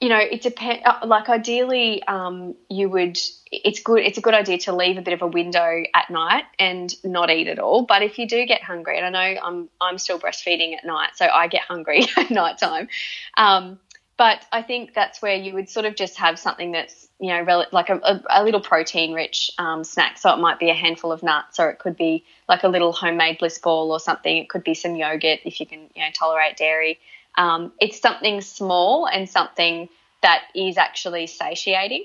you 0.00 0.08
know, 0.08 0.18
it 0.18 0.40
depends. 0.40 0.82
Uh, 0.84 1.06
like 1.06 1.28
ideally, 1.28 2.02
um, 2.04 2.54
you 2.70 2.88
would. 2.88 3.18
It's 3.52 3.80
good. 3.80 3.98
It's 4.00 4.16
a 4.16 4.22
good 4.22 4.32
idea 4.32 4.58
to 4.58 4.74
leave 4.74 4.96
a 4.96 5.02
bit 5.02 5.12
of 5.12 5.20
a 5.20 5.26
window 5.26 5.82
at 5.94 6.08
night 6.08 6.44
and 6.58 6.92
not 7.04 7.30
eat 7.30 7.48
at 7.48 7.58
all. 7.58 7.82
But 7.82 8.02
if 8.02 8.18
you 8.18 8.26
do 8.26 8.46
get 8.46 8.62
hungry, 8.62 8.98
and 8.98 9.14
I 9.14 9.34
know 9.34 9.40
I'm 9.42 9.68
I'm 9.78 9.98
still 9.98 10.18
breastfeeding 10.18 10.74
at 10.74 10.84
night, 10.86 11.10
so 11.16 11.26
I 11.26 11.48
get 11.48 11.62
hungry 11.62 12.06
at 12.16 12.30
night 12.30 12.56
time. 12.56 12.88
Um, 13.36 13.78
but 14.16 14.44
I 14.52 14.62
think 14.62 14.94
that's 14.94 15.20
where 15.20 15.34
you 15.34 15.54
would 15.54 15.68
sort 15.68 15.86
of 15.86 15.96
just 15.96 16.16
have 16.18 16.38
something 16.38 16.72
that's 16.72 17.08
you 17.18 17.28
know 17.28 17.42
rel- 17.42 17.66
like 17.70 17.90
a, 17.90 17.96
a, 17.96 18.22
a, 18.30 18.44
little 18.44 18.60
protein 18.60 19.12
rich 19.12 19.50
um, 19.58 19.84
snack. 19.84 20.16
So 20.16 20.32
it 20.32 20.38
might 20.38 20.58
be 20.58 20.70
a 20.70 20.74
handful 20.74 21.12
of 21.12 21.22
nuts, 21.22 21.60
or 21.60 21.68
it 21.68 21.78
could 21.78 21.96
be 21.96 22.24
like 22.48 22.62
a 22.62 22.68
little 22.68 22.92
homemade 22.92 23.38
bliss 23.38 23.58
ball 23.58 23.92
or 23.92 24.00
something. 24.00 24.34
It 24.34 24.48
could 24.48 24.64
be 24.64 24.74
some 24.74 24.96
yogurt 24.96 25.40
if 25.44 25.60
you 25.60 25.66
can 25.66 25.90
you 25.94 26.02
know 26.02 26.10
tolerate 26.14 26.56
dairy. 26.56 26.98
Um, 27.36 27.72
it's 27.80 28.00
something 28.00 28.40
small 28.40 29.06
and 29.06 29.28
something 29.28 29.88
that 30.22 30.42
is 30.54 30.76
actually 30.76 31.26
satiating, 31.26 32.04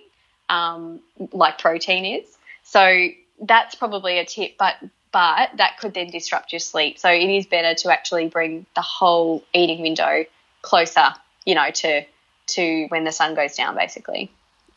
um, 0.50 1.02
like 1.32 1.58
protein 1.58 2.06
is. 2.06 2.38
So 2.64 3.08
that's 3.42 3.76
probably 3.76 4.20
a 4.20 4.26
tip, 4.26 4.58
but 4.58 4.76
but 5.12 5.52
that 5.56 5.78
could 5.80 5.94
then 5.94 6.10
disrupt 6.10 6.52
your 6.52 6.60
sleep. 6.60 7.00
So 7.00 7.10
it 7.10 7.30
is 7.30 7.46
better 7.46 7.74
to 7.74 7.90
actually 7.92 8.28
bring 8.28 8.66
the 8.76 8.82
whole 8.82 9.46
eating 9.54 9.82
window 9.82 10.26
closer, 10.62 11.14
you 11.46 11.56
know, 11.56 11.70
to 11.72 12.04
to 12.48 12.86
when 12.88 13.04
the 13.06 13.12
sun 13.12 13.36
goes 13.36 13.56
down, 13.56 13.76
basically. 13.76 14.32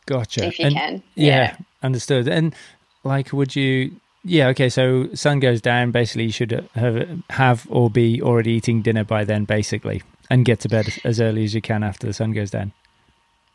Gotcha. 0.05 0.45
If 0.45 0.59
you 0.59 0.67
and, 0.67 0.75
can. 0.75 1.03
Yeah, 1.15 1.25
yeah, 1.25 1.57
understood. 1.83 2.27
And 2.27 2.55
like, 3.03 3.33
would 3.33 3.55
you? 3.55 3.99
Yeah, 4.29 4.49
okay. 4.49 4.69
So 4.69 5.11
sun 5.15 5.39
goes 5.39 5.59
down. 5.59 5.89
Basically, 5.89 6.25
you 6.25 6.31
should 6.31 6.69
have 6.75 7.23
have 7.31 7.65
or 7.67 7.89
be 7.89 8.21
already 8.21 8.51
eating 8.51 8.83
dinner 8.83 9.03
by 9.03 9.23
then, 9.23 9.45
basically, 9.45 10.03
and 10.29 10.45
get 10.45 10.59
to 10.61 10.69
bed 10.69 10.87
as 11.03 11.19
early 11.19 11.43
as 11.43 11.55
you 11.55 11.61
can 11.61 11.81
after 11.81 12.05
the 12.05 12.13
sun 12.13 12.31
goes 12.31 12.51
down. 12.51 12.71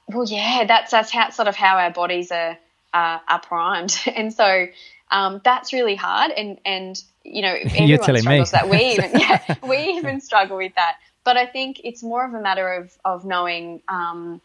Well, 0.08 0.26
yeah, 0.26 0.64
that's 0.66 0.90
that's 0.90 1.12
how 1.12 1.30
sort 1.30 1.46
of 1.46 1.54
how 1.54 1.78
our 1.78 1.92
bodies 1.92 2.32
are 2.32 2.58
uh, 2.92 3.18
are 3.28 3.40
primed, 3.40 3.96
and 4.16 4.34
so 4.34 4.66
um, 5.12 5.40
that's 5.44 5.72
really 5.72 5.94
hard. 5.94 6.32
And 6.32 6.58
and 6.66 7.00
you 7.22 7.42
know, 7.42 7.54
everyone 7.64 8.02
struggles 8.02 8.26
me. 8.26 8.58
that. 8.58 8.68
We 8.68 8.78
even 8.78 9.10
yeah, 9.14 9.54
we 9.62 9.76
even 9.96 10.20
struggle 10.20 10.56
with 10.56 10.74
that. 10.74 10.96
But 11.22 11.36
I 11.36 11.46
think 11.46 11.82
it's 11.84 12.02
more 12.02 12.26
of 12.26 12.34
a 12.34 12.40
matter 12.40 12.68
of 12.72 12.92
of 13.04 13.24
knowing. 13.24 13.80
Um, 13.88 14.40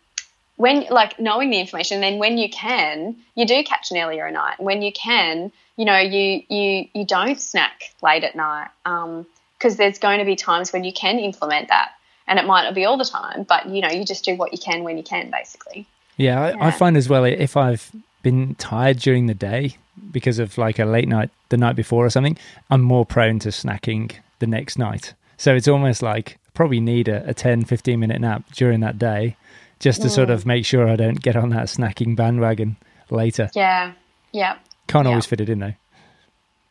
when 0.58 0.86
like 0.89 1.18
knowing 1.22 1.52
the 1.52 1.58
information 1.58 2.02
then 2.02 2.20
when 2.20 2.38
you 2.38 2.50
can 2.50 3.15
you 3.34 3.46
do 3.46 3.63
catch 3.63 3.92
an 3.92 3.98
earlier 3.98 4.30
night 4.30 4.60
when 4.60 4.82
you 4.82 4.92
can 4.92 5.54
you 5.80 5.86
know 5.86 5.98
you 5.98 6.44
you 6.50 6.88
you 6.94 7.06
don't 7.06 7.39
snack 7.39 7.94
late 8.04 8.26
at 8.26 8.36
night 8.36 8.68
because 8.84 9.74
um, 9.74 9.78
there's 9.78 9.98
going 9.98 10.20
to 10.20 10.26
be 10.26 10.36
times 10.36 10.74
when 10.74 10.84
you 10.84 10.92
can 10.92 11.20
implement 11.20 11.70
that 11.70 11.92
and 12.30 12.38
it 12.38 12.46
might 12.46 12.63
not 12.63 12.76
be 12.76 12.86
all 12.86 12.96
the 12.96 13.06
time, 13.06 13.44
but 13.44 13.68
you 13.68 13.82
know, 13.82 13.89
you 13.89 14.06
just 14.06 14.24
do 14.24 14.36
what 14.36 14.54
you 14.54 14.60
can 14.60 14.84
when 14.84 14.98
you 14.98 15.04
can, 15.04 15.32
basically. 15.32 15.88
Yeah, 16.15 16.39
I, 16.39 16.50
yeah. 16.50 16.65
I 16.68 16.72
find 16.72 16.96
as 16.96 17.10
well 17.10 17.24
if 17.24 17.58
I've 17.58 17.92
been 18.22 18.56
tired 18.56 19.00
during 19.00 19.26
the 19.26 19.34
day 19.34 19.78
because 20.12 20.38
of 20.38 20.58
like 20.58 20.78
a 20.80 20.86
late 20.86 21.08
night 21.08 21.32
the 21.50 21.58
night 21.58 21.76
before 21.76 22.06
or 22.06 22.10
something, 22.10 22.38
I'm 22.70 22.82
more 22.82 23.06
prone 23.06 23.39
to 23.39 23.50
snacking 23.50 24.12
the 24.38 24.48
next 24.48 24.78
night. 24.78 25.13
So 25.38 25.56
it's 25.56 25.68
almost 25.68 26.04
like 26.04 26.38
probably 26.54 26.80
need 26.80 27.08
a, 27.08 27.28
a 27.30 27.34
10, 27.34 27.65
15 27.65 28.00
minute 28.00 28.22
nap 28.22 28.44
during 28.54 28.82
that 28.82 29.00
day 29.00 29.36
just 29.80 30.02
to 30.02 30.08
mm. 30.08 30.12
sort 30.12 30.30
of 30.30 30.46
make 30.46 30.65
sure 30.65 30.88
I 30.88 30.98
don't 30.98 31.22
get 31.22 31.38
on 31.38 31.50
that 31.50 31.68
snacking 31.68 32.15
bandwagon 32.15 32.76
later. 33.10 33.50
Yeah. 33.56 33.94
Yeah. 34.34 34.58
Can't 34.89 35.06
yeah. 35.06 35.12
always 35.12 35.25
fit 35.28 35.39
it 35.39 35.49
in 35.49 35.60
though. 35.60 35.73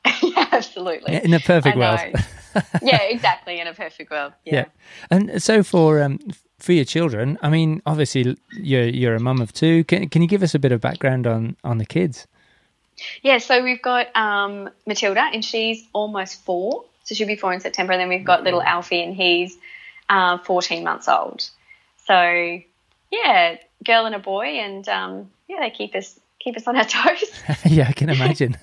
yeah, 0.23 0.49
absolutely. 0.53 1.15
In 1.23 1.33
a 1.33 1.41
perfect 1.41 1.77
world. 1.77 2.01
yeah, 2.83 3.03
exactly. 3.03 3.61
In 3.61 3.67
a 3.67 3.75
perfect 3.75 4.11
world. 4.11 4.33
Yeah. 4.45 4.55
yeah. 4.55 4.65
And 5.11 5.43
so 5.43 5.63
for 5.63 6.03
um, 6.03 6.19
for 6.59 6.73
your 6.73 6.85
children, 6.85 7.39
I 7.43 7.49
mean, 7.49 7.81
obviously 7.87 8.37
you're 8.53 8.89
you're 8.89 9.15
a 9.15 9.21
mum 9.21 9.41
of 9.41 9.53
two. 9.53 9.85
Can 9.85 10.09
can 10.09 10.21
you 10.21 10.29
give 10.29 10.43
us 10.43 10.55
a 10.55 10.59
bit 10.59 10.73
of 10.73 10.81
background 10.81 11.27
on 11.27 11.57
on 11.63 11.79
the 11.79 11.87
kids? 11.87 12.27
Yeah, 13.23 13.39
so 13.39 13.63
we've 13.63 13.81
got 13.81 14.15
um, 14.17 14.69
Matilda, 14.85 15.31
and 15.33 15.45
she's 15.45 15.87
almost 15.93 16.45
four, 16.45 16.85
so 17.05 17.15
she'll 17.15 17.29
be 17.29 17.37
four 17.37 17.53
in 17.53 17.61
September. 17.61 17.93
And 17.93 18.01
then 18.01 18.09
we've 18.09 18.25
got 18.25 18.43
little 18.43 18.61
Alfie, 18.61 19.05
and 19.05 19.15
he's 19.15 19.57
uh, 20.09 20.39
14 20.39 20.83
months 20.83 21.07
old. 21.09 21.49
So 22.07 22.61
yeah, 23.13 23.57
girl 23.85 24.07
and 24.07 24.17
a 24.17 24.19
boy, 24.19 24.47
and 24.47 24.89
um, 24.89 25.31
yeah, 25.47 25.61
they 25.61 25.71
keep 25.71 25.95
us 25.95 26.19
keep 26.41 26.57
us 26.57 26.67
on 26.67 26.77
our 26.77 26.85
toes. 26.87 27.25
yeah, 27.65 27.89
I 27.89 27.93
can 27.93 28.09
imagine. 28.09 28.57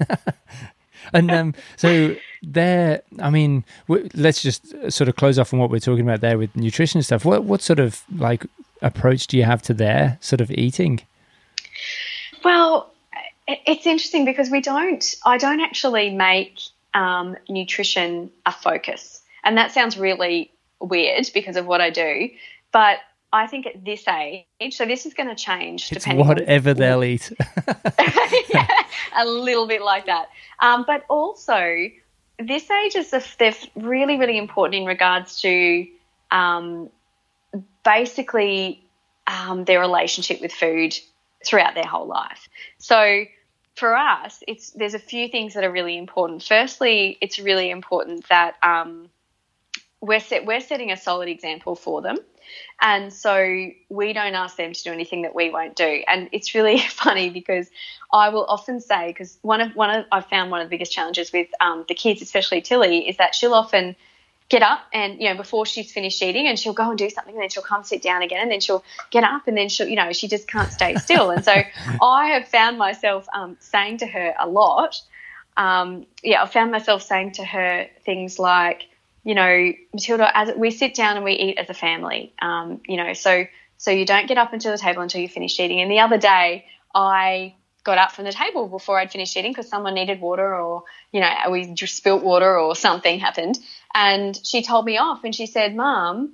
and 1.14 1.32
um, 1.32 1.54
so 1.78 2.16
there, 2.44 3.02
I 3.20 3.30
mean, 3.30 3.64
w- 3.88 4.10
let's 4.14 4.42
just 4.42 4.70
sort 4.92 5.08
of 5.08 5.16
close 5.16 5.38
off 5.38 5.54
on 5.54 5.60
what 5.60 5.70
we're 5.70 5.80
talking 5.80 6.04
about 6.04 6.22
there 6.22 6.38
with 6.38 6.56
nutrition 6.56 7.02
stuff. 7.04 7.26
What 7.26 7.44
what 7.44 7.62
sort 7.62 7.80
of 7.80 8.04
like 8.16 8.46
approach 8.82 9.28
do 9.28 9.38
you 9.38 9.44
have 9.44 9.62
to 9.64 9.74
their 9.74 10.18
sort 10.22 10.42
of 10.42 10.52
eating? 10.52 11.02
Well, 12.44 12.92
it's 13.48 13.86
interesting 13.86 14.26
because 14.26 14.50
we 14.50 14.62
don't. 14.62 15.16
I 15.26 15.38
don't 15.38 15.62
actually 15.62 16.14
make 16.14 16.60
um, 16.94 17.36
nutrition 17.50 18.32
a 18.46 18.52
focus, 18.52 19.22
and 19.44 19.58
that 19.58 19.72
sounds 19.72 19.98
really 19.98 20.52
weird 20.80 21.30
because 21.34 21.56
of 21.56 21.66
what 21.66 21.82
I 21.82 21.90
do. 21.90 22.30
But 22.72 23.00
I 23.36 23.48
think 23.48 23.66
at 23.66 23.84
this 23.84 24.08
age, 24.08 24.46
so 24.72 24.86
this 24.86 25.06
is 25.06 25.14
going 25.14 25.30
to 25.30 25.36
change. 25.36 25.92
It's 25.92 26.08
whatever 26.08 26.70
on, 26.70 26.78
they'll 26.78 27.04
eat. 27.04 27.32
yeah, 28.50 28.68
a 29.18 29.26
little 29.26 29.68
bit 29.68 29.82
like 29.82 30.06
that. 30.06 30.30
Um, 30.60 30.86
but 30.88 31.04
also, 31.10 31.90
this 32.40 32.70
age 32.72 32.96
is 32.96 33.14
a, 33.14 33.22
they're 33.38 33.54
really, 33.76 34.18
really 34.18 34.38
important 34.38 34.82
in 34.82 34.86
regards 34.86 35.42
to 35.42 35.86
um, 36.32 36.90
basically 37.84 38.84
um, 39.28 39.66
their 39.66 39.80
relationship 39.80 40.42
with 40.42 40.52
food 40.52 40.98
throughout 41.46 41.76
their 41.76 41.86
whole 41.86 42.08
life. 42.08 42.48
So 42.78 43.26
for 43.76 43.96
us, 43.96 44.44
it's 44.48 44.72
there's 44.72 44.94
a 44.94 45.00
few 45.00 45.28
things 45.28 45.54
that 45.54 45.64
are 45.64 45.72
really 45.72 45.98
important. 45.98 46.44
Firstly, 46.44 47.18
it's 47.22 47.40
really 47.40 47.70
important 47.70 48.28
that 48.30 48.56
um, 48.64 49.10
we're 50.02 50.20
set, 50.20 50.46
we're 50.46 50.62
setting 50.62 50.92
a 50.92 50.98
solid 50.98 51.30
example 51.30 51.76
for 51.76 52.02
them. 52.02 52.18
And 52.82 53.12
so 53.12 53.70
we 53.90 54.14
don't 54.14 54.36
ask 54.36 54.58
them 54.58 54.74
to 54.74 54.84
do 54.84 54.92
anything 54.92 55.24
that 55.24 55.34
we 55.34 55.50
won't 55.50 55.76
do. 55.76 56.04
And 56.08 56.30
it's 56.32 56.54
really 56.56 56.80
funny 56.90 57.30
because 57.30 57.70
I 58.12 58.30
will 58.30 58.46
often 58.46 58.80
say, 58.80 59.08
because 59.08 59.38
one 59.42 59.62
of 59.62 59.76
one 59.76 59.90
of 59.90 60.06
I've 60.12 60.28
found 60.28 60.52
one 60.52 60.62
of 60.62 60.68
the 60.68 60.70
biggest 60.70 60.92
challenges 60.92 61.32
with 61.32 61.48
um, 61.62 61.86
the 61.88 61.96
kids, 61.96 62.22
especially 62.22 62.62
Tilly, 62.62 63.08
is 63.08 63.18
that 63.18 63.36
she'll 63.36 63.54
often 63.54 63.96
get 64.48 64.62
up 64.62 64.82
and 64.94 65.20
you 65.20 65.28
know 65.28 65.36
before 65.36 65.66
she's 65.66 65.92
finished 65.92 66.22
eating 66.22 66.46
and 66.48 66.60
she'll 66.60 66.74
go 66.74 66.90
and 66.90 67.00
do 67.00 67.10
something 67.10 67.34
and 67.34 67.42
then 67.42 67.50
she'll 67.50 67.64
come 67.64 67.84
sit 67.84 68.02
down 68.02 68.22
again 68.22 68.42
and 68.42 68.52
then 68.52 68.60
she'll 68.60 68.84
get 69.10 69.24
up 69.24 69.48
and 69.48 69.58
then 69.58 69.70
she'll 69.70 69.88
you 69.88 69.96
know 69.96 70.12
she 70.12 70.28
just 70.28 70.48
can't 70.48 70.72
stay 70.72 70.94
still 70.96 71.32
and 71.32 71.44
so 71.44 71.52
i 72.02 72.28
have 72.28 72.48
found 72.48 72.78
myself 72.78 73.26
um, 73.34 73.58
saying 73.60 73.98
to 73.98 74.06
her 74.06 74.36
a 74.40 74.48
lot 74.48 75.02
um, 75.58 76.06
yeah 76.22 76.44
i 76.44 76.46
found 76.46 76.72
myself 76.72 77.02
saying 77.02 77.32
to 77.32 77.44
her 77.44 77.88
things 78.04 78.38
like 78.38 78.84
you 79.26 79.36
know 79.36 79.74
matilda 79.94 80.30
as 80.38 80.56
we 80.56 80.72
sit 80.72 80.96
down 80.96 81.18
and 81.18 81.26
we 81.26 81.34
eat 81.34 81.58
as 81.58 81.70
a 81.70 81.74
family 81.74 82.34
um, 82.42 82.80
you 82.88 82.96
know 82.96 83.12
so 83.12 83.46
so 83.78 83.92
you 83.92 84.06
don't 84.06 84.28
get 84.28 84.38
up 84.38 84.54
until 84.54 84.72
the 84.72 84.78
table 84.78 85.02
until 85.02 85.20
you 85.20 85.28
finish 85.28 85.60
eating 85.60 85.82
and 85.82 85.92
the 85.92 86.00
other 86.00 86.18
day 86.18 86.66
i 86.94 87.54
got 87.86 88.00
up 88.00 88.12
from 88.12 88.26
the 88.26 88.34
table 88.34 88.68
before 88.68 89.00
I'd 89.00 89.12
finished 89.12 89.38
eating 89.38 89.52
because 89.52 89.70
someone 89.70 89.94
needed 89.94 90.20
water 90.20 90.56
or, 90.56 90.84
you 91.14 91.22
know, 91.22 91.30
we 91.52 91.68
just 91.74 91.96
spilt 91.96 92.24
water 92.24 92.60
or 92.60 92.76
something 92.76 93.20
happened. 93.20 93.58
And 93.94 94.38
she 94.44 94.64
told 94.64 94.86
me 94.86 94.98
off 94.98 95.24
and 95.24 95.34
she 95.34 95.46
said, 95.46 95.76
Mom, 95.76 96.34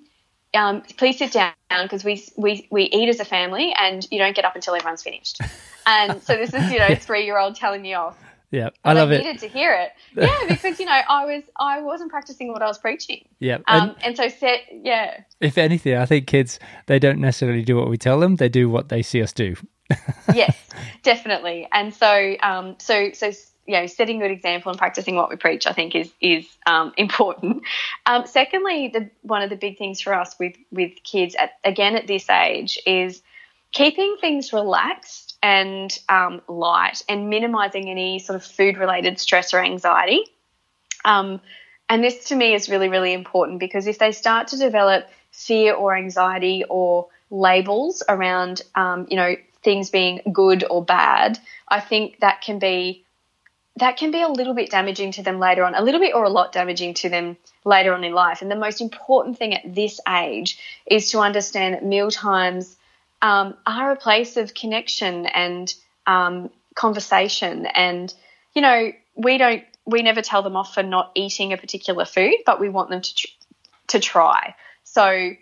um, 0.53 0.81
please 0.97 1.19
sit 1.19 1.33
down 1.33 1.53
because 1.83 2.03
we, 2.03 2.23
we, 2.37 2.67
we 2.71 2.83
eat 2.83 3.09
as 3.09 3.19
a 3.19 3.25
family 3.25 3.75
and 3.77 4.07
you 4.09 4.17
don't 4.17 4.35
get 4.35 4.45
up 4.45 4.55
until 4.55 4.73
everyone's 4.75 5.03
finished. 5.03 5.41
And 5.85 6.23
so 6.23 6.37
this 6.37 6.53
is, 6.53 6.71
you 6.71 6.79
know, 6.79 6.95
three 6.99 7.25
year 7.25 7.37
old 7.37 7.55
telling 7.55 7.81
me 7.81 7.93
off. 7.93 8.17
Yeah, 8.51 8.69
I 8.83 8.93
love 8.93 9.11
I 9.11 9.15
it. 9.15 9.23
needed 9.23 9.39
to 9.39 9.47
hear 9.47 9.73
it. 9.73 9.91
Yeah, 10.21 10.37
because 10.49 10.77
you 10.77 10.85
know 10.85 10.91
I 10.91 11.25
was 11.25 11.43
I 11.57 11.81
wasn't 11.81 12.11
practicing 12.11 12.51
what 12.51 12.61
I 12.61 12.67
was 12.67 12.77
preaching. 12.77 13.25
Yeah, 13.39 13.59
um, 13.67 13.89
and, 13.89 13.95
and 14.03 14.17
so 14.17 14.27
set 14.27 14.63
yeah. 14.71 15.21
If 15.39 15.57
anything, 15.57 15.95
I 15.95 16.05
think 16.05 16.27
kids 16.27 16.59
they 16.87 16.99
don't 16.99 17.19
necessarily 17.19 17.63
do 17.63 17.77
what 17.77 17.89
we 17.89 17.97
tell 17.97 18.19
them; 18.19 18.35
they 18.35 18.49
do 18.49 18.69
what 18.69 18.89
they 18.89 19.01
see 19.01 19.21
us 19.23 19.31
do. 19.31 19.55
yes, 20.33 20.57
definitely. 21.03 21.67
And 21.71 21.93
so, 21.93 22.35
um, 22.41 22.75
so, 22.79 23.11
so, 23.13 23.31
you 23.65 23.79
know, 23.79 23.87
setting 23.87 24.19
good 24.19 24.31
example 24.31 24.69
and 24.69 24.79
practicing 24.79 25.15
what 25.15 25.29
we 25.29 25.35
preach, 25.35 25.67
I 25.67 25.73
think, 25.73 25.95
is 25.95 26.11
is 26.19 26.45
um, 26.65 26.93
important. 26.97 27.63
Um, 28.05 28.25
secondly, 28.25 28.89
the 28.93 29.09
one 29.21 29.41
of 29.41 29.49
the 29.49 29.55
big 29.55 29.77
things 29.77 30.01
for 30.01 30.13
us 30.13 30.35
with 30.39 30.55
with 30.71 30.91
kids, 31.03 31.35
at, 31.35 31.51
again 31.63 31.95
at 31.95 32.07
this 32.07 32.29
age, 32.29 32.79
is 32.85 33.21
keeping 33.71 34.17
things 34.19 34.51
relaxed 34.51 35.30
and 35.43 35.97
um, 36.09 36.41
light, 36.47 37.03
and 37.09 37.29
minimising 37.29 37.89
any 37.89 38.19
sort 38.19 38.35
of 38.35 38.43
food 38.43 38.77
related 38.77 39.19
stress 39.19 39.53
or 39.53 39.59
anxiety. 39.59 40.23
Um, 41.03 41.41
and 41.89 42.03
this 42.03 42.25
to 42.25 42.35
me 42.35 42.53
is 42.53 42.69
really 42.69 42.89
really 42.89 43.13
important 43.13 43.59
because 43.59 43.87
if 43.87 43.97
they 43.99 44.11
start 44.11 44.49
to 44.49 44.57
develop 44.57 45.09
fear 45.31 45.73
or 45.73 45.95
anxiety 45.95 46.63
or 46.69 47.07
labels 47.29 48.03
around, 48.07 48.61
um, 48.75 49.07
you 49.09 49.17
know, 49.17 49.35
things 49.63 49.89
being 49.89 50.21
good 50.31 50.63
or 50.69 50.83
bad, 50.83 51.39
I 51.67 51.79
think 51.79 52.19
that 52.19 52.41
can 52.41 52.59
be 52.59 53.05
that 53.77 53.97
can 53.97 54.11
be 54.11 54.21
a 54.21 54.27
little 54.27 54.53
bit 54.53 54.69
damaging 54.69 55.13
to 55.13 55.23
them 55.23 55.39
later 55.39 55.63
on, 55.63 55.75
a 55.75 55.81
little 55.81 56.01
bit 56.01 56.13
or 56.13 56.25
a 56.25 56.29
lot 56.29 56.51
damaging 56.51 56.93
to 56.93 57.09
them 57.09 57.37
later 57.63 57.93
on 57.93 58.03
in 58.03 58.11
life. 58.11 58.41
And 58.41 58.51
the 58.51 58.55
most 58.55 58.81
important 58.81 59.37
thing 59.37 59.53
at 59.53 59.75
this 59.75 59.99
age 60.07 60.59
is 60.85 61.11
to 61.11 61.19
understand 61.19 61.73
that 61.73 61.85
meal 61.85 62.11
times 62.11 62.75
um, 63.21 63.55
are 63.65 63.91
a 63.91 63.95
place 63.95 64.37
of 64.37 64.53
connection 64.53 65.25
and 65.25 65.73
um, 66.07 66.49
conversation. 66.75 67.65
And 67.65 68.13
you 68.53 68.61
know, 68.61 68.91
we 69.15 69.37
don't 69.37 69.63
we 69.85 70.01
never 70.01 70.21
tell 70.21 70.43
them 70.43 70.55
off 70.55 70.73
for 70.73 70.83
not 70.83 71.11
eating 71.15 71.53
a 71.53 71.57
particular 71.57 72.05
food, 72.05 72.35
but 72.45 72.59
we 72.59 72.69
want 72.69 72.89
them 72.89 73.01
to 73.01 73.15
tr- 73.15 73.27
to 73.87 73.99
try. 73.99 74.55
So, 74.83 75.09
you 75.09 75.37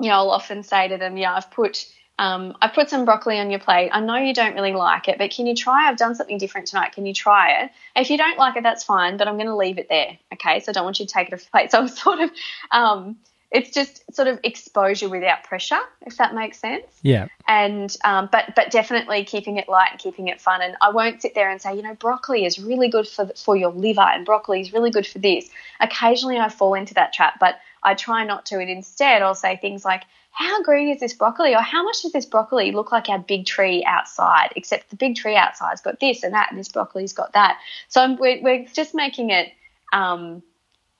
know, 0.00 0.10
I'll 0.10 0.30
often 0.30 0.62
say 0.62 0.88
to 0.88 0.96
them, 0.96 1.16
"Yeah, 1.16 1.34
I've 1.34 1.50
put." 1.50 1.86
um, 2.18 2.56
I 2.60 2.68
put 2.68 2.90
some 2.90 3.04
broccoli 3.04 3.38
on 3.38 3.50
your 3.50 3.60
plate. 3.60 3.90
I 3.92 4.00
know 4.00 4.16
you 4.16 4.34
don't 4.34 4.54
really 4.54 4.72
like 4.72 5.06
it, 5.06 5.18
but 5.18 5.30
can 5.30 5.46
you 5.46 5.54
try? 5.54 5.88
I've 5.88 5.96
done 5.96 6.16
something 6.16 6.36
different 6.36 6.66
tonight. 6.66 6.92
Can 6.92 7.06
you 7.06 7.14
try 7.14 7.62
it? 7.62 7.70
If 7.94 8.10
you 8.10 8.18
don't 8.18 8.36
like 8.36 8.56
it, 8.56 8.64
that's 8.64 8.82
fine, 8.82 9.16
but 9.16 9.28
I'm 9.28 9.36
going 9.36 9.46
to 9.46 9.54
leave 9.54 9.78
it 9.78 9.88
there. 9.88 10.18
Okay, 10.32 10.58
so 10.58 10.70
I 10.70 10.72
don't 10.72 10.84
want 10.84 10.98
you 10.98 11.06
to 11.06 11.12
take 11.12 11.28
it 11.28 11.34
off 11.34 11.42
your 11.42 11.50
plate. 11.50 11.70
So 11.70 11.78
I'm 11.78 11.88
sort 12.04 12.20
of, 12.20 12.30
um, 12.72 13.16
it's 13.50 13.70
just 13.70 14.02
sort 14.14 14.28
of 14.28 14.38
exposure 14.42 15.08
without 15.08 15.42
pressure, 15.42 15.80
if 16.02 16.18
that 16.18 16.34
makes 16.34 16.58
sense. 16.58 16.84
Yeah. 17.02 17.28
And 17.46 17.96
um, 18.04 18.28
but 18.30 18.54
but 18.54 18.70
definitely 18.70 19.24
keeping 19.24 19.56
it 19.56 19.68
light 19.68 19.88
and 19.92 20.00
keeping 20.00 20.28
it 20.28 20.40
fun. 20.40 20.60
And 20.60 20.76
I 20.82 20.90
won't 20.90 21.22
sit 21.22 21.34
there 21.34 21.50
and 21.50 21.60
say, 21.60 21.74
you 21.74 21.82
know, 21.82 21.94
broccoli 21.94 22.44
is 22.44 22.58
really 22.58 22.88
good 22.88 23.08
for 23.08 23.26
for 23.36 23.56
your 23.56 23.70
liver, 23.70 24.02
and 24.02 24.26
broccoli 24.26 24.60
is 24.60 24.72
really 24.72 24.90
good 24.90 25.06
for 25.06 25.18
this. 25.18 25.48
Occasionally, 25.80 26.38
I 26.38 26.48
fall 26.50 26.74
into 26.74 26.94
that 26.94 27.12
trap, 27.12 27.34
but 27.40 27.58
I 27.82 27.94
try 27.94 28.24
not 28.24 28.44
to. 28.46 28.58
And 28.58 28.68
instead, 28.68 29.22
I'll 29.22 29.34
say 29.34 29.56
things 29.56 29.84
like, 29.84 30.02
how 30.30 30.62
green 30.62 30.88
is 30.88 31.00
this 31.00 31.14
broccoli? 31.14 31.54
Or 31.54 31.60
how 31.62 31.82
much 31.82 32.02
does 32.02 32.12
this 32.12 32.26
broccoli 32.26 32.72
look 32.72 32.92
like 32.92 33.08
our 33.08 33.18
big 33.18 33.46
tree 33.46 33.84
outside? 33.84 34.52
Except 34.56 34.90
the 34.90 34.96
big 34.96 35.16
tree 35.16 35.36
outside's 35.36 35.80
got 35.80 36.00
this 36.00 36.22
and 36.22 36.34
that, 36.34 36.48
and 36.50 36.58
this 36.58 36.68
broccoli's 36.68 37.12
got 37.12 37.32
that. 37.32 37.58
So 37.88 38.02
I'm, 38.02 38.16
we're, 38.16 38.42
we're 38.42 38.66
just 38.66 38.94
making 38.94 39.30
it, 39.30 39.52
um, 39.92 40.42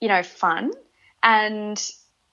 you 0.01 0.07
know, 0.07 0.23
fun. 0.23 0.71
And 1.21 1.79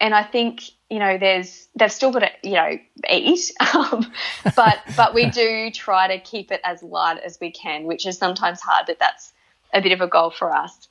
and 0.01 0.15
I 0.15 0.23
think 0.23 0.63
you 0.91 0.99
know 0.99 1.19
there's 1.19 1.69
they've 1.75 1.93
still 1.93 2.13
got 2.13 2.21
to 2.21 2.31
you 2.43 2.55
know 2.55 2.79
eat, 3.11 3.53
um, 3.75 4.11
but 4.55 4.79
but 4.97 5.15
we 5.15 5.31
do 5.31 5.71
try 5.71 6.09
to 6.09 6.19
keep 6.19 6.51
it 6.53 6.61
as 6.65 6.83
light 6.83 7.19
as 7.19 7.39
we 7.41 7.51
can, 7.51 7.85
which 7.85 8.07
is 8.07 8.19
sometimes 8.19 8.61
hard, 8.61 8.87
but 8.87 8.99
that's 8.99 9.33
a 9.73 9.81
bit 9.81 9.93
of 9.93 10.01
a 10.01 10.07
goal 10.07 10.31
for 10.31 10.55
us. 10.55 10.89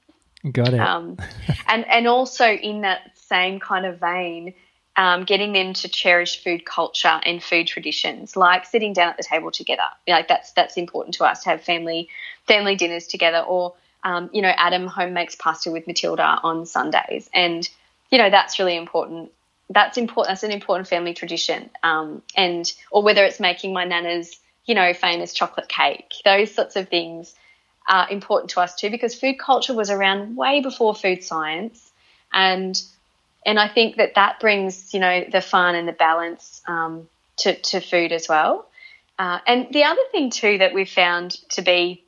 Got 0.52 0.74
it. 0.74 0.80
Um, 0.80 1.18
and 1.68 1.86
and 1.88 2.08
also 2.08 2.48
in 2.48 2.82
that 2.82 3.18
same 3.18 3.60
kind 3.60 3.86
of 3.86 4.00
vein, 4.00 4.54
um, 4.96 5.24
getting 5.24 5.54
them 5.54 5.74
to 5.74 5.90
cherish 5.90 6.44
food 6.44 6.66
culture 6.66 7.20
and 7.26 7.42
food 7.42 7.68
traditions, 7.68 8.36
like 8.36 8.66
sitting 8.66 8.94
down 8.94 9.10
at 9.10 9.18
the 9.18 9.24
table 9.24 9.52
together. 9.52 9.84
Like 10.08 10.28
that's 10.28 10.52
that's 10.54 10.78
important 10.78 11.16
to 11.16 11.26
us 11.26 11.44
to 11.44 11.50
have 11.50 11.62
family 11.62 12.10
family 12.48 12.76
dinners 12.76 13.08
together. 13.08 13.40
Or 13.40 13.74
um, 14.04 14.30
you 14.34 14.42
know, 14.42 14.52
Adam 14.56 14.88
home 14.88 15.14
makes 15.14 15.36
pasta 15.36 15.72
with 15.72 15.88
Matilda 15.88 16.40
on 16.44 16.66
Sundays, 16.66 17.30
and 17.34 17.68
you 18.10 18.18
know 18.18 18.30
that's 18.30 18.60
really 18.60 18.78
important. 18.78 19.32
That's 19.70 19.98
important. 19.98 20.32
That's 20.32 20.44
an 20.44 20.52
important 20.52 20.88
family 20.88 21.14
tradition. 21.14 21.70
Um, 21.84 22.22
and 22.36 22.72
or 22.92 23.04
whether 23.04 23.24
it's 23.24 23.40
making 23.40 23.74
my 23.74 23.86
nana's 23.86 24.40
you 24.66 24.76
know 24.76 24.94
famous 24.94 25.34
chocolate 25.34 25.68
cake, 25.68 26.14
those 26.24 26.54
sorts 26.54 26.76
of 26.76 26.90
things 26.90 27.34
are 27.88 28.10
important 28.10 28.50
to 28.52 28.62
us 28.62 28.76
too 28.76 28.90
because 28.90 29.14
food 29.14 29.38
culture 29.38 29.74
was 29.74 29.92
around 29.92 30.36
way 30.36 30.60
before 30.60 30.96
food 30.96 31.24
science 31.24 31.92
and 32.34 32.82
and 33.46 33.60
I 33.60 33.68
think 33.68 33.98
that 33.98 34.16
that 34.16 34.40
brings 34.40 34.94
you 34.94 35.00
know 35.00 35.24
the 35.32 35.42
fun 35.42 35.76
and 35.76 35.88
the 35.88 35.94
balance 35.94 36.62
um, 36.68 37.08
to 37.38 37.56
to 37.56 37.80
food 37.80 38.12
as 38.12 38.28
well. 38.28 38.68
Uh, 39.18 39.40
and 39.48 39.68
the 39.72 39.84
other 39.84 40.02
thing 40.12 40.30
too 40.30 40.58
that 40.58 40.74
we've 40.74 40.90
found 40.90 41.32
to 41.52 41.62
be 41.62 42.04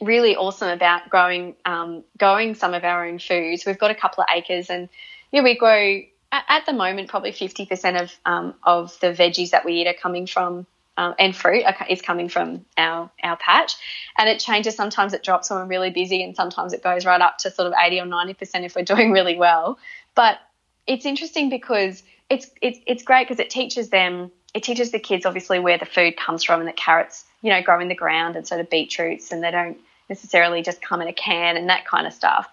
really 0.00 0.36
awesome 0.36 0.68
about 0.68 1.08
growing 1.08 1.54
um, 1.64 2.04
growing 2.18 2.54
some 2.54 2.74
of 2.74 2.84
our 2.84 3.06
own 3.06 3.18
foods, 3.18 3.64
we've 3.64 3.78
got 3.78 3.90
a 3.90 3.94
couple 3.94 4.22
of 4.22 4.28
acres, 4.34 4.68
and 4.68 4.88
yeah, 5.36 5.42
we 5.42 5.54
grow 5.54 6.00
at, 6.32 6.44
at 6.48 6.66
the 6.66 6.72
moment 6.72 7.10
probably 7.10 7.30
fifty 7.30 7.66
percent 7.66 7.98
of 7.98 8.12
um, 8.24 8.54
of 8.62 8.98
the 9.00 9.08
veggies 9.08 9.50
that 9.50 9.66
we 9.66 9.74
eat 9.74 9.86
are 9.86 9.94
coming 9.94 10.26
from. 10.26 10.66
Um, 10.98 11.14
and 11.18 11.36
fruit 11.36 11.62
is 11.90 12.00
coming 12.00 12.30
from 12.30 12.64
our 12.78 13.10
our 13.22 13.36
patch, 13.36 13.74
and 14.16 14.30
it 14.30 14.40
changes. 14.40 14.74
Sometimes 14.74 15.12
it 15.12 15.22
drops 15.22 15.50
when 15.50 15.58
we're 15.58 15.66
really 15.66 15.90
busy, 15.90 16.22
and 16.22 16.34
sometimes 16.34 16.72
it 16.72 16.82
goes 16.82 17.04
right 17.04 17.20
up 17.20 17.36
to 17.38 17.50
sort 17.50 17.66
of 17.66 17.74
eighty 17.78 18.00
or 18.00 18.06
ninety 18.06 18.32
percent 18.32 18.64
if 18.64 18.74
we're 18.74 18.82
doing 18.94 19.12
really 19.12 19.36
well. 19.36 19.78
But 20.14 20.38
it's 20.86 21.04
interesting 21.04 21.50
because 21.50 22.02
it's 22.30 22.48
it's 22.62 22.78
it's 22.86 23.02
great 23.02 23.28
because 23.28 23.40
it 23.40 23.50
teaches 23.50 23.90
them 23.90 24.30
it 24.54 24.62
teaches 24.62 24.90
the 24.90 24.98
kids 24.98 25.26
obviously 25.26 25.58
where 25.58 25.76
the 25.76 25.84
food 25.84 26.16
comes 26.16 26.42
from 26.44 26.60
and 26.60 26.68
that 26.68 26.78
carrots 26.78 27.26
you 27.42 27.50
know 27.50 27.60
grow 27.60 27.78
in 27.78 27.88
the 27.88 27.94
ground 27.94 28.36
and 28.36 28.48
so 28.48 28.56
do 28.56 28.64
beetroots 28.64 29.32
and 29.32 29.42
they 29.42 29.50
don't 29.50 29.76
necessarily 30.08 30.62
just 30.62 30.80
come 30.80 31.02
in 31.02 31.08
a 31.08 31.12
can 31.12 31.58
and 31.58 31.68
that 31.68 31.84
kind 31.84 32.06
of 32.06 32.12
stuff 32.14 32.48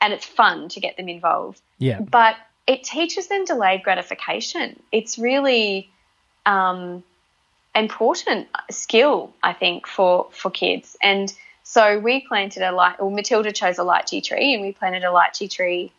and 0.00 0.12
it's 0.12 0.24
fun 0.24 0.68
to 0.68 0.80
get 0.80 0.96
them 0.96 1.08
involved 1.08 1.60
yeah 1.78 2.00
but 2.00 2.36
it 2.66 2.82
teaches 2.82 3.28
them 3.28 3.44
delayed 3.44 3.82
gratification 3.82 4.78
it's 4.92 5.18
really 5.18 5.90
um, 6.46 7.02
important 7.74 8.48
skill, 8.70 9.32
I 9.42 9.52
think, 9.52 9.86
for 9.86 10.28
for 10.32 10.50
kids. 10.50 10.96
And 11.02 11.32
so 11.62 11.98
we 11.98 12.20
planted 12.26 12.62
a 12.62 12.72
light, 12.72 13.00
Well, 13.00 13.10
Matilda 13.10 13.52
chose 13.52 13.78
a 13.78 13.82
lychee 13.82 14.22
tree, 14.22 14.54
and 14.54 14.62
we 14.62 14.72
planted 14.72 15.04
a 15.04 15.08
lychee 15.08 15.50
tree 15.50 15.92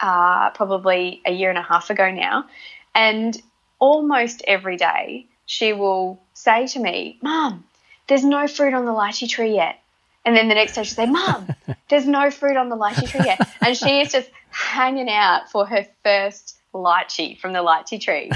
uh, 0.00 0.50
probably 0.50 1.20
a 1.26 1.32
year 1.32 1.50
and 1.50 1.58
a 1.58 1.62
half 1.62 1.90
ago 1.90 2.10
now. 2.10 2.46
And 2.94 3.40
almost 3.78 4.42
every 4.46 4.76
day, 4.76 5.26
she 5.46 5.72
will 5.72 6.20
say 6.34 6.66
to 6.68 6.78
me, 6.78 7.18
Mom, 7.22 7.64
there's 8.06 8.24
no 8.24 8.46
fruit 8.46 8.74
on 8.74 8.84
the 8.84 8.92
lychee 8.92 9.28
tree 9.28 9.54
yet. 9.54 9.80
And 10.24 10.36
then 10.36 10.48
the 10.48 10.54
next 10.54 10.74
day 10.74 10.82
she'll 10.82 10.94
say, 10.94 11.06
Mom, 11.06 11.48
there's 11.88 12.06
no 12.06 12.30
fruit 12.30 12.56
on 12.56 12.68
the 12.68 12.76
lychee 12.76 13.08
tree 13.08 13.24
yet. 13.24 13.40
And 13.60 13.76
she 13.76 14.00
is 14.00 14.12
just 14.12 14.30
hanging 14.50 15.08
out 15.08 15.50
for 15.50 15.66
her 15.66 15.86
first 16.04 16.58
lychee 16.74 17.38
from 17.38 17.52
the 17.52 17.60
lychee 17.60 18.00
tree. 18.00 18.30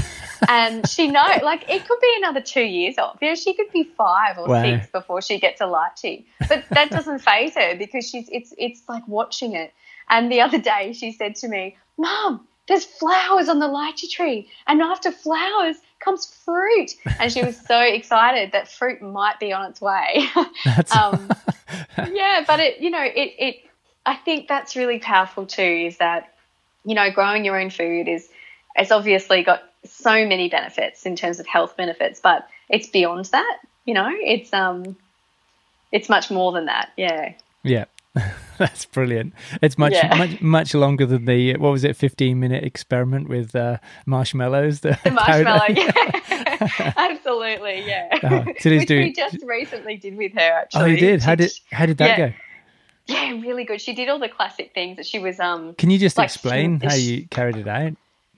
And 0.49 0.89
she 0.89 1.09
know 1.09 1.24
like 1.43 1.68
it 1.68 1.87
could 1.87 2.01
be 2.01 2.14
another 2.18 2.41
two 2.41 2.62
years 2.62 2.99
off. 2.99 3.18
You 3.20 3.28
know, 3.28 3.35
she 3.35 3.55
could 3.55 3.70
be 3.72 3.85
five 3.85 4.39
or 4.39 4.47
wow. 4.47 4.62
six 4.62 4.91
before 4.91 5.22
she 5.22 5.39
gets 5.39 5.61
a 5.61 5.64
lychee. 5.64 6.24
But 6.49 6.64
that 6.70 6.91
doesn't 6.91 7.18
phase 7.20 7.55
her 7.55 7.76
because 7.76 8.09
she's 8.09 8.28
it's 8.30 8.55
it's 8.59 8.83
like 8.89 9.07
watching 9.07 9.55
it. 9.55 9.72
And 10.09 10.30
the 10.30 10.41
other 10.41 10.59
day 10.59 10.93
she 10.93 11.12
said 11.12 11.37
to 11.37 11.49
me, 11.49 11.76
Mom, 11.97 12.47
there's 12.68 12.84
flowers 12.84 13.48
on 13.48 13.58
the 13.58 13.66
lychee 13.66 14.10
tree. 14.10 14.48
And 14.66 14.80
after 14.80 15.10
flowers 15.10 15.76
comes 16.00 16.26
fruit. 16.44 16.92
And 17.18 17.32
she 17.32 17.42
was 17.42 17.56
so 17.56 17.80
excited 17.80 18.52
that 18.52 18.68
fruit 18.68 19.02
might 19.02 19.40
be 19.40 19.52
on 19.52 19.70
its 19.70 19.80
way. 19.80 20.26
um, 20.96 21.30
yeah, 22.12 22.44
but 22.46 22.60
it, 22.60 22.80
you 22.80 22.90
know, 22.90 23.02
it, 23.02 23.34
it, 23.38 23.56
I 24.04 24.14
think 24.14 24.48
that's 24.48 24.76
really 24.76 24.98
powerful 24.98 25.46
too, 25.46 25.62
is 25.62 25.98
that, 25.98 26.34
you 26.84 26.94
know, 26.94 27.10
growing 27.10 27.44
your 27.44 27.58
own 27.58 27.70
food 27.70 28.08
is, 28.08 28.28
it's 28.74 28.90
obviously 28.90 29.42
got 29.42 29.62
so 29.84 30.26
many 30.26 30.48
benefits 30.48 31.04
in 31.06 31.16
terms 31.16 31.40
of 31.40 31.46
health 31.46 31.76
benefits, 31.76 32.20
but 32.20 32.48
it's 32.68 32.88
beyond 32.88 33.26
that, 33.26 33.58
you 33.84 33.94
know, 33.94 34.10
it's, 34.10 34.52
um, 34.52 34.96
it's 35.90 36.08
much 36.08 36.30
more 36.30 36.52
than 36.52 36.66
that. 36.66 36.90
Yeah. 36.96 37.34
Yeah. 37.62 37.84
That's 38.66 38.84
brilliant. 38.84 39.34
It's 39.60 39.76
much 39.76 39.92
yeah. 39.92 40.14
much 40.14 40.40
much 40.40 40.72
longer 40.72 41.04
than 41.04 41.24
the 41.24 41.56
what 41.56 41.72
was 41.72 41.82
it, 41.82 41.96
fifteen 41.96 42.38
minute 42.38 42.62
experiment 42.62 43.28
with 43.28 43.56
uh, 43.56 43.78
marshmallows. 44.06 44.80
The, 44.80 44.96
the 45.02 45.10
marshmallow, 45.10 45.64
yeah, 45.68 46.92
absolutely, 46.96 47.84
yeah. 47.84 48.08
Oh, 48.22 48.44
Which 48.44 48.86
doing... 48.86 49.02
we 49.02 49.12
just 49.12 49.38
recently 49.44 49.96
did 49.96 50.16
with 50.16 50.34
her. 50.34 50.40
Actually, 50.40 50.82
oh, 50.82 50.86
you 50.86 50.96
did. 50.96 51.22
How 51.22 51.34
did 51.34 51.50
how 51.72 51.86
did 51.86 51.98
that 51.98 52.18
yeah. 52.18 52.28
go? 52.28 52.34
Yeah, 53.06 53.30
really 53.40 53.64
good. 53.64 53.80
She 53.80 53.94
did 53.94 54.08
all 54.08 54.20
the 54.20 54.28
classic 54.28 54.72
things 54.74 54.96
that 54.96 55.06
she 55.06 55.18
was. 55.18 55.40
Um, 55.40 55.74
Can 55.74 55.90
you 55.90 55.98
just 55.98 56.16
like, 56.16 56.26
explain 56.26 56.78
she, 56.78 56.86
how 56.86 56.94
you 56.94 57.26
carried 57.26 57.56
it 57.56 57.66
out? 57.66 57.94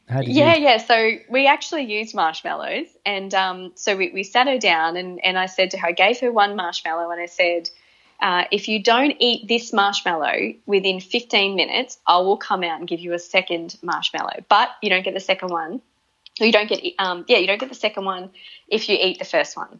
yeah, 0.09 0.55
you... 0.55 0.65
yeah. 0.65 0.79
So 0.79 1.19
we 1.29 1.47
actually 1.47 1.83
used 1.83 2.15
marshmallows, 2.15 2.87
and 3.05 3.35
um, 3.35 3.73
so 3.75 3.95
we, 3.95 4.11
we 4.11 4.23
sat 4.23 4.47
her 4.47 4.59
down, 4.59 4.97
and, 4.97 5.23
and 5.23 5.37
I 5.37 5.45
said 5.45 5.71
to 5.73 5.77
her, 5.77 5.89
I 5.89 5.93
gave 5.93 6.19
her 6.21 6.33
one 6.33 6.57
marshmallow, 6.57 7.11
and 7.11 7.21
I 7.21 7.27
said, 7.27 7.69
uh, 8.25 8.45
if 8.51 8.69
you 8.69 8.83
don't 8.83 9.15
eat 9.21 9.47
this 9.47 9.71
marshmallow 9.71 10.55
within 10.65 10.99
15 10.99 11.57
minutes, 11.57 11.99
I 12.07 12.17
will 12.21 12.39
come 12.39 12.65
out 12.65 12.79
and 12.79 12.89
give 12.89 13.01
you 13.01 13.13
a 13.13 13.19
second 13.19 13.77
marshmallow. 13.83 14.45
But 14.49 14.71
you 14.81 14.89
don't 14.89 15.05
get 15.05 15.13
the 15.13 15.21
second 15.21 15.51
one. 15.51 15.83
You 16.41 16.51
don't 16.51 16.67
get, 16.67 16.83
um, 16.99 17.27
yeah, 17.29 17.37
you 17.37 17.47
don't 17.47 17.61
get 17.61 17.69
the 17.69 17.75
second 17.75 18.07
one 18.07 18.31
if 18.67 18.89
you 18.89 18.97
eat 18.99 19.19
the 19.19 19.27
first 19.27 19.59
one. 19.59 19.79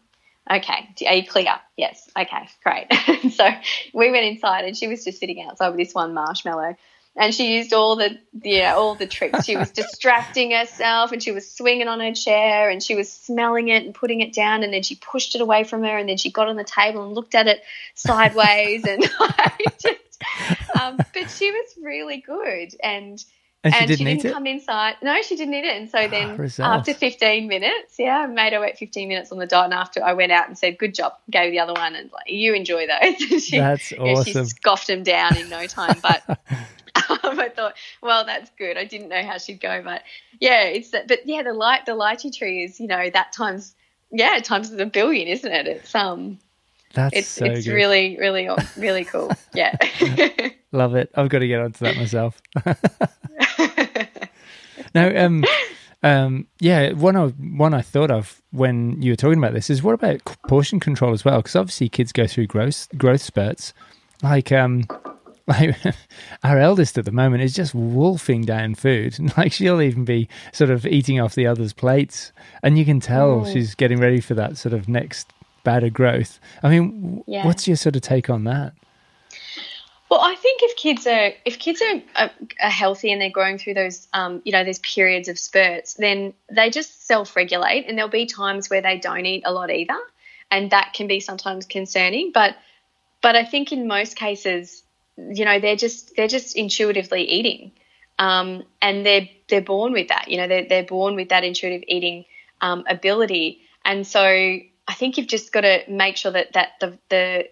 Okay, 0.49 0.89
are 1.07 1.15
you 1.15 1.25
clear? 1.25 1.55
Yes. 1.75 2.07
Okay, 2.15 2.47
great. 2.63 3.33
so 3.33 3.49
we 3.95 4.11
went 4.11 4.25
inside, 4.25 4.65
and 4.65 4.77
she 4.77 4.87
was 4.87 5.03
just 5.03 5.19
sitting 5.19 5.41
outside 5.41 5.69
with 5.69 5.79
this 5.79 5.95
one 5.95 6.13
marshmallow 6.13 6.75
and 7.17 7.33
she 7.33 7.55
used 7.55 7.73
all 7.73 7.95
the 7.95 8.17
yeah 8.43 8.73
all 8.75 8.95
the 8.95 9.07
tricks. 9.07 9.45
She 9.45 9.55
was 9.55 9.71
distracting 9.71 10.51
herself, 10.51 11.11
and 11.11 11.21
she 11.23 11.31
was 11.31 11.49
swinging 11.49 11.87
on 11.87 11.99
her 11.99 12.13
chair, 12.13 12.69
and 12.69 12.83
she 12.83 12.95
was 12.95 13.11
smelling 13.11 13.69
it 13.69 13.85
and 13.85 13.93
putting 13.93 14.21
it 14.21 14.33
down, 14.33 14.63
and 14.63 14.73
then 14.73 14.83
she 14.83 14.95
pushed 14.95 15.35
it 15.35 15.41
away 15.41 15.63
from 15.63 15.83
her, 15.83 15.97
and 15.97 16.09
then 16.09 16.17
she 16.17 16.31
got 16.31 16.47
on 16.47 16.55
the 16.55 16.63
table 16.63 17.03
and 17.03 17.13
looked 17.13 17.35
at 17.35 17.47
it 17.47 17.63
sideways, 17.93 18.83
and 18.85 19.03
just, 19.79 20.23
um, 20.79 20.97
but 21.13 21.29
she 21.29 21.51
was 21.51 21.75
really 21.81 22.17
good, 22.17 22.75
and. 22.83 23.23
And 23.63 23.73
she, 23.73 23.79
and 23.79 23.87
didn't, 23.87 23.97
she 24.05 24.15
didn't 24.17 24.33
come 24.35 24.45
inside. 24.45 24.95
No, 25.01 25.19
she 25.23 25.35
didn't 25.35 25.55
eat 25.55 25.65
it. 25.65 25.75
And 25.75 25.89
so 25.89 25.97
ah, 25.97 26.07
then 26.07 26.51
after 26.59 26.93
15 26.93 27.47
minutes, 27.47 27.95
yeah, 27.97 28.19
I 28.19 28.27
made 28.27 28.53
her 28.53 28.59
wait 28.59 28.77
15 28.77 29.07
minutes 29.07 29.31
on 29.31 29.39
the 29.39 29.47
dot. 29.47 29.65
And 29.65 29.73
after 29.73 30.03
I 30.03 30.13
went 30.13 30.31
out 30.31 30.47
and 30.47 30.55
said, 30.55 30.77
good 30.77 30.93
job, 30.93 31.13
gave 31.31 31.49
the 31.49 31.57
other 31.57 31.73
one. 31.73 31.95
And 31.95 32.11
like, 32.11 32.29
you 32.29 32.53
enjoy 32.53 32.85
those. 32.85 33.43
she, 33.43 33.57
That's 33.57 33.91
awesome. 33.93 34.05
Yeah, 34.05 34.21
she 34.23 34.45
scoffed 34.45 34.85
them 34.85 35.01
down 35.01 35.35
in 35.37 35.49
no 35.49 35.65
time. 35.65 35.97
But 35.99 36.39
um, 37.09 37.19
I 37.39 37.49
thought, 37.49 37.75
well, 38.01 38.25
that's 38.25 38.49
good. 38.57 38.77
I 38.77 38.85
didn't 38.85 39.09
know 39.09 39.23
how 39.23 39.37
she'd 39.37 39.59
go, 39.59 39.81
but 39.83 40.03
yeah, 40.39 40.63
it's 40.63 40.91
that. 40.91 41.07
But 41.07 41.25
yeah, 41.25 41.43
the 41.43 41.53
light, 41.53 41.85
the 41.85 41.93
lychee 41.93 42.35
tree 42.35 42.63
is, 42.63 42.79
you 42.79 42.87
know, 42.87 43.09
that 43.09 43.33
times, 43.33 43.75
yeah, 44.11 44.39
times 44.39 44.71
a 44.71 44.85
billion, 44.85 45.27
isn't 45.27 45.51
it? 45.51 45.67
It's 45.67 45.95
um, 45.95 46.39
that's 46.93 47.15
it's 47.15 47.27
so 47.27 47.45
it's 47.45 47.65
good. 47.65 47.73
really, 47.73 48.17
really, 48.17 48.49
really 48.77 49.05
cool. 49.05 49.31
Yeah, 49.53 49.75
love 50.71 50.95
it. 50.95 51.11
I've 51.15 51.29
got 51.29 51.39
to 51.39 51.47
get 51.47 51.59
onto 51.59 51.85
that 51.85 51.97
myself. 51.97 52.41
now, 54.95 55.25
um, 55.25 55.43
um, 56.03 56.47
yeah, 56.59 56.93
one 56.93 57.15
I 57.15 57.27
one 57.27 57.73
I 57.73 57.81
thought 57.81 58.11
of 58.11 58.41
when 58.51 59.01
you 59.01 59.11
were 59.11 59.17
talking 59.17 59.39
about 59.39 59.53
this 59.53 59.69
is 59.69 59.83
what 59.83 59.93
about 59.93 60.23
portion 60.47 60.79
control 60.79 61.13
as 61.13 61.25
well? 61.25 61.37
Because 61.37 61.55
obviously 61.55 61.89
kids 61.89 62.11
go 62.11 62.27
through 62.27 62.47
growth 62.47 62.87
growth 62.97 63.21
spurts. 63.21 63.73
Like, 64.23 64.51
um, 64.51 64.85
like 65.47 65.75
our 66.43 66.57
eldest 66.57 66.97
at 66.97 67.05
the 67.05 67.11
moment 67.11 67.43
is 67.43 67.53
just 67.53 67.75
wolfing 67.75 68.43
down 68.45 68.75
food. 68.75 69.17
Like 69.37 69.51
she'll 69.51 69.81
even 69.81 70.05
be 70.05 70.29
sort 70.53 70.69
of 70.69 70.85
eating 70.85 71.19
off 71.19 71.35
the 71.35 71.45
others' 71.45 71.73
plates, 71.73 72.31
and 72.63 72.77
you 72.77 72.85
can 72.85 72.99
tell 72.99 73.41
oh. 73.41 73.45
she's 73.45 73.75
getting 73.75 73.99
ready 73.99 74.21
for 74.21 74.33
that 74.35 74.57
sort 74.57 74.73
of 74.73 74.87
next 74.87 75.31
bout 75.63 75.83
of 75.83 75.93
growth. 75.93 76.39
I 76.63 76.69
mean, 76.69 77.23
yeah. 77.27 77.45
what's 77.45 77.67
your 77.67 77.75
sort 77.75 77.95
of 77.95 78.01
take 78.01 78.29
on 78.29 78.45
that? 78.45 78.73
Well, 80.09 80.21
I 80.21 80.35
think 80.35 80.61
if 80.63 80.77
kids 80.77 81.05
are 81.05 81.31
if 81.43 81.59
kids 81.59 81.81
are, 81.81 82.01
are, 82.15 82.31
are 82.61 82.69
healthy 82.69 83.11
and 83.11 83.21
they're 83.21 83.29
going 83.29 83.57
through 83.57 83.73
those 83.73 84.07
um, 84.13 84.41
you 84.45 84.51
know 84.51 84.63
those 84.63 84.79
periods 84.79 85.27
of 85.27 85.37
spurts, 85.37 85.95
then 85.95 86.33
they 86.49 86.69
just 86.69 87.05
self 87.05 87.35
regulate, 87.35 87.85
and 87.87 87.97
there'll 87.97 88.09
be 88.09 88.25
times 88.25 88.69
where 88.69 88.81
they 88.81 88.97
don't 88.97 89.25
eat 89.25 89.43
a 89.45 89.51
lot 89.51 89.69
either, 89.69 89.99
and 90.49 90.71
that 90.71 90.93
can 90.93 91.07
be 91.07 91.19
sometimes 91.19 91.65
concerning. 91.65 92.31
But 92.33 92.55
but 93.21 93.35
I 93.35 93.43
think 93.43 93.71
in 93.71 93.87
most 93.87 94.15
cases 94.15 94.83
you 95.17 95.45
know 95.45 95.59
they're 95.59 95.75
just 95.75 96.15
they're 96.15 96.27
just 96.27 96.55
intuitively 96.55 97.23
eating 97.23 97.71
um, 98.19 98.63
and 98.81 99.05
they're 99.05 99.29
they're 99.49 99.61
born 99.61 99.93
with 99.93 100.09
that 100.09 100.29
you 100.29 100.37
know 100.37 100.47
they're, 100.47 100.65
they're 100.67 100.83
born 100.83 101.15
with 101.15 101.29
that 101.29 101.43
intuitive 101.43 101.83
eating 101.87 102.25
um, 102.61 102.83
ability 102.87 103.61
and 103.83 104.05
so 104.05 104.21
I 104.87 104.93
think 104.93 105.17
you've 105.17 105.27
just 105.27 105.51
got 105.51 105.61
to 105.61 105.83
make 105.87 106.17
sure 106.17 106.31
that 106.31 106.53
that 106.53 106.69
the 106.79 106.97
the 107.09 107.49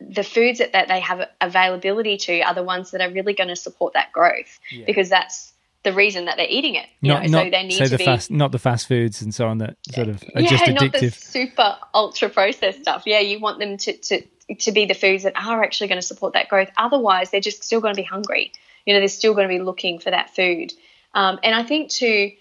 the 0.00 0.22
foods 0.22 0.60
that, 0.60 0.72
that 0.72 0.88
they 0.88 1.00
have 1.00 1.28
availability 1.40 2.16
to 2.16 2.40
are 2.40 2.54
the 2.54 2.62
ones 2.62 2.90
that 2.92 3.00
are 3.00 3.10
really 3.10 3.34
going 3.34 3.48
to 3.48 3.56
support 3.56 3.92
that 3.92 4.12
growth 4.12 4.58
yeah. 4.70 4.84
because 4.86 5.10
that's 5.10 5.52
the 5.82 5.92
reason 5.92 6.26
that 6.26 6.36
they're 6.36 6.46
eating 6.48 6.74
it. 6.74 6.86
You 7.00 7.12
not, 7.12 7.22
know, 7.24 7.28
not, 7.30 7.44
so 7.44 7.50
they 7.50 7.62
need 7.64 7.78
so 7.78 7.84
to 7.84 7.90
the 7.90 7.96
be 7.98 8.04
fast, 8.04 8.30
not 8.30 8.52
the 8.52 8.58
fast 8.58 8.86
foods 8.86 9.22
and 9.22 9.34
so 9.34 9.46
on 9.46 9.58
that 9.58 9.76
sort 9.90 10.08
of 10.08 10.22
are 10.34 10.40
yeah, 10.40 10.48
just 10.48 10.64
addictive. 10.64 10.92
not 10.92 10.92
the 10.92 11.10
super 11.10 11.76
ultra 11.94 12.28
processed 12.28 12.80
stuff. 12.80 13.02
Yeah, 13.06 13.20
you 13.20 13.40
want 13.40 13.58
them 13.58 13.76
to, 13.76 13.96
to 13.96 14.22
to 14.58 14.72
be 14.72 14.86
the 14.86 14.94
foods 14.94 15.22
that 15.22 15.34
are 15.36 15.62
actually 15.62 15.88
going 15.88 16.00
to 16.00 16.06
support 16.06 16.34
that 16.34 16.48
growth. 16.48 16.70
Otherwise, 16.76 17.30
they're 17.30 17.40
just 17.40 17.62
still 17.62 17.80
going 17.80 17.94
to 17.94 18.00
be 18.00 18.06
hungry. 18.06 18.52
You 18.84 18.94
know, 18.94 19.00
they're 19.00 19.08
still 19.08 19.34
going 19.34 19.48
to 19.48 19.54
be 19.54 19.62
looking 19.62 19.98
for 19.98 20.10
that 20.10 20.34
food. 20.34 20.72
Um, 21.14 21.38
and 21.42 21.54
I 21.54 21.62
think 21.62 21.90
too, 21.90 22.32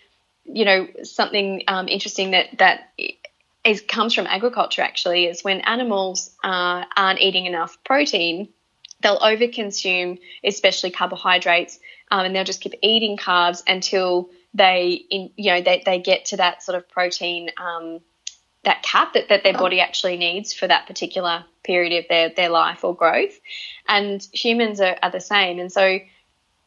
you 0.45 0.65
know, 0.65 0.87
something 1.03 1.63
um, 1.67 1.87
interesting 1.87 2.31
that 2.31 2.57
that 2.57 2.93
is 3.63 3.81
comes 3.81 4.13
from 4.13 4.25
agriculture 4.27 4.81
actually 4.81 5.25
is 5.25 5.43
when 5.43 5.61
animals 5.61 6.31
uh, 6.43 6.85
aren't 6.95 7.19
eating 7.19 7.45
enough 7.45 7.77
protein, 7.83 8.49
they'll 9.01 9.19
overconsume, 9.19 10.19
especially 10.43 10.91
carbohydrates, 10.91 11.79
um, 12.11 12.25
and 12.25 12.35
they'll 12.35 12.43
just 12.43 12.61
keep 12.61 12.73
eating 12.81 13.17
carbs 13.17 13.63
until 13.67 14.29
they, 14.53 15.05
in, 15.09 15.29
you 15.35 15.51
know, 15.51 15.61
they, 15.61 15.83
they 15.85 15.99
get 15.99 16.25
to 16.25 16.37
that 16.37 16.63
sort 16.63 16.77
of 16.77 16.89
protein 16.89 17.51
um, 17.57 17.99
that 18.63 18.81
cap 18.83 19.13
that, 19.13 19.29
that 19.29 19.43
their 19.43 19.53
body 19.53 19.79
actually 19.79 20.17
needs 20.17 20.53
for 20.53 20.67
that 20.67 20.87
particular 20.87 21.45
period 21.69 21.93
of 21.99 22.05
their, 22.09 22.29
their 22.29 22.49
life 22.49 22.83
or 22.83 22.95
growth. 22.95 23.35
And 23.87 24.27
humans 24.33 24.81
are, 24.81 24.97
are 25.03 25.11
the 25.11 25.25
same. 25.33 25.59
And 25.59 25.71
so 25.71 25.99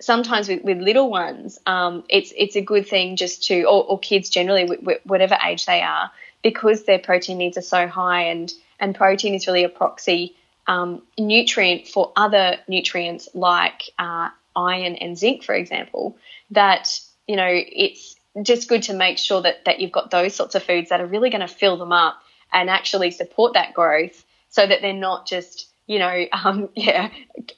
sometimes 0.00 0.48
with, 0.48 0.62
with 0.62 0.78
little 0.78 1.10
ones, 1.10 1.58
um, 1.66 2.04
it's 2.08 2.32
it's 2.36 2.56
a 2.56 2.60
good 2.72 2.86
thing 2.86 3.16
just 3.16 3.44
to, 3.48 3.64
or, 3.64 3.84
or 3.90 3.98
kids 3.98 4.30
generally, 4.30 4.64
whatever 5.04 5.36
age 5.48 5.66
they 5.66 5.80
are, 5.80 6.10
because 6.42 6.84
their 6.84 6.98
protein 6.98 7.38
needs 7.38 7.56
are 7.58 7.68
so 7.76 7.86
high, 7.86 8.24
and 8.32 8.52
and 8.78 8.94
protein 8.94 9.34
is 9.34 9.46
really 9.46 9.64
a 9.64 9.68
proxy 9.68 10.36
um, 10.66 11.02
nutrient 11.18 11.88
for 11.88 12.12
other 12.16 12.58
nutrients 12.68 13.28
like 13.34 13.90
uh, 13.98 14.28
iron 14.54 14.94
and 14.96 15.18
zinc, 15.18 15.44
for 15.44 15.54
example. 15.54 16.16
That 16.50 17.00
you 17.26 17.36
know 17.36 17.50
it's 17.50 18.16
just 18.42 18.68
good 18.68 18.82
to 18.84 18.94
make 18.94 19.18
sure 19.18 19.42
that, 19.42 19.64
that 19.66 19.80
you've 19.80 19.92
got 19.92 20.10
those 20.10 20.34
sorts 20.34 20.54
of 20.54 20.62
foods 20.62 20.88
that 20.88 21.00
are 21.00 21.06
really 21.06 21.30
going 21.30 21.46
to 21.46 21.54
fill 21.62 21.76
them 21.76 21.92
up 21.92 22.16
and 22.50 22.70
actually 22.70 23.10
support 23.10 23.54
that 23.54 23.74
growth 23.74 24.24
so 24.52 24.66
that 24.66 24.82
they're 24.82 24.92
not 24.92 25.26
just, 25.26 25.68
you 25.88 25.98
know, 25.98 26.26
um, 26.32 26.68
yeah, 26.76 27.10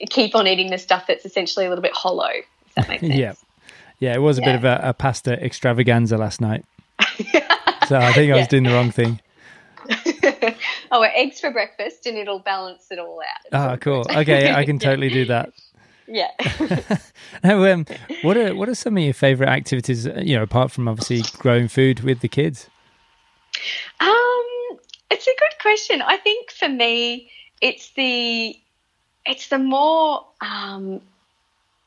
keep 0.08 0.34
on 0.34 0.46
eating 0.46 0.70
the 0.70 0.78
stuff 0.78 1.06
that's 1.06 1.26
essentially 1.26 1.66
a 1.66 1.68
little 1.68 1.82
bit 1.82 1.92
hollow, 1.92 2.30
if 2.30 2.74
that 2.76 2.88
makes 2.88 3.00
sense. 3.06 3.14
yeah. 3.14 3.34
Yeah, 4.00 4.14
it 4.14 4.22
was 4.22 4.38
a 4.38 4.40
yeah. 4.40 4.46
bit 4.46 4.54
of 4.56 4.64
a, 4.64 4.80
a, 4.88 4.92
pasta 4.92 5.32
extravaganza 5.42 6.18
last 6.18 6.40
night. 6.40 6.64
so 7.88 7.96
I 7.96 8.12
think 8.12 8.32
I 8.32 8.36
was 8.36 8.48
doing 8.48 8.64
the 8.64 8.72
wrong 8.72 8.90
thing. 8.90 9.20
oh, 10.90 11.02
eggs 11.02 11.40
for 11.40 11.52
breakfast, 11.52 12.04
and 12.04 12.18
it'll 12.18 12.40
balance 12.40 12.88
it 12.90 12.98
all 12.98 13.22
out. 13.52 13.72
Oh, 13.72 13.76
cool. 13.76 14.06
Okay, 14.10 14.52
I 14.52 14.64
can 14.64 14.80
totally 14.80 15.10
do 15.10 15.26
that. 15.26 15.52
Yeah. 16.06 16.28
now, 17.44 17.64
um, 17.64 17.86
what 18.22 18.36
are 18.36 18.54
what 18.54 18.68
are 18.68 18.74
some 18.74 18.96
of 18.96 19.02
your 19.02 19.14
favorite 19.14 19.48
activities? 19.48 20.06
You 20.06 20.36
know, 20.36 20.42
apart 20.42 20.70
from 20.70 20.88
obviously 20.88 21.22
growing 21.38 21.68
food 21.68 22.00
with 22.00 22.20
the 22.20 22.28
kids. 22.28 22.68
Um, 24.00 24.44
it's 25.10 25.26
a 25.26 25.34
good 25.38 25.58
question. 25.60 26.02
I 26.02 26.16
think 26.16 26.50
for 26.50 26.68
me, 26.68 27.30
it's 27.60 27.90
the 27.90 28.58
it's 29.26 29.48
the 29.48 29.58
more 29.58 30.26
um, 30.40 31.00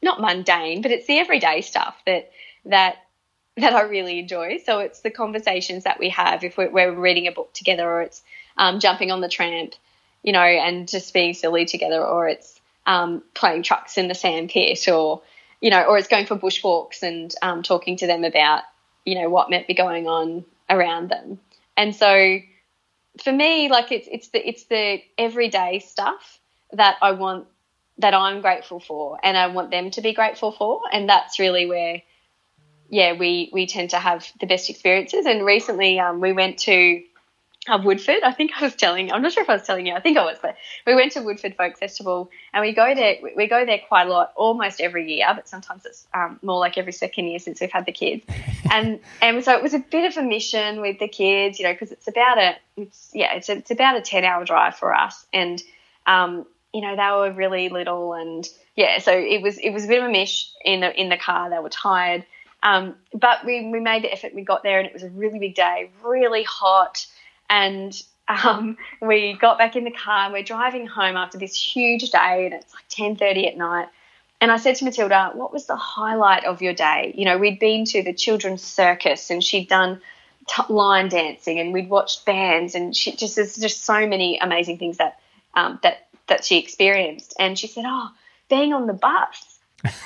not 0.02 0.20
mundane, 0.20 0.82
but 0.82 0.92
it's 0.92 1.08
the 1.08 1.20
everyday 1.20 1.62
stuff 1.62 1.96
that 2.06 2.32
that 2.66 2.98
that 3.58 3.74
I 3.74 3.82
really 3.82 4.20
enjoy. 4.20 4.60
So 4.66 4.80
it's 4.80 5.02
the 5.02 5.10
conversations 5.10 5.84
that 5.84 6.00
we 6.00 6.10
have 6.10 6.44
if 6.44 6.58
we're, 6.58 6.70
we're 6.70 6.92
reading 6.92 7.28
a 7.28 7.32
book 7.32 7.54
together, 7.54 7.90
or 7.90 8.02
it's 8.04 8.22
um, 8.58 8.80
jumping 8.80 9.12
on 9.12 9.22
the 9.22 9.30
tramp, 9.30 9.74
you 10.24 10.32
know, 10.32 10.40
and 10.40 10.88
just 10.88 11.14
being 11.14 11.34
silly 11.34 11.66
together, 11.66 12.04
or 12.04 12.28
it's 12.28 12.60
um, 12.86 13.24
playing 13.34 13.64
trucks 13.64 13.98
in 13.98 14.08
the 14.08 14.16
sandpit, 14.16 14.88
or 14.88 15.22
you 15.60 15.72
know, 15.72 15.84
or 15.84 15.98
it's 15.98 16.08
going 16.08 16.28
for 16.28 16.38
bushwalks 16.38 17.02
and 17.02 17.34
um, 17.42 17.64
talking 17.64 17.98
to 17.98 18.08
them 18.08 18.24
about 18.24 18.64
you 19.06 19.16
know 19.16 19.30
what 19.30 19.50
might 19.50 19.68
be 19.68 19.74
going 19.74 20.08
on 20.08 20.46
around 20.70 21.10
them. 21.10 21.40
And 21.76 21.96
so 21.96 22.40
for 23.22 23.32
me, 23.32 23.70
like 23.70 23.92
it's 23.92 24.08
it's 24.12 24.30
the 24.30 24.48
it's 24.48 24.66
the 24.66 25.02
everyday 25.18 25.80
stuff 25.80 26.40
that 26.74 26.98
I 27.02 27.12
want 27.12 27.48
that 28.00 28.14
I'm 28.14 28.42
grateful 28.42 28.80
for 28.80 29.18
and 29.24 29.36
I 29.38 29.48
want 29.48 29.72
them 29.72 29.92
to 29.92 30.02
be 30.02 30.14
grateful 30.14 30.52
for. 30.52 30.82
And 30.92 31.10
that's 31.10 31.40
really 31.40 31.66
where 31.66 32.02
yeah, 32.90 33.14
we 33.14 33.50
we 33.52 33.68
tend 33.68 33.92
to 33.92 33.98
have 34.00 34.32
the 34.40 34.48
best 34.48 34.70
experiences. 34.70 35.26
And 35.26 35.46
recently 35.46 36.00
um, 36.00 36.22
we 36.22 36.34
went 36.34 36.60
to 36.60 37.02
uh, 37.68 37.80
Woodford. 37.84 38.24
I 38.24 38.32
think 38.32 38.52
I 38.58 38.64
was 38.64 38.76
telling. 38.76 39.12
I'm 39.12 39.22
not 39.22 39.34
sure 39.34 39.44
if 39.44 39.50
I 39.50 39.54
was 39.54 39.64
telling 39.64 39.86
you. 39.86 39.94
I 39.94 40.00
think 40.00 40.18
I 40.18 40.24
was, 40.24 40.38
but 40.42 40.56
we 40.86 40.96
went 40.96 41.12
to 41.14 41.22
Woodford 41.22 41.56
Folk 41.56 41.78
Festival, 41.78 42.30
and 42.54 42.62
we 42.62 42.74
go 42.74 42.94
there. 42.96 43.18
We 43.36 43.48
go 43.48 43.66
there 43.66 43.80
quite 43.88 44.08
a 44.08 44.10
lot, 44.10 44.34
almost 44.36 44.82
every 44.82 45.12
year, 45.12 45.28
but 45.36 45.48
sometimes 45.48 45.86
it's 45.86 46.08
um, 46.14 46.40
more 46.42 46.60
like 46.60 46.78
every 46.78 46.94
second 46.94 47.28
year 47.28 47.40
since 47.40 47.62
we've 47.62 47.72
had 47.72 47.86
the 47.86 47.92
kids. 47.92 48.26
and 48.72 49.00
and 49.22 49.44
so 49.44 49.54
it 49.54 49.64
was 49.64 49.74
a 49.74 49.80
bit 49.80 50.10
of 50.10 50.18
a 50.18 50.26
mission 50.26 50.82
with 50.82 51.00
the 51.00 51.08
kids, 51.08 51.60
you 51.60 51.66
know, 51.66 51.74
because 51.74 51.92
it's 51.92 52.08
about 52.08 52.38
a 52.38 52.56
it's 52.76 53.12
yeah 53.14 53.34
it's 53.34 53.50
a, 53.50 53.54
it's 53.54 53.72
about 53.72 53.98
a 53.98 54.02
ten 54.02 54.24
hour 54.24 54.46
drive 54.46 54.76
for 54.76 54.94
us, 54.94 55.26
and 55.34 55.62
um, 56.06 56.46
you 56.74 56.82
know 56.82 56.96
they 56.96 57.12
were 57.12 57.36
really 57.36 57.70
little, 57.70 58.14
and 58.14 58.48
yeah, 58.76 59.00
so 59.00 59.12
it 59.12 59.42
was 59.42 59.58
it 59.58 59.72
was 59.72 59.86
a 59.86 59.88
bit 59.88 60.00
of 60.00 60.10
a 60.10 60.12
mish 60.12 60.52
in 60.64 60.82
the 60.82 61.00
in 61.00 61.10
the 61.10 61.18
car. 61.18 61.50
They 61.50 61.60
were 61.60 61.70
tired. 61.70 62.26
Um, 62.64 62.96
but 63.14 63.46
we, 63.46 63.70
we 63.70 63.80
made 63.80 64.04
the 64.04 64.12
effort. 64.12 64.34
We 64.34 64.42
got 64.42 64.64
there, 64.64 64.80
and 64.80 64.88
it 64.88 64.94
was 64.94 65.04
a 65.04 65.10
really 65.10 65.38
big 65.38 65.54
day, 65.54 65.92
really 66.04 66.44
hot 66.44 67.06
and 67.50 68.02
um, 68.28 68.78
we 69.02 69.34
got 69.34 69.58
back 69.58 69.76
in 69.76 69.84
the 69.84 69.92
car 69.92 70.26
and 70.26 70.34
we're 70.34 70.44
driving 70.44 70.86
home 70.86 71.16
after 71.16 71.38
this 71.38 71.56
huge 71.56 72.10
day 72.12 72.46
and 72.46 72.54
it's 72.54 72.74
like 72.74 72.88
10.30 72.90 73.48
at 73.48 73.58
night. 73.58 73.88
And 74.40 74.52
i 74.52 74.58
said 74.58 74.76
to 74.76 74.86
matilda 74.86 75.32
what 75.34 75.52
was 75.52 75.66
the 75.66 75.76
highlight 75.76 76.46
of 76.46 76.62
your 76.62 76.74
day? 76.74 77.14
You 77.18 77.26
know 77.26 77.38
we'd 77.38 77.60
been 77.60 77.86
to 77.86 78.04
the 78.04 78.14
children's 78.14 78.62
circus 78.62 79.32
and 79.32 79.44
she'd 79.44 79.68
done 79.68 80.00
t- 80.48 80.62
line 80.70 81.10
dancing 81.10 81.60
and 81.60 81.74
we'd 81.74 81.90
watched 81.90 82.24
bands 82.26 82.76
and 82.76 82.96
she 82.96 83.14
just 83.14 83.36
there's 83.36 83.56
just 83.56 83.84
so 83.84 84.06
many 84.06 84.38
amazing 84.38 84.78
things 84.78 84.98
that 84.98 85.20
um, 85.56 85.80
that 85.82 86.08
that 86.28 86.46
she 86.46 86.60
experienced. 86.60 87.34
And 87.40 87.58
she 87.58 87.68
said 87.68 87.86
oh 87.88 88.12
being 88.50 88.74
on 88.74 88.88
the 88.88 88.94
bus. 88.94 89.60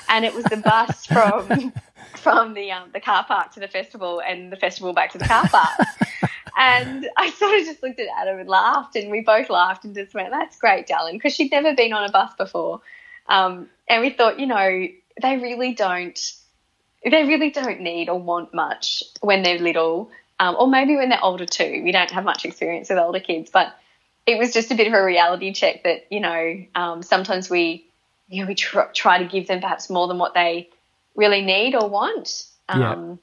And 0.10 0.26
it 0.26 0.34
was 0.34 0.44
the 0.46 0.58
bus 0.58 1.06
from 1.08 1.74
from 2.16 2.54
the 2.54 2.72
um, 2.72 2.90
the 2.94 3.00
car 3.00 3.24
park 3.24 3.54
to 3.54 3.60
the 3.60 3.68
festival 3.68 4.22
and 4.22 4.52
the 4.52 4.58
festival 4.58 4.94
back 4.94 5.12
to 5.12 5.18
the 5.18 5.26
car 5.26 5.48
park 5.48 5.88
and 6.58 7.10
I 7.18 7.30
sort 7.32 7.60
of 7.60 7.66
just 7.66 7.84
looked 7.84 8.00
at 8.00 8.08
Adam 8.18 8.40
and 8.40 8.50
laughed, 8.50 8.96
and 8.96 9.12
we 9.12 9.22
both 9.22 9.50
laughed 9.50 9.86
and 9.86 9.96
just 9.96 10.14
went, 10.14 10.32
"That's 10.32 10.58
great, 10.58 10.88
darling," 10.88 11.18
because 11.18 11.34
she'd 11.34 11.52
never 11.52 11.76
been 11.76 11.94
on 11.94 12.08
a 12.08 12.12
bus 12.12 12.34
before, 12.38 12.82
um, 13.28 13.70
and 13.88 14.02
we 14.02 14.10
thought, 14.10 14.40
you 14.40 14.48
know, 14.48 14.88
they 15.22 15.38
really 15.38 15.74
don't, 15.74 16.20
they 17.04 17.26
really 17.26 17.50
don't 17.52 17.82
need 17.82 18.10
or 18.10 18.20
want 18.20 18.54
much 18.54 19.04
when 19.22 19.44
they're 19.44 19.60
little, 19.60 20.12
um, 20.40 20.56
or 20.58 20.68
maybe 20.68 20.96
when 20.96 21.10
they're 21.10 21.24
older 21.24 21.46
too. 21.46 21.82
We 21.84 21.92
don't 21.92 22.12
have 22.12 22.24
much 22.24 22.46
experience 22.46 22.90
with 22.90 23.00
older 23.00 23.20
kids, 23.20 23.50
but 23.52 23.76
it 24.26 24.38
was 24.38 24.54
just 24.54 24.72
a 24.72 24.76
bit 24.76 24.88
of 24.88 24.94
a 24.94 25.04
reality 25.04 25.54
check 25.54 25.84
that 25.84 26.06
you 26.10 26.20
know 26.20 26.66
um, 26.76 27.04
sometimes 27.04 27.50
we, 27.50 27.86
you 28.30 28.42
know, 28.42 28.48
we 28.48 28.56
tr- 28.56 28.92
try 28.94 29.18
to 29.20 29.26
give 29.26 29.48
them 29.48 29.62
perhaps 29.62 29.90
more 29.90 30.08
than 30.08 30.18
what 30.18 30.34
they 30.34 30.70
really 31.16 31.42
need 31.42 31.76
or 31.76 31.90
want. 31.90 32.46
yeah 32.70 32.94
um, 32.94 33.20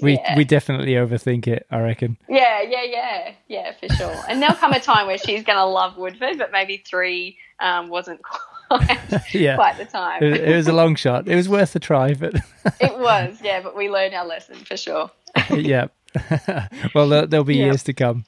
we 0.00 0.14
yeah. 0.14 0.36
we 0.36 0.44
definitely 0.44 0.92
overthink 0.92 1.46
it, 1.46 1.66
I 1.70 1.80
reckon. 1.80 2.16
Yeah, 2.28 2.62
yeah, 2.62 2.82
yeah, 2.84 3.32
yeah, 3.48 3.72
for 3.72 3.88
sure. 3.94 4.16
And 4.28 4.42
there'll 4.42 4.56
come 4.56 4.72
a 4.72 4.80
time 4.80 5.06
where 5.06 5.18
she's 5.18 5.44
going 5.44 5.58
to 5.58 5.64
love 5.64 5.96
Woodford, 5.96 6.38
but 6.38 6.52
maybe 6.52 6.82
three 6.86 7.36
um, 7.60 7.88
wasn't 7.88 8.20
quite, 8.68 9.34
yeah. 9.34 9.56
quite 9.56 9.78
the 9.78 9.84
time. 9.84 10.22
It, 10.22 10.48
it, 10.48 10.56
was 10.56 10.68
a 10.68 10.72
long 10.72 10.94
shot. 10.94 11.28
It 11.28 11.34
was 11.34 11.48
worth 11.48 11.74
a 11.76 11.80
try, 11.80 12.14
but 12.14 12.34
it 12.80 12.98
was, 12.98 13.38
yeah. 13.42 13.60
But 13.60 13.76
we 13.76 13.88
learned 13.90 14.14
our 14.14 14.26
lesson 14.26 14.56
for 14.56 14.76
sure. 14.76 15.10
yeah. 15.50 15.88
well, 16.94 17.08
there'll, 17.08 17.26
there'll 17.26 17.44
be 17.44 17.56
yeah. 17.56 17.66
years 17.66 17.82
to 17.84 17.92
come. 17.92 18.24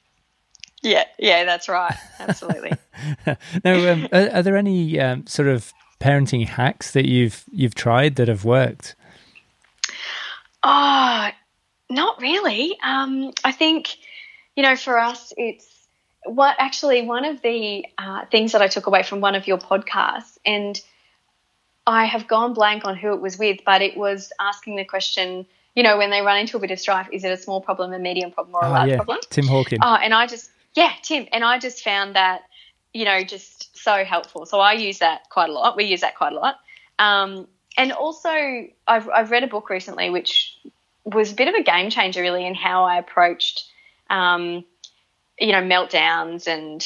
Yeah, 0.83 1.03
yeah, 1.19 1.43
that's 1.45 1.69
right. 1.69 1.95
Absolutely. 2.19 2.71
now, 3.63 3.91
um, 3.91 4.07
are, 4.11 4.29
are, 4.31 4.43
there 4.43 4.57
any 4.57 4.99
um, 4.99 5.27
sort 5.27 5.47
of 5.47 5.73
parenting 5.99 6.47
hacks 6.47 6.91
that 6.91 7.07
you've 7.07 7.45
you've 7.51 7.75
tried 7.75 8.15
that 8.15 8.27
have 8.27 8.43
worked? 8.43 8.95
Oh, 10.63 11.29
not 11.91 12.21
really. 12.21 12.77
Um, 12.81 13.31
I 13.43 13.51
think, 13.51 13.95
you 14.55 14.63
know, 14.63 14.75
for 14.75 14.97
us, 14.97 15.33
it's 15.37 15.67
what 16.25 16.55
actually 16.59 17.05
one 17.05 17.25
of 17.25 17.41
the 17.41 17.85
uh, 17.97 18.25
things 18.25 18.51
that 18.53 18.61
I 18.61 18.67
took 18.67 18.87
away 18.87 19.03
from 19.03 19.21
one 19.21 19.35
of 19.35 19.47
your 19.47 19.57
podcasts, 19.57 20.37
and 20.45 20.79
I 21.85 22.05
have 22.05 22.27
gone 22.27 22.53
blank 22.53 22.85
on 22.85 22.95
who 22.95 23.13
it 23.13 23.21
was 23.21 23.37
with, 23.37 23.61
but 23.65 23.81
it 23.81 23.97
was 23.97 24.31
asking 24.39 24.75
the 24.75 24.85
question, 24.85 25.45
you 25.75 25.83
know, 25.83 25.97
when 25.97 26.11
they 26.11 26.21
run 26.21 26.37
into 26.37 26.57
a 26.57 26.59
bit 26.59 26.71
of 26.71 26.79
strife, 26.79 27.07
is 27.11 27.23
it 27.23 27.31
a 27.31 27.37
small 27.37 27.61
problem, 27.61 27.91
a 27.93 27.99
medium 27.99 28.31
problem, 28.31 28.55
or 28.55 28.63
a 28.63 28.67
oh, 28.67 28.71
large 28.71 28.89
yeah. 28.89 28.95
problem? 28.97 29.19
Tim 29.29 29.47
Hawkins. 29.47 29.81
Oh, 29.83 29.95
and 29.95 30.13
I 30.13 30.27
just, 30.27 30.51
yeah, 30.75 30.91
Tim, 31.01 31.27
and 31.31 31.43
I 31.43 31.59
just 31.59 31.83
found 31.83 32.15
that, 32.15 32.41
you 32.93 33.05
know, 33.05 33.23
just 33.23 33.75
so 33.77 34.03
helpful. 34.03 34.45
So 34.45 34.59
I 34.59 34.73
use 34.73 34.99
that 34.99 35.29
quite 35.29 35.49
a 35.49 35.53
lot. 35.53 35.75
We 35.75 35.85
use 35.85 36.01
that 36.01 36.15
quite 36.15 36.33
a 36.33 36.35
lot. 36.35 36.57
Um, 36.99 37.47
and 37.77 37.91
also, 37.93 38.29
I've, 38.85 39.09
I've 39.09 39.31
read 39.31 39.43
a 39.43 39.47
book 39.47 39.69
recently 39.69 40.09
which 40.09 40.57
was 41.05 41.31
a 41.31 41.35
bit 41.35 41.47
of 41.47 41.55
a 41.55 41.63
game 41.63 41.89
changer 41.89 42.21
really 42.21 42.45
in 42.45 42.55
how 42.55 42.83
I 42.83 42.97
approached, 42.97 43.65
um, 44.09 44.65
you 45.39 45.51
know, 45.51 45.61
meltdowns 45.61 46.47
and 46.47 46.85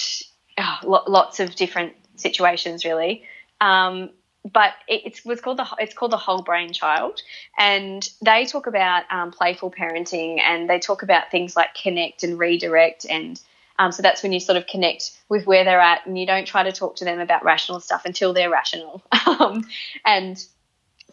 oh, 0.58 1.04
lots 1.08 1.40
of 1.40 1.56
different 1.56 1.94
situations 2.16 2.86
really. 2.86 3.24
Um, 3.62 4.10
but 4.52 4.74
it, 4.88 5.06
it, 5.06 5.26
was 5.26 5.42
called 5.42 5.58
the 5.58 5.68
it's 5.80 5.96
called 5.96 6.12
the 6.12 6.18
whole 6.18 6.44
brain 6.44 6.72
child, 6.72 7.22
and 7.58 8.08
they 8.22 8.46
talk 8.46 8.68
about 8.68 9.04
um, 9.12 9.32
playful 9.32 9.72
parenting 9.72 10.40
and 10.40 10.70
they 10.70 10.80
talk 10.80 11.02
about 11.02 11.32
things 11.32 11.56
like 11.56 11.74
connect 11.74 12.24
and 12.24 12.38
redirect 12.38 13.06
and 13.10 13.42
um, 13.78 13.92
so 13.92 14.02
that's 14.02 14.24
when 14.24 14.32
you 14.32 14.40
sort 14.40 14.58
of 14.58 14.68
connect 14.68 15.12
with 15.28 15.46
where 15.46 15.64
they're 15.64 15.80
at 15.80 16.06
and 16.06 16.18
you 16.18 16.26
don't 16.26 16.48
try 16.48 16.64
to 16.64 16.72
talk 16.72 16.96
to 16.98 17.06
them 17.06 17.20
about 17.20 17.44
rational 17.44 17.80
stuff 17.80 18.06
until 18.06 18.34
they're 18.34 18.50
rational. 18.50 19.04
Um, 19.26 19.68
and 20.06 20.44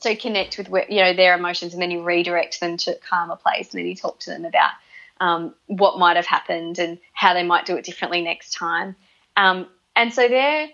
so 0.03 0.15
connect 0.17 0.59
with 0.59 0.69
you 0.89 1.01
know 1.01 1.15
their 1.15 1.35
emotions 1.37 1.73
and 1.73 1.83
then 1.83 1.91
you 1.91 2.03
redirect 2.03 2.61
them 2.61 2.77
to 2.79 2.93
a 2.93 2.99
calmer 2.99 3.37
place 3.37 3.73
and 3.73 3.79
then 3.79 3.87
you 3.87 3.95
talk 3.95 4.19
to 4.21 4.31
them 4.31 4.45
about 4.45 4.73
um, 5.21 5.55
what 5.67 5.99
might 5.99 6.17
have 6.17 6.27
happened 6.27 6.79
and 6.79 6.99
how 7.13 7.35
they 7.35 7.45
might 7.45 7.67
do 7.67 7.77
it 7.77 7.85
differently 7.85 8.23
next 8.23 8.55
time. 8.55 8.97
Um, 9.37 9.67
and 9.95 10.13
so 10.13 10.29
they're 10.29 10.69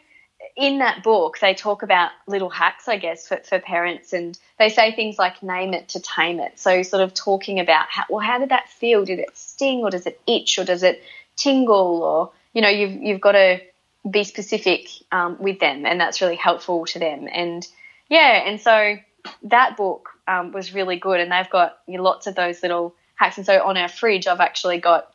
in 0.57 0.79
that 0.79 1.03
book 1.03 1.39
they 1.41 1.53
talk 1.53 1.83
about 1.83 2.11
little 2.29 2.49
hacks 2.49 2.87
i 2.89 2.97
guess 2.97 3.27
for, 3.27 3.39
for 3.39 3.59
parents 3.59 4.13
and 4.13 4.39
they 4.59 4.69
say 4.69 4.95
things 4.95 5.19
like 5.19 5.43
name 5.43 5.73
it 5.73 5.89
to 5.91 6.01
tame 6.01 6.41
it. 6.41 6.59
So 6.59 6.83
sort 6.83 7.03
of 7.03 7.15
talking 7.15 7.61
about 7.61 7.87
how, 7.89 8.05
well 8.11 8.21
how 8.21 8.39
did 8.39 8.51
that 8.51 8.69
feel? 8.69 9.05
Did 9.05 9.21
it 9.21 9.37
sting 9.37 9.81
or 9.81 9.91
does 9.91 10.07
it 10.07 10.21
itch 10.27 10.59
or 10.59 10.65
does 10.65 10.83
it 10.83 11.03
tingle 11.37 12.03
or 12.03 12.33
you 12.53 12.63
know 12.63 12.69
you've, 12.69 13.01
you've 13.03 13.21
got 13.21 13.33
to 13.33 13.61
be 14.09 14.25
specific 14.25 14.89
um, 15.13 15.37
with 15.41 15.61
them 15.61 15.87
and 15.87 16.01
that's 16.01 16.21
really 16.21 16.37
helpful 16.37 16.87
to 16.87 16.99
them. 16.99 17.29
And 17.33 17.67
yeah 18.09 18.43
and 18.47 18.61
so 18.61 18.97
that 19.45 19.77
book 19.77 20.11
um, 20.27 20.53
was 20.53 20.75
really 20.75 20.97
good, 20.97 21.21
and 21.21 21.31
they've 21.31 21.51
got 21.51 21.79
you 21.87 21.97
know, 21.97 22.03
lots 22.03 22.27
of 22.27 22.35
those 22.35 22.63
little 22.63 22.95
hacks. 23.15 23.37
And 23.37 23.47
so 23.47 23.63
on 23.65 23.77
our 23.77 23.89
fridge, 23.89 24.27
I've 24.27 24.41
actually 24.41 24.79
got 24.79 25.13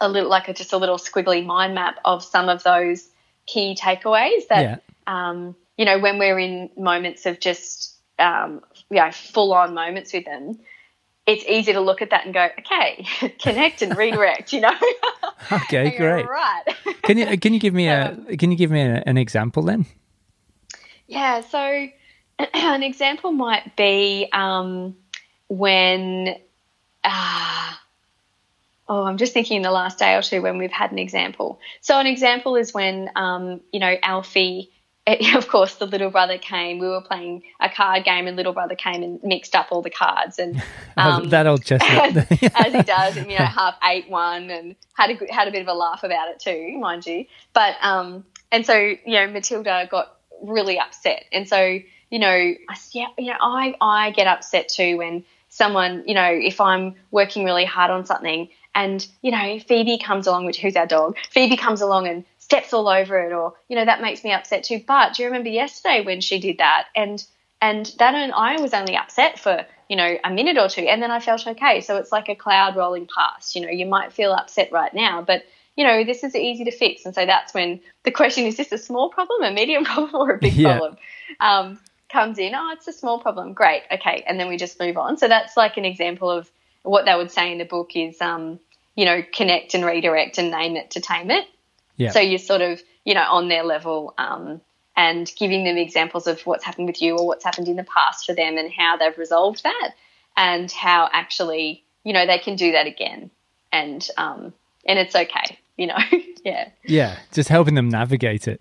a 0.00 0.08
little, 0.08 0.30
like 0.30 0.48
a, 0.48 0.54
just 0.54 0.72
a 0.72 0.78
little 0.78 0.98
squiggly 0.98 1.44
mind 1.44 1.74
map 1.74 1.96
of 2.04 2.24
some 2.24 2.48
of 2.48 2.62
those 2.62 3.08
key 3.46 3.76
takeaways 3.80 4.48
that, 4.48 4.62
yeah. 4.62 4.76
um, 5.06 5.54
you 5.76 5.84
know, 5.84 5.98
when 5.98 6.18
we're 6.18 6.38
in 6.38 6.70
moments 6.76 7.26
of 7.26 7.40
just, 7.40 7.94
um, 8.18 8.62
you 8.90 8.96
know, 8.96 9.10
full 9.10 9.52
on 9.52 9.74
moments 9.74 10.12
with 10.12 10.24
them, 10.24 10.58
it's 11.26 11.44
easy 11.46 11.72
to 11.72 11.80
look 11.80 12.02
at 12.02 12.10
that 12.10 12.24
and 12.24 12.34
go, 12.34 12.48
okay, 12.58 13.06
connect 13.40 13.82
and 13.82 13.96
redirect, 13.96 14.52
you 14.52 14.60
know. 14.60 14.74
okay, 15.52 15.90
great. 15.96 16.28
Right. 16.28 16.62
can 17.02 17.18
you 17.18 17.38
can 17.38 17.54
you 17.54 17.60
give 17.60 17.74
me 17.74 17.88
a 17.88 18.08
um, 18.08 18.36
can 18.36 18.50
you 18.50 18.56
give 18.56 18.70
me 18.70 18.82
a, 18.82 19.02
an 19.06 19.16
example 19.16 19.62
then? 19.62 19.86
Yeah. 21.06 21.40
So 21.40 21.88
an 22.54 22.82
example 22.82 23.32
might 23.32 23.76
be 23.76 24.28
um, 24.32 24.96
when 25.48 26.36
uh, 27.04 27.72
oh, 28.88 29.04
I'm 29.04 29.16
just 29.16 29.32
thinking 29.32 29.58
in 29.58 29.62
the 29.62 29.70
last 29.70 29.98
day 29.98 30.14
or 30.14 30.22
two 30.22 30.42
when 30.42 30.58
we've 30.58 30.72
had 30.72 30.92
an 30.92 30.98
example. 30.98 31.60
So 31.80 31.98
an 31.98 32.06
example 32.06 32.56
is 32.56 32.74
when, 32.74 33.10
um, 33.16 33.60
you 33.72 33.80
know, 33.80 33.94
Alfie, 34.02 34.70
of 35.34 35.48
course, 35.48 35.74
the 35.76 35.86
little 35.86 36.10
brother 36.10 36.38
came. 36.38 36.78
We 36.78 36.88
were 36.88 37.02
playing 37.02 37.42
a 37.60 37.68
card 37.68 38.04
game, 38.04 38.26
and 38.26 38.36
little 38.36 38.54
brother 38.54 38.74
came 38.74 39.02
and 39.02 39.22
mixed 39.22 39.54
up 39.54 39.66
all 39.70 39.82
the 39.82 39.90
cards, 39.90 40.38
and 40.38 40.62
um, 40.96 41.28
that 41.28 41.46
old 41.46 41.62
chestnut, 41.62 42.16
as, 42.32 42.52
as, 42.54 42.72
he 42.72 42.82
does, 42.82 43.16
and 43.18 43.30
you 43.30 43.38
know, 43.38 43.44
half 43.44 43.74
ate 43.84 44.08
one, 44.08 44.48
and 44.48 44.76
had 44.94 45.10
a 45.10 45.32
had 45.32 45.46
a 45.46 45.50
bit 45.50 45.60
of 45.60 45.68
a 45.68 45.74
laugh 45.74 46.04
about 46.04 46.28
it 46.28 46.40
too, 46.40 46.78
mind 46.78 47.04
you. 47.04 47.26
But 47.52 47.76
um, 47.82 48.24
and 48.50 48.64
so 48.64 48.74
you 48.74 48.98
know, 49.06 49.26
Matilda 49.26 49.86
got 49.90 50.16
really 50.42 50.78
upset, 50.78 51.26
and 51.32 51.46
so 51.46 51.80
you 52.10 52.18
know, 52.18 52.28
I, 52.28 52.76
yeah, 52.92 53.06
you 53.18 53.26
know, 53.26 53.38
I 53.40 53.74
I 53.80 54.10
get 54.10 54.26
upset 54.26 54.68
too 54.68 54.98
when 54.98 55.24
someone, 55.54 56.02
you 56.06 56.14
know, 56.14 56.30
if 56.30 56.60
I'm 56.60 56.96
working 57.12 57.44
really 57.44 57.64
hard 57.64 57.90
on 57.90 58.04
something 58.04 58.48
and, 58.74 59.06
you 59.22 59.30
know, 59.30 59.60
Phoebe 59.60 59.98
comes 59.98 60.26
along, 60.26 60.46
which 60.46 60.60
who's 60.60 60.74
our 60.74 60.86
dog, 60.86 61.16
Phoebe 61.30 61.56
comes 61.56 61.80
along 61.80 62.08
and 62.08 62.24
steps 62.38 62.72
all 62.72 62.88
over 62.88 63.20
it 63.20 63.32
or, 63.32 63.54
you 63.68 63.76
know, 63.76 63.84
that 63.84 64.02
makes 64.02 64.24
me 64.24 64.32
upset 64.32 64.64
too. 64.64 64.82
But 64.84 65.14
do 65.14 65.22
you 65.22 65.28
remember 65.28 65.50
yesterday 65.50 66.04
when 66.04 66.20
she 66.20 66.40
did 66.40 66.58
that? 66.58 66.86
And 66.96 67.24
and 67.62 67.86
that 67.98 68.14
and 68.14 68.32
I 68.32 68.60
was 68.60 68.74
only 68.74 68.96
upset 68.96 69.38
for, 69.38 69.64
you 69.88 69.96
know, 69.96 70.18
a 70.24 70.30
minute 70.30 70.58
or 70.58 70.68
two 70.68 70.82
and 70.82 71.00
then 71.00 71.12
I 71.12 71.20
felt 71.20 71.46
okay. 71.46 71.80
So 71.80 71.98
it's 71.98 72.10
like 72.10 72.28
a 72.28 72.34
cloud 72.34 72.74
rolling 72.74 73.06
past. 73.06 73.54
You 73.54 73.62
know, 73.62 73.70
you 73.70 73.86
might 73.86 74.12
feel 74.12 74.32
upset 74.32 74.72
right 74.72 74.92
now, 74.92 75.22
but 75.22 75.44
you 75.76 75.84
know, 75.84 76.04
this 76.04 76.22
is 76.24 76.34
easy 76.34 76.64
to 76.64 76.70
fix. 76.70 77.04
And 77.04 77.14
so 77.14 77.26
that's 77.26 77.54
when 77.54 77.80
the 78.02 78.10
question 78.10 78.44
is 78.46 78.56
this 78.56 78.72
a 78.72 78.78
small 78.78 79.08
problem, 79.10 79.42
a 79.42 79.52
medium 79.52 79.84
problem, 79.84 80.14
or 80.14 80.32
a 80.32 80.38
big 80.38 80.54
yeah. 80.54 80.78
problem? 80.78 80.96
Um, 81.40 81.78
comes 82.14 82.38
in, 82.38 82.54
oh, 82.54 82.70
it's 82.72 82.86
a 82.86 82.92
small 82.92 83.18
problem. 83.18 83.52
Great. 83.52 83.82
Okay. 83.90 84.24
And 84.26 84.38
then 84.38 84.48
we 84.48 84.56
just 84.56 84.78
move 84.78 84.96
on. 84.96 85.18
So 85.18 85.26
that's 85.26 85.56
like 85.56 85.76
an 85.76 85.84
example 85.84 86.30
of 86.30 86.48
what 86.84 87.04
they 87.04 87.14
would 87.14 87.32
say 87.32 87.50
in 87.50 87.58
the 87.58 87.64
book 87.64 87.90
is, 87.96 88.20
um, 88.22 88.60
you 88.94 89.04
know, 89.04 89.22
connect 89.34 89.74
and 89.74 89.84
redirect 89.84 90.38
and 90.38 90.52
name 90.52 90.76
it 90.76 90.92
to 90.92 91.00
tame 91.00 91.32
it. 91.32 91.44
Yeah. 91.96 92.10
So 92.10 92.20
you're 92.20 92.38
sort 92.38 92.60
of, 92.62 92.80
you 93.04 93.14
know, 93.14 93.24
on 93.28 93.48
their 93.48 93.64
level 93.64 94.14
um, 94.16 94.60
and 94.96 95.30
giving 95.36 95.64
them 95.64 95.76
examples 95.76 96.28
of 96.28 96.40
what's 96.42 96.64
happened 96.64 96.86
with 96.86 97.02
you 97.02 97.16
or 97.16 97.26
what's 97.26 97.44
happened 97.44 97.66
in 97.66 97.76
the 97.76 97.84
past 97.84 98.26
for 98.26 98.34
them 98.34 98.58
and 98.58 98.70
how 98.72 98.96
they've 98.96 99.18
resolved 99.18 99.64
that 99.64 99.90
and 100.36 100.70
how 100.70 101.08
actually, 101.12 101.82
you 102.04 102.12
know, 102.12 102.26
they 102.26 102.38
can 102.38 102.54
do 102.54 102.72
that 102.72 102.86
again. 102.86 103.32
And, 103.72 104.08
um, 104.16 104.54
and 104.86 105.00
it's 105.00 105.16
okay, 105.16 105.58
you 105.76 105.88
know, 105.88 105.98
yeah. 106.44 106.68
Yeah. 106.84 107.18
Just 107.32 107.48
helping 107.48 107.74
them 107.74 107.88
navigate 107.88 108.46
it. 108.46 108.60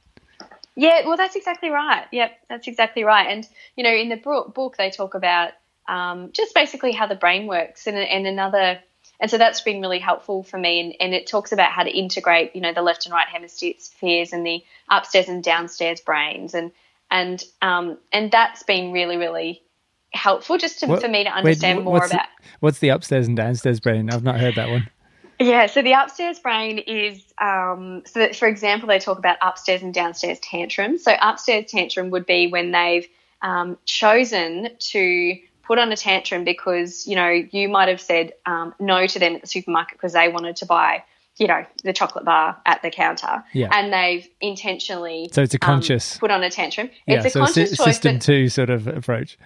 Yeah, 0.76 1.06
well, 1.06 1.18
that's 1.18 1.36
exactly 1.36 1.70
right. 1.70 2.06
Yep, 2.12 2.32
that's 2.50 2.68
exactly 2.68 3.04
right. 3.04 3.30
And 3.30 3.48
you 3.76 3.84
know, 3.84 3.94
in 3.94 4.10
the 4.10 4.16
book, 4.16 4.78
they 4.78 4.90
talk 4.90 5.14
about 5.14 5.52
um, 5.88 6.32
just 6.32 6.56
basically 6.56 6.92
how 6.92 7.08
the 7.08 7.16
brain 7.16 7.48
works, 7.48 7.88
and, 7.88 7.98
and 7.98 8.26
another, 8.26 8.80
and 9.20 9.30
so 9.30 9.38
that's 9.38 9.62
been 9.62 9.82
really 9.82 10.00
helpful 10.00 10.44
for 10.44 10.58
me. 10.58 10.80
And, 10.80 10.96
and 11.00 11.14
it 11.14 11.28
talks 11.28 11.52
about 11.52 11.72
how 11.72 11.84
to 11.84 11.92
integrate, 11.92 12.56
you 12.56 12.62
know, 12.62 12.74
the 12.74 12.82
left 12.82 13.06
and 13.06 13.14
right 13.14 13.28
hemispheres 13.28 14.34
and 14.34 14.46
the 14.46 14.64
upstairs 14.90 15.28
and 15.28 15.44
downstairs 15.44 16.02
brains, 16.02 16.54
and 16.54 16.72
and 17.12 17.44
um, 17.62 17.98
and 18.12 18.32
that's 18.32 18.64
been 18.64 18.92
really, 18.92 19.18
really 19.18 19.62
helpful 20.12 20.58
just 20.58 20.80
to, 20.80 20.88
what, 20.88 21.02
for 21.02 21.08
me 21.08 21.24
to 21.24 21.30
understand 21.30 21.80
wait, 21.80 21.86
more 21.86 21.98
about. 21.98 22.10
The, 22.10 22.48
what's 22.60 22.80
the 22.80 22.90
upstairs 22.90 23.28
and 23.28 23.38
downstairs 23.38 23.80
brain? 23.80 24.10
I've 24.10 24.24
not 24.24 24.40
heard 24.40 24.56
that 24.56 24.70
one. 24.70 24.90
Yeah, 25.44 25.66
so 25.66 25.82
the 25.82 25.92
upstairs 25.92 26.40
brain 26.40 26.80
is 26.80 27.22
um, 27.38 28.04
so 28.06 28.20
that, 28.20 28.36
for 28.36 28.48
example, 28.48 28.88
they 28.88 29.00
talk 29.00 29.18
about 29.18 29.38
upstairs 29.42 29.82
and 29.82 29.94
downstairs 29.94 30.40
tantrums. 30.40 31.04
So 31.04 31.16
upstairs 31.22 31.70
tantrum 31.70 32.12
would 32.12 32.26
be 32.26 32.48
when 32.48 32.72
they've 32.72 33.08
um, 33.42 33.78
chosen 33.86 34.70
to 34.80 35.38
put 35.64 35.80
on 35.80 35.92
a 35.92 35.98
tantrum 35.98 36.44
because 36.44 37.06
you 37.08 37.16
know 37.16 37.30
you 37.30 37.68
might 37.68 37.90
have 37.90 38.02
said 38.02 38.34
um, 38.46 38.74
no 38.80 39.06
to 39.06 39.20
them 39.20 39.36
at 39.36 39.42
the 39.42 39.48
supermarket 39.48 39.98
because 39.98 40.14
they 40.14 40.30
wanted 40.30 40.56
to 40.58 40.66
buy 40.66 41.04
you 41.38 41.48
know 41.48 41.66
the 41.84 41.94
chocolate 41.94 42.26
bar 42.26 42.58
at 42.66 42.82
the 42.82 42.92
counter 42.92 43.44
yeah. 43.54 43.70
and 43.72 43.92
they've 43.92 44.28
intentionally 44.40 45.30
so 45.32 45.42
it's 45.42 45.54
a 45.54 45.58
um, 45.58 45.60
conscious 45.60 46.16
um, 46.16 46.20
put 46.20 46.32
on 46.32 46.44
a 46.44 46.50
tantrum 46.50 46.90
yeah, 47.08 47.16
it's 47.16 47.26
a 47.26 47.30
so 47.30 47.40
conscious 47.40 47.74
a 47.74 47.78
choice 47.78 47.86
system 47.86 48.20
two 48.20 48.50
sort 48.50 48.70
of 48.70 48.88
approach 48.88 49.38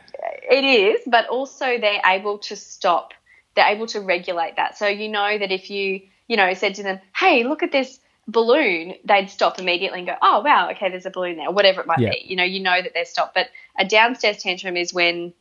it 0.49 0.63
is 0.63 0.99
but 1.07 1.27
also 1.27 1.77
they're 1.79 2.01
able 2.05 2.37
to 2.37 2.55
stop 2.55 3.13
they're 3.57 3.67
able 3.67 3.87
to 3.87 3.99
regulate 3.99 4.55
that. 4.55 4.77
So 4.77 4.87
you 4.87 5.09
know 5.09 5.37
that 5.37 5.51
if 5.51 5.69
you, 5.69 6.01
you 6.27 6.37
know, 6.37 6.53
said 6.53 6.75
to 6.75 6.83
them, 6.83 6.99
hey, 7.13 7.43
look 7.43 7.63
at 7.63 7.71
this 7.73 7.99
balloon, 8.27 8.93
they'd 9.03 9.29
stop 9.29 9.59
immediately 9.59 9.99
and 9.99 10.07
go, 10.07 10.15
oh, 10.21 10.41
wow, 10.41 10.69
okay, 10.71 10.89
there's 10.89 11.05
a 11.05 11.09
balloon 11.09 11.37
there, 11.37 11.51
whatever 11.51 11.81
it 11.81 11.87
might 11.87 11.99
yeah. 11.99 12.11
be. 12.11 12.23
You 12.25 12.35
know, 12.35 12.43
you 12.43 12.61
know 12.61 12.81
that 12.81 12.93
they're 12.93 13.05
stopped. 13.05 13.33
But 13.33 13.47
a 13.77 13.85
downstairs 13.85 14.37
tantrum 14.37 14.77
is 14.77 14.93
when 14.93 15.33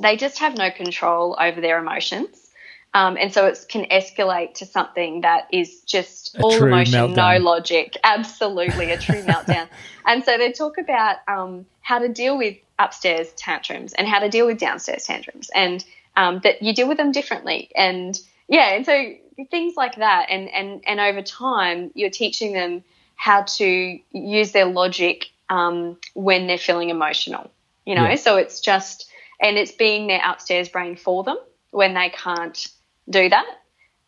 they 0.00 0.16
just 0.16 0.38
have 0.38 0.56
no 0.56 0.70
control 0.70 1.36
over 1.38 1.60
their 1.60 1.78
emotions. 1.78 2.48
Um, 2.92 3.16
and 3.16 3.32
so 3.32 3.46
it 3.46 3.66
can 3.68 3.84
escalate 3.84 4.54
to 4.54 4.66
something 4.66 5.20
that 5.20 5.46
is 5.52 5.82
just 5.82 6.34
a 6.36 6.42
all 6.42 6.52
emotion, 6.52 6.94
meltdown. 6.94 7.38
no 7.38 7.44
logic, 7.44 7.96
absolutely 8.02 8.90
a 8.90 8.98
true 8.98 9.22
meltdown. 9.24 9.68
And 10.04 10.24
so 10.24 10.36
they 10.38 10.50
talk 10.50 10.78
about 10.78 11.16
um, 11.28 11.66
how 11.82 11.98
to 12.00 12.08
deal 12.08 12.36
with 12.36 12.56
upstairs 12.78 13.30
tantrums 13.36 13.92
and 13.92 14.08
how 14.08 14.18
to 14.18 14.28
deal 14.28 14.46
with 14.46 14.58
downstairs 14.58 15.04
tantrums. 15.04 15.50
And 15.54 15.84
um, 16.20 16.40
that 16.44 16.62
you 16.62 16.74
deal 16.74 16.86
with 16.86 16.98
them 16.98 17.12
differently. 17.12 17.70
And 17.74 18.18
yeah, 18.46 18.74
and 18.74 18.84
so 18.84 19.14
things 19.50 19.74
like 19.74 19.96
that. 19.96 20.26
And, 20.28 20.50
and, 20.50 20.84
and 20.86 21.00
over 21.00 21.22
time, 21.22 21.90
you're 21.94 22.10
teaching 22.10 22.52
them 22.52 22.84
how 23.16 23.42
to 23.42 23.98
use 24.12 24.52
their 24.52 24.66
logic 24.66 25.30
um, 25.48 25.96
when 26.14 26.46
they're 26.46 26.58
feeling 26.58 26.90
emotional, 26.90 27.50
you 27.86 27.94
know? 27.94 28.08
Yeah. 28.08 28.16
So 28.16 28.36
it's 28.36 28.60
just, 28.60 29.10
and 29.40 29.56
it's 29.56 29.72
being 29.72 30.08
their 30.08 30.20
upstairs 30.22 30.68
brain 30.68 30.96
for 30.96 31.24
them 31.24 31.38
when 31.70 31.94
they 31.94 32.10
can't 32.10 32.68
do 33.08 33.28
that 33.30 33.46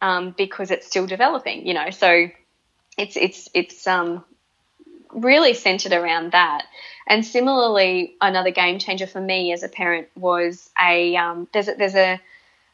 um, 0.03 0.35
because 0.37 0.71
it's 0.71 0.87
still 0.87 1.07
developing, 1.07 1.67
you 1.67 1.73
know? 1.73 1.91
So 1.91 2.29
it's, 2.99 3.17
it's, 3.17 3.49
it's, 3.55 3.87
um, 3.87 4.23
really 5.13 5.55
centered 5.55 5.93
around 5.93 6.33
that. 6.33 6.67
And 7.07 7.25
similarly, 7.25 8.17
another 8.21 8.51
game 8.51 8.79
changer 8.79 9.07
for 9.07 9.21
me 9.21 9.53
as 9.53 9.63
a 9.63 9.69
parent 9.69 10.09
was 10.17 10.71
a 10.81 11.17
um, 11.17 11.49
there's 11.53 11.69
a, 11.69 11.75
there's 11.75 11.95
a 11.95 12.21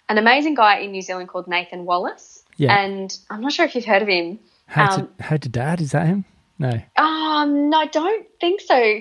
an 0.08 0.18
amazing 0.18 0.54
guy 0.54 0.78
in 0.78 0.92
New 0.92 1.02
Zealand 1.02 1.28
called 1.28 1.48
Nathan 1.48 1.84
Wallis. 1.84 2.44
Yeah. 2.56 2.78
And 2.78 3.16
I'm 3.30 3.40
not 3.40 3.52
sure 3.52 3.64
if 3.64 3.74
you've 3.74 3.84
heard 3.84 4.02
of 4.02 4.08
him. 4.08 4.38
How 4.66 4.96
to, 4.96 5.02
um, 5.02 5.08
how 5.20 5.36
to 5.36 5.48
dad 5.48 5.80
is 5.80 5.92
that 5.92 6.06
him? 6.06 6.24
No. 6.58 6.72
Um, 6.96 7.70
no, 7.70 7.78
I 7.78 7.86
don't 7.86 8.26
think 8.40 8.60
so. 8.60 9.00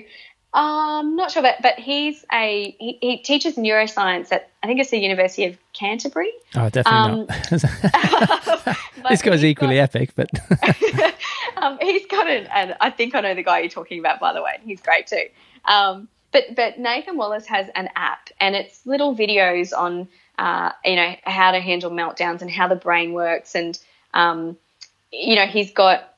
I'm 0.54 1.16
not 1.16 1.30
sure, 1.30 1.42
but 1.42 1.56
but 1.60 1.74
he's 1.78 2.24
a 2.32 2.74
he, 2.78 2.98
he, 3.02 3.18
teaches 3.18 3.56
neuroscience 3.56 4.32
at 4.32 4.50
I 4.62 4.66
think 4.66 4.80
it's 4.80 4.90
the 4.90 4.98
University 4.98 5.44
of 5.44 5.58
Canterbury. 5.74 6.32
Oh, 6.56 6.70
definitely 6.70 6.90
um, 6.90 7.26
not. 7.28 8.76
this 9.10 9.22
guy's 9.22 9.44
equally 9.44 9.76
got, 9.76 9.94
epic, 9.94 10.10
but 10.16 10.30
um, 11.62 11.78
he's 11.80 12.06
got 12.06 12.28
an, 12.28 12.46
and 12.46 12.76
I 12.80 12.90
think 12.90 13.14
I 13.14 13.20
know 13.20 13.34
the 13.34 13.42
guy 13.42 13.60
you're 13.60 13.68
talking 13.68 13.98
about, 13.98 14.20
by 14.20 14.32
the 14.32 14.42
way. 14.42 14.58
He's 14.64 14.80
great 14.80 15.06
too. 15.06 15.26
Um, 15.64 16.08
but 16.32 16.54
but 16.54 16.78
Nathan 16.78 17.16
Wallis 17.16 17.46
has 17.46 17.68
an 17.74 17.88
app, 17.96 18.30
and 18.40 18.54
it's 18.54 18.84
little 18.86 19.14
videos 19.14 19.76
on 19.76 20.08
uh, 20.38 20.72
you 20.84 20.96
know 20.96 21.14
how 21.24 21.52
to 21.52 21.60
handle 21.60 21.90
meltdowns 21.90 22.42
and 22.42 22.50
how 22.50 22.68
the 22.68 22.76
brain 22.76 23.12
works, 23.12 23.54
and 23.54 23.78
um, 24.14 24.56
you 25.12 25.36
know 25.36 25.46
he's 25.46 25.72
got 25.72 26.14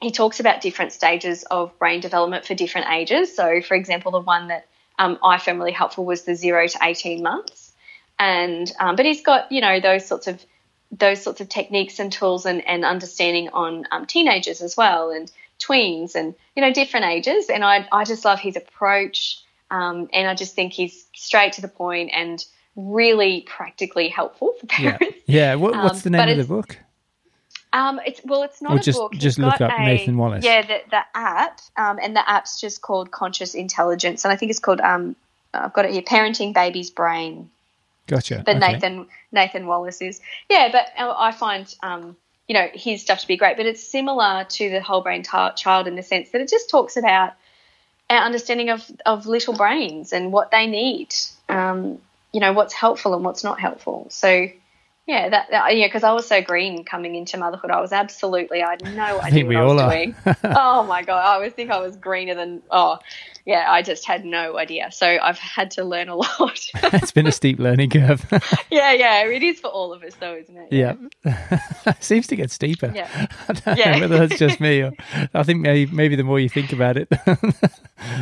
he 0.00 0.10
talks 0.10 0.40
about 0.40 0.60
different 0.60 0.92
stages 0.92 1.44
of 1.44 1.78
brain 1.78 2.00
development 2.00 2.44
for 2.44 2.54
different 2.54 2.88
ages. 2.90 3.34
So, 3.36 3.60
for 3.60 3.74
example, 3.74 4.10
the 4.10 4.20
one 4.20 4.48
that 4.48 4.66
um, 4.98 5.18
I 5.22 5.38
found 5.38 5.58
really 5.58 5.72
helpful 5.72 6.04
was 6.04 6.24
the 6.24 6.34
zero 6.34 6.66
to 6.66 6.78
eighteen 6.82 7.22
months, 7.22 7.72
and 8.18 8.70
um, 8.80 8.96
but 8.96 9.06
he's 9.06 9.22
got 9.22 9.50
you 9.52 9.60
know 9.60 9.80
those 9.80 10.06
sorts 10.06 10.26
of 10.26 10.44
those 10.92 11.22
sorts 11.22 11.40
of 11.40 11.48
techniques 11.48 11.98
and 11.98 12.12
tools 12.12 12.44
and, 12.46 12.66
and 12.68 12.84
understanding 12.84 13.48
on 13.52 13.86
um, 13.90 14.06
teenagers 14.06 14.60
as 14.60 14.76
well 14.76 15.10
and 15.10 15.32
tweens 15.58 16.14
and 16.14 16.34
you 16.54 16.62
know 16.62 16.72
different 16.72 17.06
ages 17.06 17.48
and 17.48 17.64
I, 17.64 17.86
I 17.90 18.04
just 18.04 18.24
love 18.24 18.40
his 18.40 18.56
approach 18.56 19.40
um, 19.70 20.08
and 20.12 20.28
I 20.28 20.34
just 20.34 20.54
think 20.54 20.72
he's 20.72 21.06
straight 21.14 21.54
to 21.54 21.62
the 21.62 21.68
point 21.68 22.10
and 22.14 22.44
really 22.76 23.42
practically 23.42 24.08
helpful 24.08 24.54
for 24.60 24.66
parents. 24.66 25.04
Yeah, 25.26 25.52
yeah. 25.52 25.54
What, 25.54 25.74
what's 25.76 26.02
the 26.02 26.08
um, 26.08 26.12
name 26.12 26.28
of 26.28 26.36
the 26.36 26.54
book? 26.54 26.78
Um, 27.72 28.00
it's 28.04 28.20
well, 28.24 28.42
it's 28.42 28.60
not 28.60 28.72
or 28.72 28.76
a 28.76 28.82
just, 28.82 28.98
book. 28.98 29.12
Just 29.14 29.38
look 29.38 29.60
up 29.62 29.72
a, 29.74 29.82
Nathan 29.82 30.18
Wallis. 30.18 30.44
Yeah, 30.44 30.60
the, 30.60 30.80
the 30.90 31.00
app, 31.14 31.60
um, 31.78 31.98
and 32.02 32.14
the 32.14 32.28
app's 32.28 32.60
just 32.60 32.82
called 32.82 33.10
Conscious 33.10 33.54
Intelligence, 33.54 34.24
and 34.24 34.32
I 34.32 34.36
think 34.36 34.50
it's 34.50 34.58
called 34.58 34.80
um, 34.82 35.16
I've 35.54 35.72
got 35.72 35.86
it 35.86 35.92
here, 35.92 36.02
Parenting 36.02 36.54
Baby's 36.54 36.90
Brain. 36.90 37.50
Gotcha. 38.06 38.42
The 38.44 38.56
okay. 38.56 38.72
Nathan 38.72 39.06
Nathan 39.30 39.66
Wallis 39.66 40.02
is. 40.02 40.20
Yeah, 40.50 40.70
but 40.72 40.86
I 40.98 41.32
find 41.32 41.72
um, 41.82 42.16
you 42.48 42.54
know 42.54 42.68
his 42.74 43.02
stuff 43.02 43.20
to 43.20 43.28
be 43.28 43.36
great, 43.36 43.56
but 43.56 43.66
it's 43.66 43.82
similar 43.82 44.44
to 44.44 44.70
the 44.70 44.80
whole 44.80 45.02
brain 45.02 45.22
t- 45.22 45.48
child 45.56 45.86
in 45.86 45.96
the 45.96 46.02
sense 46.02 46.30
that 46.30 46.40
it 46.40 46.48
just 46.48 46.70
talks 46.70 46.96
about 46.96 47.34
our 48.10 48.18
understanding 48.18 48.70
of 48.70 48.90
of 49.06 49.26
little 49.26 49.54
brains 49.54 50.12
and 50.12 50.32
what 50.32 50.50
they 50.50 50.66
need. 50.66 51.14
Um, 51.48 52.00
you 52.32 52.40
know 52.40 52.52
what's 52.52 52.74
helpful 52.74 53.14
and 53.14 53.24
what's 53.24 53.44
not 53.44 53.60
helpful. 53.60 54.06
So 54.10 54.48
yeah, 55.06 55.28
that, 55.28 55.48
that 55.50 55.76
yeah, 55.76 55.86
because 55.88 56.04
I 56.04 56.12
was 56.12 56.26
so 56.26 56.40
green 56.40 56.84
coming 56.84 57.14
into 57.16 57.36
motherhood. 57.36 57.70
I 57.70 57.80
was 57.80 57.92
absolutely, 57.92 58.62
I 58.62 58.70
had 58.70 58.94
no 58.94 59.02
idea 59.20 59.30
think 59.32 59.46
what 59.46 59.48
we 59.48 59.56
I 59.56 59.62
was 59.64 59.72
all 59.72 59.80
are. 59.80 59.90
doing. 59.90 60.14
oh 60.44 60.84
my 60.84 61.02
god, 61.02 61.18
I 61.18 61.34
always 61.34 61.52
think 61.52 61.70
I 61.70 61.80
was 61.80 61.96
greener 61.96 62.34
than. 62.34 62.62
Oh, 62.70 62.98
yeah, 63.44 63.66
I 63.68 63.82
just 63.82 64.06
had 64.06 64.24
no 64.24 64.56
idea. 64.56 64.92
So 64.92 65.04
I've 65.06 65.38
had 65.38 65.72
to 65.72 65.82
learn 65.84 66.08
a 66.08 66.14
lot. 66.24 66.60
it's 66.74 67.10
been 67.10 67.26
a 67.26 67.32
steep 67.32 67.58
learning 67.58 67.90
curve. 67.90 68.24
yeah, 68.70 68.92
yeah, 68.92 69.26
it 69.26 69.42
is 69.42 69.58
for 69.58 69.66
all 69.66 69.92
of 69.92 70.04
us, 70.04 70.14
though, 70.20 70.34
isn't 70.36 70.56
it? 70.56 70.72
yeah. 70.72 70.94
Seems 71.98 72.28
to 72.28 72.36
get 72.36 72.52
steeper. 72.52 72.92
Yeah. 72.94 73.26
I 73.48 73.52
don't 73.52 73.76
Yeah. 73.78 73.92
know 73.96 74.00
whether 74.02 74.26
that's 74.28 74.38
just 74.38 74.60
me 74.60 74.82
or 74.82 74.92
I 75.34 75.42
think 75.42 75.60
maybe, 75.60 75.90
maybe 75.92 76.14
the 76.14 76.22
more 76.22 76.38
you 76.38 76.48
think 76.48 76.72
about 76.72 76.96
it. 76.96 77.08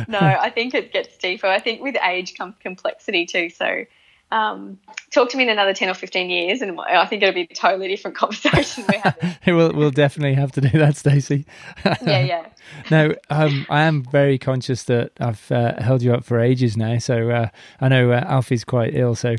No, 0.07 0.19
I 0.19 0.49
think 0.49 0.73
it 0.73 0.91
gets 0.91 1.15
deeper. 1.17 1.45
I 1.47 1.59
think 1.59 1.81
with 1.81 1.95
age 2.03 2.35
comes 2.35 2.55
complexity 2.59 3.25
too. 3.27 3.49
So. 3.51 3.85
Um, 4.31 4.79
talk 5.11 5.29
to 5.29 5.37
me 5.37 5.43
in 5.43 5.49
another 5.49 5.73
10 5.73 5.89
or 5.89 5.93
15 5.93 6.29
years 6.29 6.61
and 6.61 6.79
I 6.79 7.05
think 7.05 7.21
it'll 7.21 7.35
be 7.35 7.47
a 7.49 7.53
totally 7.53 7.89
different 7.89 8.15
conversation 8.17 8.85
we're 8.89 8.99
having. 8.99 9.35
we'll, 9.55 9.73
we'll 9.73 9.91
definitely 9.91 10.35
have 10.35 10.51
to 10.53 10.61
do 10.61 10.79
that, 10.79 10.95
Stacey. 10.95 11.45
yeah, 11.85 12.19
yeah. 12.19 12.45
no, 12.91 13.13
um, 13.29 13.65
I 13.69 13.81
am 13.81 14.03
very 14.03 14.37
conscious 14.37 14.83
that 14.83 15.11
I've 15.19 15.51
uh, 15.51 15.81
held 15.81 16.01
you 16.01 16.13
up 16.13 16.23
for 16.23 16.39
ages 16.39 16.77
now. 16.77 16.97
So 16.97 17.29
uh, 17.29 17.49
I 17.79 17.89
know 17.89 18.11
uh, 18.11 18.23
Alfie's 18.25 18.63
quite 18.63 18.95
ill, 18.95 19.15
so 19.15 19.35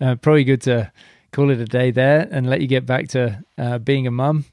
uh, 0.00 0.16
probably 0.16 0.44
good 0.44 0.60
to 0.62 0.92
call 1.32 1.50
it 1.50 1.58
a 1.58 1.64
day 1.64 1.90
there 1.90 2.28
and 2.30 2.48
let 2.48 2.60
you 2.60 2.66
get 2.66 2.86
back 2.86 3.08
to 3.08 3.42
uh, 3.58 3.78
being 3.78 4.06
a 4.06 4.10
mum. 4.10 4.44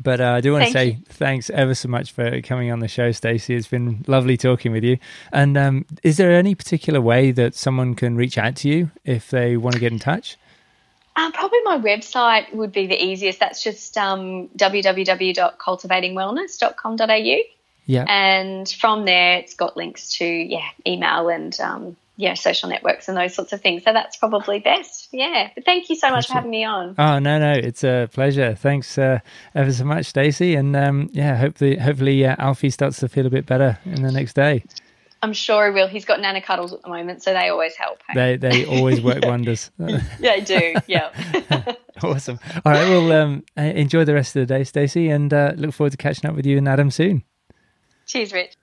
But 0.00 0.20
uh, 0.20 0.32
I 0.32 0.40
do 0.40 0.52
want 0.52 0.66
to 0.66 0.72
Thank 0.72 0.96
say 0.96 1.02
thanks 1.08 1.50
ever 1.50 1.74
so 1.74 1.88
much 1.88 2.12
for 2.12 2.40
coming 2.40 2.72
on 2.72 2.80
the 2.80 2.88
show, 2.88 3.12
Stacey. 3.12 3.54
It's 3.54 3.68
been 3.68 4.04
lovely 4.06 4.36
talking 4.36 4.72
with 4.72 4.84
you. 4.84 4.98
And 5.32 5.56
um, 5.56 5.86
is 6.02 6.16
there 6.16 6.32
any 6.32 6.54
particular 6.54 7.00
way 7.00 7.30
that 7.32 7.54
someone 7.54 7.94
can 7.94 8.16
reach 8.16 8.38
out 8.38 8.56
to 8.56 8.68
you 8.68 8.90
if 9.04 9.30
they 9.30 9.56
want 9.56 9.74
to 9.74 9.80
get 9.80 9.92
in 9.92 9.98
touch? 9.98 10.36
Um, 11.14 11.30
probably 11.32 11.58
my 11.64 11.78
website 11.78 12.54
would 12.54 12.72
be 12.72 12.86
the 12.86 13.02
easiest. 13.02 13.38
That's 13.38 13.62
just 13.62 13.98
um, 13.98 14.48
www.cultivatingwellness.com.au. 14.56 17.38
Yeah. 17.84 18.04
And 18.08 18.68
from 18.68 19.04
there, 19.04 19.38
it's 19.38 19.54
got 19.54 19.76
links 19.76 20.16
to, 20.18 20.24
yeah, 20.24 20.68
email 20.86 21.28
and, 21.28 21.60
um, 21.60 21.96
yeah, 22.22 22.34
social 22.34 22.68
networks 22.68 23.08
and 23.08 23.16
those 23.16 23.34
sorts 23.34 23.52
of 23.52 23.60
things. 23.60 23.82
So 23.82 23.92
that's 23.92 24.16
probably 24.16 24.60
best. 24.60 25.08
Yeah. 25.10 25.50
But 25.56 25.64
thank 25.64 25.90
you 25.90 25.96
so 25.96 26.10
much 26.10 26.28
for 26.28 26.34
having 26.34 26.52
me 26.52 26.64
on. 26.64 26.94
Oh 26.96 27.18
no, 27.18 27.40
no, 27.40 27.52
it's 27.52 27.82
a 27.82 28.08
pleasure. 28.12 28.54
Thanks 28.54 28.96
uh, 28.96 29.18
ever 29.56 29.72
so 29.72 29.84
much, 29.84 30.06
Stacey, 30.06 30.54
and 30.54 30.76
um, 30.76 31.10
yeah, 31.12 31.36
hopefully, 31.36 31.76
hopefully 31.76 32.24
uh, 32.24 32.36
Alfie 32.38 32.70
starts 32.70 33.00
to 33.00 33.08
feel 33.08 33.26
a 33.26 33.30
bit 33.30 33.44
better 33.44 33.76
in 33.84 34.02
the 34.02 34.12
next 34.12 34.34
day. 34.34 34.62
I'm 35.20 35.32
sure 35.32 35.66
he 35.66 35.72
will. 35.72 35.88
He's 35.88 36.04
got 36.04 36.20
nana 36.20 36.40
cuddles 36.40 36.72
at 36.72 36.82
the 36.82 36.88
moment, 36.88 37.24
so 37.24 37.32
they 37.32 37.48
always 37.48 37.74
help. 37.74 37.98
They 38.14 38.32
hey? 38.32 38.36
they 38.36 38.66
always 38.66 39.00
work 39.00 39.24
wonders. 39.24 39.72
yeah, 39.78 40.00
they 40.20 40.40
do. 40.42 40.74
Yeah. 40.86 41.74
awesome. 42.04 42.38
All 42.64 42.72
right, 42.72 42.88
well, 42.88 43.10
um, 43.12 43.44
uh, 43.58 43.62
enjoy 43.62 44.04
the 44.04 44.14
rest 44.14 44.36
of 44.36 44.46
the 44.46 44.54
day, 44.54 44.62
Stacey, 44.62 45.08
and 45.08 45.34
uh, 45.34 45.54
look 45.56 45.74
forward 45.74 45.90
to 45.90 45.96
catching 45.96 46.30
up 46.30 46.36
with 46.36 46.46
you 46.46 46.56
and 46.56 46.68
Adam 46.68 46.92
soon. 46.92 47.24
Cheers, 48.06 48.32
Rich. 48.32 48.56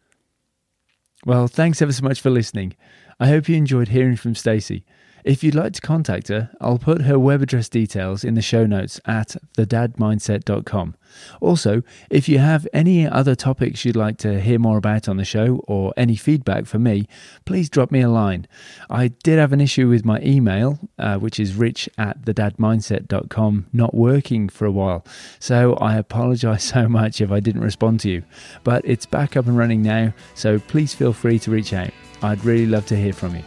Well, 1.26 1.48
thanks 1.48 1.82
ever 1.82 1.92
so 1.92 2.04
much 2.04 2.22
for 2.22 2.30
listening. 2.30 2.76
I 3.20 3.28
hope 3.28 3.50
you 3.50 3.56
enjoyed 3.58 3.90
hearing 3.90 4.16
from 4.16 4.36
Stacey. 4.36 4.86
If 5.24 5.44
you'd 5.44 5.56
like 5.56 5.74
to 5.74 5.82
contact 5.82 6.30
her, 6.30 6.50
I'll 6.62 6.78
put 6.78 7.02
her 7.02 7.20
web 7.20 7.42
address 7.42 7.68
details 7.68 8.24
in 8.24 8.36
the 8.36 8.42
show 8.42 8.66
notes 8.66 9.02
at 9.06 9.36
thedadmindset.com. 9.58 10.96
Also, 11.42 11.82
if 12.10 12.30
you 12.30 12.40
have 12.40 12.68
any 12.72 13.08
other 13.08 13.36
topics 13.36 13.84
you'd 13.84 13.96
like 13.96 14.18
to 14.20 14.40
hear 14.40 14.60
more 14.60 14.78
about 14.78 15.10
on 15.10 15.18
the 15.18 15.26
show 15.26 15.58
or 15.68 15.94
any 15.98 16.16
feedback 16.16 16.66
for 16.66 16.80
me, 16.80 17.08
please 17.46 17.70
drop 17.70 17.92
me 17.92 18.02
a 18.02 18.10
line. 18.10 18.48
I 18.90 19.10
did 19.10 19.40
have 19.40 19.52
an 19.52 19.62
issue 19.62 19.90
with 19.90 20.06
my 20.06 20.22
email, 20.22 20.80
uh, 20.98 21.18
which 21.18 21.40
is 21.40 21.56
rich 21.56 21.90
at 21.98 22.22
thedadmindset.com, 22.22 23.68
not 23.74 23.94
working 23.94 24.48
for 24.48 24.66
a 24.66 24.72
while. 24.72 25.06
So 25.40 25.74
I 25.76 25.98
apologize 25.98 26.64
so 26.76 26.88
much 26.88 27.20
if 27.20 27.32
I 27.32 27.40
didn't 27.40 27.62
respond 27.62 28.00
to 28.02 28.10
you. 28.10 28.24
But 28.64 28.86
it's 28.86 29.06
back 29.06 29.36
up 29.36 29.48
and 29.48 29.58
running 29.58 29.82
now, 29.82 30.14
so 30.36 30.60
please 30.60 30.94
feel 30.94 31.12
free 31.12 31.40
to 31.40 31.52
reach 31.52 31.74
out. 31.74 31.92
I'd 32.22 32.44
really 32.44 32.66
love 32.66 32.86
to 32.88 32.96
hear 32.96 33.14
from 33.14 33.36
you. 33.36 33.44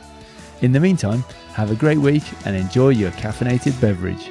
In 0.60 0.72
the 0.72 0.80
meantime, 0.80 1.24
have 1.54 1.70
a 1.70 1.74
great 1.74 1.98
week 1.98 2.22
and 2.46 2.56
enjoy 2.56 2.90
your 2.90 3.10
caffeinated 3.12 3.80
beverage. 3.80 4.30